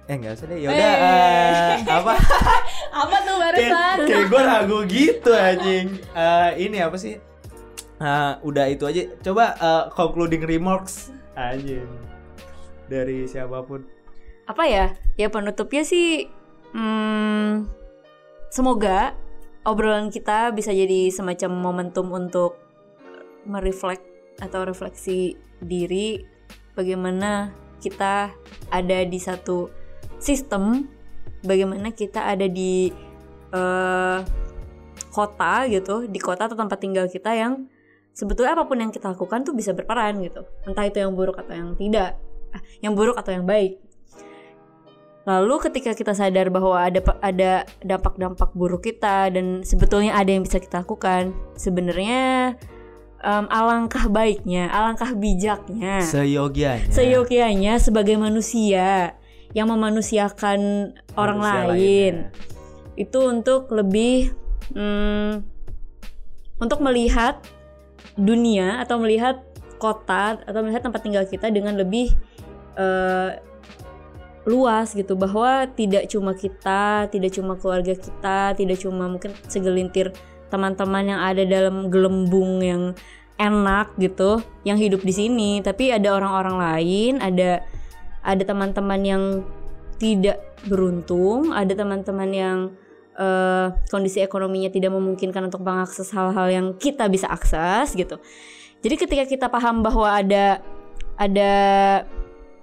Eh 0.06 0.16
nggak 0.16 0.34
usah 0.34 0.48
deh. 0.48 0.58
Ya 0.58 0.70
udah 0.70 0.80
Eh. 0.80 0.96
eh, 0.96 1.76
apa? 1.84 2.14
Apa 2.96 3.16
tuh 3.28 3.36
kayak 3.36 3.52
barusan? 3.60 3.98
kayak 4.08 4.26
gue 4.26 4.42
ragu 4.42 4.80
gitu 4.88 5.32
anjing. 5.36 5.88
Eh, 6.16 6.50
ini 6.62 6.78
apa 6.80 6.96
sih? 6.96 7.20
Eh, 7.98 8.34
udah 8.40 8.66
itu 8.70 8.88
aja. 8.88 9.02
Coba 9.20 9.46
eh, 9.52 9.84
concluding 9.92 10.48
remarks 10.48 11.12
anjing 11.36 11.84
dari 12.88 13.28
siapa 13.28 13.66
pun. 13.66 13.84
Apa 14.48 14.64
ya? 14.64 14.86
Ya 15.18 15.28
penutupnya 15.28 15.84
sih 15.84 16.30
hmm, 16.72 17.66
semoga 18.48 19.12
obrolan 19.66 20.08
kita 20.08 20.54
bisa 20.54 20.70
jadi 20.70 21.10
semacam 21.10 21.52
momentum 21.52 22.14
untuk 22.14 22.62
mereflek 23.46 24.02
atau 24.42 24.68
refleksi 24.68 25.40
diri 25.64 26.20
bagaimana 26.76 27.56
kita 27.80 28.34
ada 28.74 28.98
di 29.06 29.20
satu 29.22 29.72
sistem 30.20 30.90
bagaimana 31.46 31.94
kita 31.94 32.26
ada 32.26 32.50
di 32.50 32.92
eh, 33.54 34.20
kota 35.14 35.70
gitu 35.72 36.10
di 36.12 36.20
kota 36.20 36.52
atau 36.52 36.58
tempat 36.60 36.82
tinggal 36.82 37.08
kita 37.08 37.32
yang 37.32 37.70
sebetulnya 38.12 38.58
apa 38.58 38.68
pun 38.68 38.82
yang 38.82 38.92
kita 38.92 39.16
lakukan 39.16 39.48
tuh 39.48 39.56
bisa 39.56 39.72
berperan 39.72 40.20
gitu. 40.20 40.44
Entah 40.68 40.84
itu 40.88 41.00
yang 41.00 41.16
buruk 41.16 41.40
atau 41.40 41.56
yang 41.56 41.72
tidak 41.80 42.20
Ah, 42.56 42.64
yang 42.80 42.96
buruk 42.96 43.20
atau 43.20 43.36
yang 43.36 43.44
baik. 43.44 43.84
Lalu 45.28 45.56
ketika 45.68 45.92
kita 45.92 46.16
sadar 46.16 46.48
bahwa 46.48 46.80
ada 46.80 47.04
ada 47.20 47.68
dampak-dampak 47.84 48.56
buruk 48.56 48.88
kita 48.88 49.28
dan 49.28 49.66
sebetulnya 49.68 50.16
ada 50.16 50.32
yang 50.32 50.48
bisa 50.48 50.64
kita 50.64 50.88
lakukan 50.88 51.36
sebenarnya 51.60 52.56
em, 53.26 53.46
alangkah 53.50 54.06
baiknya 54.06 54.70
alangkah 54.70 55.18
bijaknya 55.18 56.06
Seyogianya. 56.06 56.94
seyogianya 56.94 57.74
sebagai 57.82 58.16
manusia 58.22 59.18
yang 59.58 59.72
memanusiakan 59.72 60.94
orang 61.18 61.40
Manusia 61.42 61.64
lain 61.66 62.14
lainnya. 62.22 62.30
itu 62.96 63.20
untuk 63.26 63.74
lebih 63.74 64.36
hmm, 64.78 65.42
untuk 66.62 66.80
melihat 66.86 67.42
dunia 68.16 68.80
atau 68.80 69.02
melihat 69.02 69.44
kota 69.76 70.40
atau 70.46 70.60
melihat 70.64 70.88
tempat 70.88 71.02
tinggal 71.04 71.26
kita 71.28 71.52
dengan 71.52 71.76
lebih 71.76 72.16
eh, 72.80 73.32
luas 74.46 74.94
gitu 74.94 75.18
bahwa 75.18 75.66
tidak 75.74 76.06
cuma 76.06 76.38
kita, 76.38 77.10
tidak 77.10 77.34
cuma 77.34 77.58
keluarga 77.58 77.98
kita, 77.98 78.54
tidak 78.54 78.78
cuma 78.78 79.10
mungkin 79.10 79.34
segelintir 79.50 80.14
teman-teman 80.54 81.18
yang 81.18 81.22
ada 81.26 81.44
dalam 81.44 81.90
gelembung 81.90 82.62
yang 82.62 82.94
enak 83.36 83.96
gitu 84.00 84.40
yang 84.64 84.80
hidup 84.80 85.04
di 85.04 85.12
sini, 85.12 85.52
tapi 85.60 85.92
ada 85.92 86.16
orang-orang 86.16 86.56
lain, 86.56 87.14
ada 87.20 87.64
ada 88.24 88.44
teman-teman 88.44 89.02
yang 89.04 89.24
tidak 90.00 90.40
beruntung, 90.66 91.52
ada 91.52 91.72
teman-teman 91.76 92.30
yang 92.32 92.58
eh, 93.20 93.68
kondisi 93.92 94.24
ekonominya 94.24 94.72
tidak 94.72 94.96
memungkinkan 94.96 95.52
untuk 95.52 95.62
mengakses 95.64 96.12
hal-hal 96.16 96.48
yang 96.48 96.68
kita 96.80 97.12
bisa 97.12 97.28
akses 97.28 97.96
gitu. 97.96 98.20
Jadi 98.82 98.96
ketika 98.96 99.24
kita 99.28 99.48
paham 99.52 99.84
bahwa 99.84 100.08
ada 100.08 100.64
ada 101.16 101.52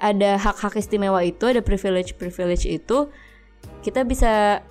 ada 0.02 0.30
hak-hak 0.34 0.76
istimewa 0.80 1.22
itu, 1.22 1.46
ada 1.46 1.62
privilege-privilege 1.62 2.66
itu, 2.66 3.06
kita 3.86 4.02
bisa 4.02 4.64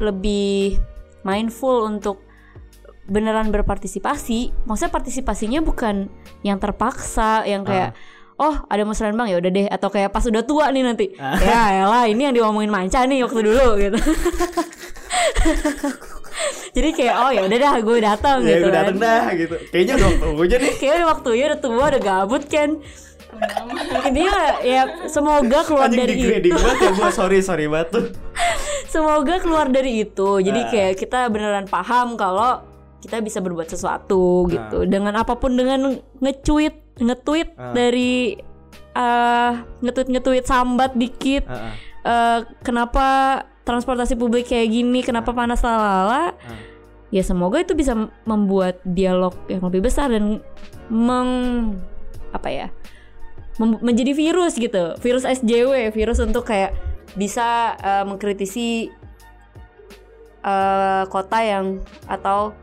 lebih 0.00 0.80
mindful 1.26 1.84
untuk 1.84 2.24
beneran 3.08 3.48
berpartisipasi. 3.48 4.52
Maksudnya 4.64 4.92
partisipasinya 4.92 5.60
bukan 5.60 6.06
yang 6.42 6.56
terpaksa, 6.56 7.42
yang 7.42 7.64
kayak 7.64 7.96
oh 8.36 8.54
ada 8.64 8.84
musrenbang 8.84 9.26
ya 9.26 9.36
udah 9.36 9.50
deh 9.50 9.66
atau 9.66 9.88
kayak 9.88 10.08
pas 10.08 10.22
udah 10.22 10.42
tua 10.42 10.70
nih 10.70 10.84
nanti. 10.84 11.06
Ya 11.18 11.82
elah 11.82 12.06
ini 12.06 12.22
yang 12.22 12.34
diomongin 12.34 12.68
manca 12.68 13.02
nih 13.02 13.24
waktu 13.24 13.40
dulu 13.42 13.66
gitu. 13.78 13.98
Jadi 16.68 16.88
kayak 16.94 17.14
oh 17.18 17.30
ya 17.32 17.42
udah 17.42 17.58
dah 17.58 17.74
gue 17.80 17.96
datang 17.98 18.36
Ya 18.40 18.54
gitu 18.54 18.64
gue 18.64 18.72
dateng 18.72 18.96
kan. 18.96 19.04
dah 19.04 19.24
gitu. 19.34 19.54
Kayaknya 19.72 19.92
udah 19.96 20.08
waktunya 20.14 20.56
nih. 20.56 20.72
Kayaknya 20.78 20.94
udah 20.94 21.08
waktunya 21.08 21.44
udah 21.48 21.58
tua 21.58 21.84
udah 21.88 22.00
gabut 22.00 22.44
kan. 22.46 22.70
Intinya 24.04 24.34
ya 24.60 24.82
semoga 25.06 25.58
keluar 25.62 25.86
Anjing 25.86 26.00
dari 26.00 26.14
itu. 26.40 26.54
banget 26.54 26.78
ya 26.80 27.10
sorry 27.18 27.38
sorry 27.40 27.66
banget 27.66 27.88
tuh. 27.90 28.04
Semoga 28.86 29.34
keluar 29.38 29.66
dari 29.68 30.00
itu. 30.00 30.38
Jadi 30.38 30.60
Ah. 30.60 30.68
kayak 30.68 30.94
kita 30.96 31.26
beneran 31.26 31.66
paham 31.66 32.14
kalau 32.14 32.62
kita 32.98 33.22
bisa 33.22 33.38
berbuat 33.38 33.70
sesuatu 33.70 34.46
gitu 34.50 34.82
dengan 34.84 35.14
apa 35.14 35.38
pun 35.38 35.54
dengan 35.54 36.02
nge-tweet, 36.18 36.98
nge-tweet 36.98 37.48
Ah. 37.54 37.70
dari 37.70 38.34
eh 38.92 39.52
nge-tweet 39.80 40.08
nge-tweet 40.10 40.44
sambat 40.44 40.98
dikit. 40.98 41.46
Heeh. 41.46 41.72
eh 42.02 42.38
kenapa 42.62 43.06
transportasi 43.62 44.16
publik 44.16 44.48
kayak 44.48 44.72
gini, 44.72 45.04
kenapa 45.04 45.30
panas 45.30 45.62
lalala. 45.62 46.34
Ah. 46.34 46.58
Ya 47.08 47.22
semoga 47.22 47.62
itu 47.62 47.72
bisa 47.72 47.94
membuat 48.24 48.82
dialog 48.84 49.32
yang 49.48 49.64
lebih 49.64 49.86
besar 49.86 50.12
dan 50.12 50.42
meng 50.88 51.30
apa 52.32 52.48
ya? 52.50 52.68
menjadi 53.58 54.14
virus 54.14 54.54
gitu. 54.54 54.94
Virus 55.02 55.26
SJW, 55.26 55.90
virus 55.90 56.22
untuk 56.22 56.46
kayak 56.46 56.78
bisa 57.18 57.74
eh, 57.82 58.04
mengkritisi 58.06 58.86
eh, 60.44 61.04
kota 61.10 61.38
yang 61.42 61.82
atau 62.06 62.54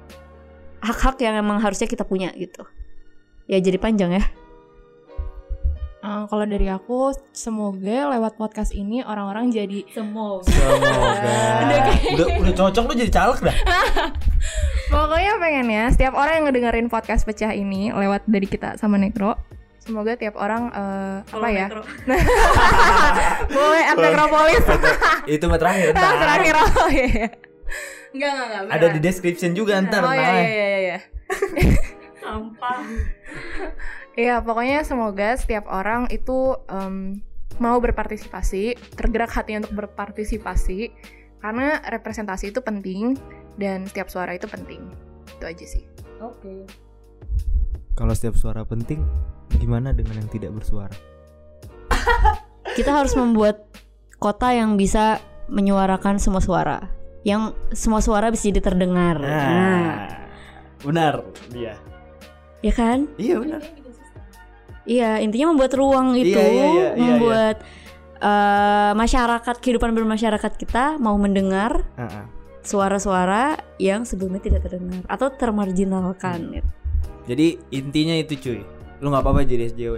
hak-hak 0.85 1.17
yang 1.25 1.41
emang 1.41 1.57
harusnya 1.57 1.89
kita 1.89 2.05
punya 2.05 2.29
gitu. 2.37 2.61
Ya 3.49 3.57
jadi 3.57 3.81
panjang 3.81 4.21
ya. 4.21 4.23
Eh, 6.05 6.23
kalau 6.29 6.45
dari 6.45 6.69
aku, 6.69 7.17
semoga 7.33 8.13
lewat 8.13 8.37
podcast 8.37 8.77
ini 8.77 9.01
orang-orang 9.01 9.49
jadi 9.49 9.89
Semoga. 9.89 10.45
Semoga. 10.53 11.37
udah 12.13 12.27
udah 12.45 12.53
cocok 12.53 12.83
lu 12.85 12.93
jadi 12.93 13.09
caleg 13.09 13.39
dah. 13.41 13.57
Pokoknya 14.93 15.33
pengen 15.41 15.67
ya, 15.73 15.89
setiap 15.89 16.13
orang 16.13 16.33
yang 16.37 16.45
ngedengerin 16.45 16.87
podcast 16.93 17.25
pecah 17.25 17.49
ini 17.57 17.89
lewat 17.89 18.29
dari 18.29 18.45
kita 18.45 18.77
sama 18.77 19.01
Nekro, 19.01 19.33
semoga 19.81 20.13
tiap 20.13 20.37
orang 20.37 20.69
eh, 20.73 21.17
apa 21.25 21.47
ya 21.53 21.67
boleh 23.53 23.83
at 23.85 23.97
Necropolis 24.01 24.65
Itu 25.29 25.45
mah 25.45 25.61
terakhir 25.61 25.93
terakhir 25.93 26.53
oh 26.57 26.89
iya 26.89 27.29
enggak 28.13 28.29
enggak 28.31 28.47
enggak 28.63 28.75
Ada 28.75 28.87
di 28.93 28.99
description 29.01 29.51
juga 29.53 29.81
ntar. 29.81 30.01
oh 30.05 30.13
iya 30.13 30.31
iya 30.31 30.45
iya 30.45 30.79
iya 30.79 30.97
sampah 32.21 32.79
Iya, 34.15 34.39
pokoknya 34.39 34.87
semoga 34.87 35.35
setiap 35.35 35.67
orang 35.67 36.07
itu 36.07 36.55
em, 36.71 37.19
mau 37.59 37.75
berpartisipasi, 37.83 38.95
tergerak 38.95 39.27
hatinya 39.27 39.67
untuk 39.67 39.83
berpartisipasi, 39.83 40.87
karena 41.43 41.83
representasi 41.83 42.55
itu 42.55 42.63
penting 42.63 43.19
dan 43.59 43.83
setiap 43.83 44.07
suara 44.07 44.31
itu 44.31 44.47
penting. 44.47 44.87
Itu 45.35 45.43
aja 45.43 45.65
sih. 45.67 45.83
Oke. 46.23 46.63
Kalau 47.91 48.15
setiap 48.15 48.39
suara 48.39 48.63
penting, 48.63 49.03
gimana 49.59 49.91
dengan 49.91 50.15
yang 50.23 50.31
tidak 50.31 50.55
bersuara? 50.55 50.95
Kita 52.71 52.91
harus 52.95 53.19
membuat 53.19 53.67
kota 54.15 54.55
yang 54.55 54.79
bisa 54.79 55.19
menyuarakan 55.51 56.23
semua 56.23 56.39
suara. 56.39 56.87
Yang 57.25 57.41
semua 57.73 57.99
suara 57.99 58.29
bisa 58.29 58.45
jadi 58.45 58.61
terdengar. 58.61 59.17
Nah, 59.17 60.13
benar 60.79 61.25
dia. 61.49 61.73
ya 62.61 62.69
kan? 62.71 63.09
Iya 63.17 63.41
benar. 63.41 63.61
Iya, 64.85 65.17
intinya 65.17 65.49
membuat 65.49 65.73
ruang 65.73 66.13
itu, 66.13 66.37
Iya, 66.37 66.45
iya, 66.45 66.65
iya, 66.69 66.87
iya, 66.93 67.05
membuat 67.17 67.55
eh, 68.15 68.91
masyarakat 68.93 69.55
kehidupan 69.57 69.91
bermasyarakat 69.91 70.53
kita 70.55 71.01
mau 71.01 71.17
mendengar 71.17 71.81
Heeh. 71.97 72.25
suara-suara 72.61 73.57
yang 73.77 74.05
sebelumnya 74.05 74.39
tidak 74.39 74.61
terdengar 74.63 75.01
atau 75.05 75.33
termarginalkan. 75.33 76.39
gitu. 76.53 76.69
Jadi 77.25 77.47
intinya 77.71 78.13
itu 78.13 78.37
cuy. 78.37 78.61
Lu 79.01 79.09
nggak 79.09 79.25
apa-apa 79.25 79.41
jadi 79.41 79.73
SJW. 79.73 79.95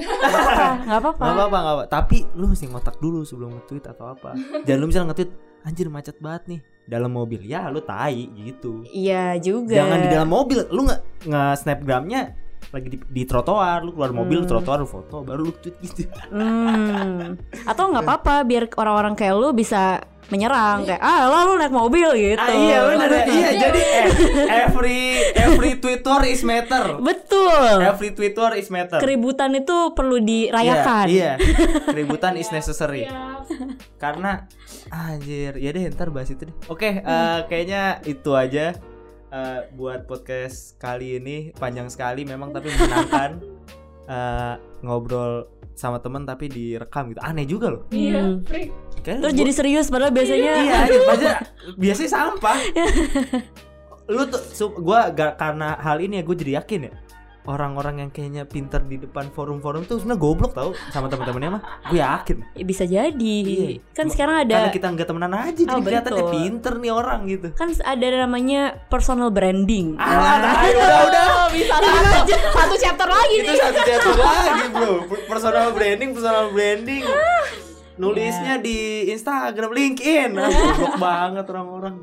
Ah, 0.00 0.84
nggak 0.84 1.00
apa-apa. 1.00 1.22
Nggak 1.24 1.36
apa-apa, 1.36 1.56
nggak 1.58 1.74
apa. 1.74 1.84
Tapi 1.88 2.16
lu 2.36 2.44
mesti 2.46 2.68
ngotak 2.68 2.96
dulu 3.00 3.24
sebelum 3.24 3.56
nge-tweet 3.56 3.84
atau 3.88 4.12
apa. 4.12 4.36
Jangan 4.68 4.78
lu 4.78 4.86
misalnya 4.86 5.08
nge-tweet, 5.12 5.30
anjir 5.66 5.86
macet 5.92 6.16
banget 6.18 6.42
nih 6.46 6.60
dalam 6.90 7.12
mobil. 7.14 7.40
Ya 7.44 7.70
lu 7.70 7.80
tai 7.84 8.26
gitu. 8.34 8.82
Iya 8.90 9.38
juga. 9.38 9.76
Jangan 9.76 9.98
di 10.02 10.08
dalam 10.10 10.30
mobil. 10.30 10.60
Lu 10.72 10.86
nggak 10.86 11.00
nge 11.28 11.42
snapgramnya 11.62 12.22
lagi 12.70 12.88
di, 12.90 12.98
di 12.98 13.22
trotoar. 13.26 13.82
Lu 13.82 13.92
keluar 13.92 14.10
mobil, 14.10 14.42
Hmm. 14.42 14.48
trotoar 14.48 14.78
lu 14.80 14.88
foto, 14.88 15.22
baru 15.22 15.46
lu 15.46 15.52
tweet 15.52 15.76
gitu. 15.82 16.06
Hmm. 16.30 17.36
Atau 17.66 17.90
nggak 17.90 18.04
apa-apa 18.06 18.46
biar 18.46 18.70
orang-orang 18.74 19.14
kayak 19.14 19.34
lu 19.34 19.50
bisa 19.50 20.00
menyerang 20.30 20.86
kayak 20.86 21.02
ah 21.02 21.26
lo 21.26 21.38
lu 21.42 21.54
naik 21.58 21.74
mobil 21.74 22.06
gitu. 22.14 22.38
Ah, 22.38 22.54
iya 22.54 22.78
benar 22.86 23.10
ya. 23.10 23.22
Iya 23.26 23.50
jadi 23.66 23.80
eh, 23.82 24.06
every 24.62 25.00
every 25.34 25.72
Twitter 25.82 26.22
is 26.30 26.46
matter. 26.46 27.02
Betul. 27.02 27.82
Every 27.82 28.14
Twitter 28.14 28.54
is 28.54 28.70
matter. 28.70 29.02
Keributan 29.02 29.50
itu 29.58 29.90
perlu 29.90 30.22
dirayakan. 30.22 31.10
Iya, 31.10 31.34
iya. 31.34 31.58
keributan 31.90 32.38
is 32.38 32.46
necessary. 32.54 33.10
Karena 33.98 34.46
anjir, 34.86 35.58
ya 35.58 35.74
deh 35.74 35.90
ntar 35.90 36.14
bahas 36.14 36.30
itu 36.30 36.46
deh. 36.46 36.54
Oke, 36.70 37.02
eh, 37.02 37.38
kayaknya 37.50 37.98
itu 38.06 38.30
aja 38.30 38.78
eh, 39.30 39.60
buat 39.72 40.04
podcast 40.04 40.74
kali 40.76 41.16
ini 41.16 41.36
panjang 41.52 41.86
sekali 41.86 42.22
memang 42.22 42.50
tapi 42.50 42.68
menyenangkan 42.68 43.32
Eh, 44.04 44.54
ngobrol 44.82 45.46
sama 45.72 45.96
temen 45.96 46.26
tapi 46.26 46.50
direkam 46.50 47.14
gitu. 47.14 47.22
Aneh 47.22 47.46
juga 47.46 47.70
loh. 47.70 47.86
iya 47.90 48.18
Hmm. 48.20 48.42
freak 48.42 48.74
Kayaknya 49.00 49.22
Terus 49.22 49.30
gua- 49.30 49.38
jadi 49.38 49.52
serius 49.54 49.86
padahal 49.86 50.10
biasanya 50.10 50.52
iya, 50.58 50.78
iya 50.82 50.98
biasanya, 51.06 51.36
biasanya 51.78 52.10
sampah. 52.10 52.58
Lu 54.10 54.26
tuh 54.26 54.42
ga- 55.08 55.38
karena 55.38 55.78
hal 55.78 56.02
ini 56.02 56.18
ya 56.18 56.22
gue 56.22 56.36
jadi 56.36 56.52
yakin 56.58 56.80
ya 56.82 56.92
orang-orang 57.40 58.04
yang 58.04 58.10
kayaknya 58.10 58.44
pinter 58.44 58.80
di 58.80 58.96
depan 58.96 59.28
forum-forum 59.28 59.84
tuh 59.84 59.96
sebenarnya 59.96 60.20
goblok 60.20 60.52
tau 60.52 60.70
sama 60.90 61.08
teman-temannya 61.08 61.50
mah. 61.56 61.62
Gue 61.86 61.98
yakin. 61.98 62.36
Ya, 62.52 62.64
bisa 62.64 62.84
jadi. 62.84 63.36
Iya. 63.40 63.68
Kan 63.92 64.06
sekarang 64.08 64.44
Karena 64.44 64.68
ada 64.68 64.70
kita 64.70 64.86
nggak 64.88 65.08
temenan 65.08 65.32
aja 65.32 65.50
jadi 65.56 65.72
Oh, 65.72 65.80
kelihatannya 65.80 66.20
betul. 66.22 66.34
pinter 66.36 66.72
nih 66.76 66.92
orang 66.92 67.20
gitu. 67.26 67.48
kan 67.52 67.68
ada 67.72 68.06
namanya 68.20 68.60
personal 68.86 69.28
branding. 69.28 69.96
Ah, 69.96 70.36
tai, 70.38 70.72
udah 70.72 71.00
udah. 71.08 71.26
bisa 71.48 71.74
satu, 71.74 72.32
satu 72.60 72.74
chapter 72.76 73.08
lagi 73.08 73.34
Itu 73.36 73.48
nih 73.48 73.56
satu 73.56 73.80
chapter 73.80 74.14
lagi, 74.22 74.64
Bro. 74.70 74.92
Personal 75.26 75.66
branding, 75.72 76.10
personal 76.12 76.46
branding. 76.50 77.02
Nulisnya 77.96 78.56
di 78.56 78.78
Instagram, 79.08 79.70
LinkedIn. 79.70 80.32
Ah, 80.34 80.48
Goblok 80.48 80.96
banget 80.96 81.44
orang-orang. 81.46 81.96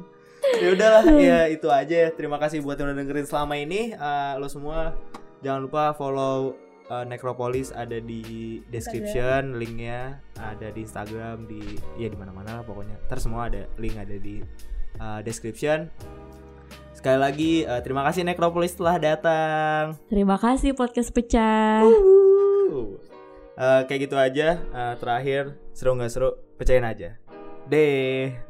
Ya 0.47 0.69
udahlah, 0.71 1.03
ya 1.13 1.39
itu 1.47 1.67
aja 1.67 1.95
ya. 2.03 2.09
Terima 2.09 2.38
kasih 2.38 2.61
buat 2.61 2.75
yang 2.75 2.88
udah 2.88 2.97
dengerin 2.97 3.25
selama 3.25 3.53
ini. 3.55 3.91
Eh, 3.91 4.33
lo 4.35 4.47
semua 4.47 4.93
jangan 5.47 5.63
lupa 5.63 5.95
follow 5.95 6.59
eh, 6.91 7.05
Necropolis 7.07 7.71
ada 7.71 8.03
di 8.03 8.59
description 8.67 9.55
linknya 9.55 10.19
ada 10.35 10.67
di 10.67 10.83
Instagram 10.83 11.47
di 11.47 11.79
ya 11.95 12.11
di 12.11 12.17
mana-mana 12.19 12.59
lah 12.59 12.63
pokoknya. 12.67 12.99
Ntar 13.07 13.23
semua 13.23 13.47
ada 13.47 13.63
link 13.79 13.95
ada 13.95 14.19
di 14.19 14.43
eh, 14.99 15.19
description. 15.23 15.87
Sekali 16.91 17.15
lagi 17.15 17.51
eh, 17.63 17.79
terima 17.79 18.03
kasih 18.03 18.27
Necropolis 18.27 18.75
telah 18.75 18.99
datang. 18.99 19.95
Terima 20.11 20.35
kasih 20.35 20.75
podcast 20.75 21.15
pecah. 21.15 21.87
Uh. 21.87 22.99
Eh, 23.57 23.81
kayak 23.89 24.01
gitu 24.05 24.15
aja. 24.19 24.61
Eh, 24.61 24.93
terakhir 25.01 25.57
seru 25.73 25.97
nggak 25.97 26.11
seru? 26.11 26.29
Pecahin 26.61 26.85
aja. 26.85 27.17
Deh. 27.65 28.46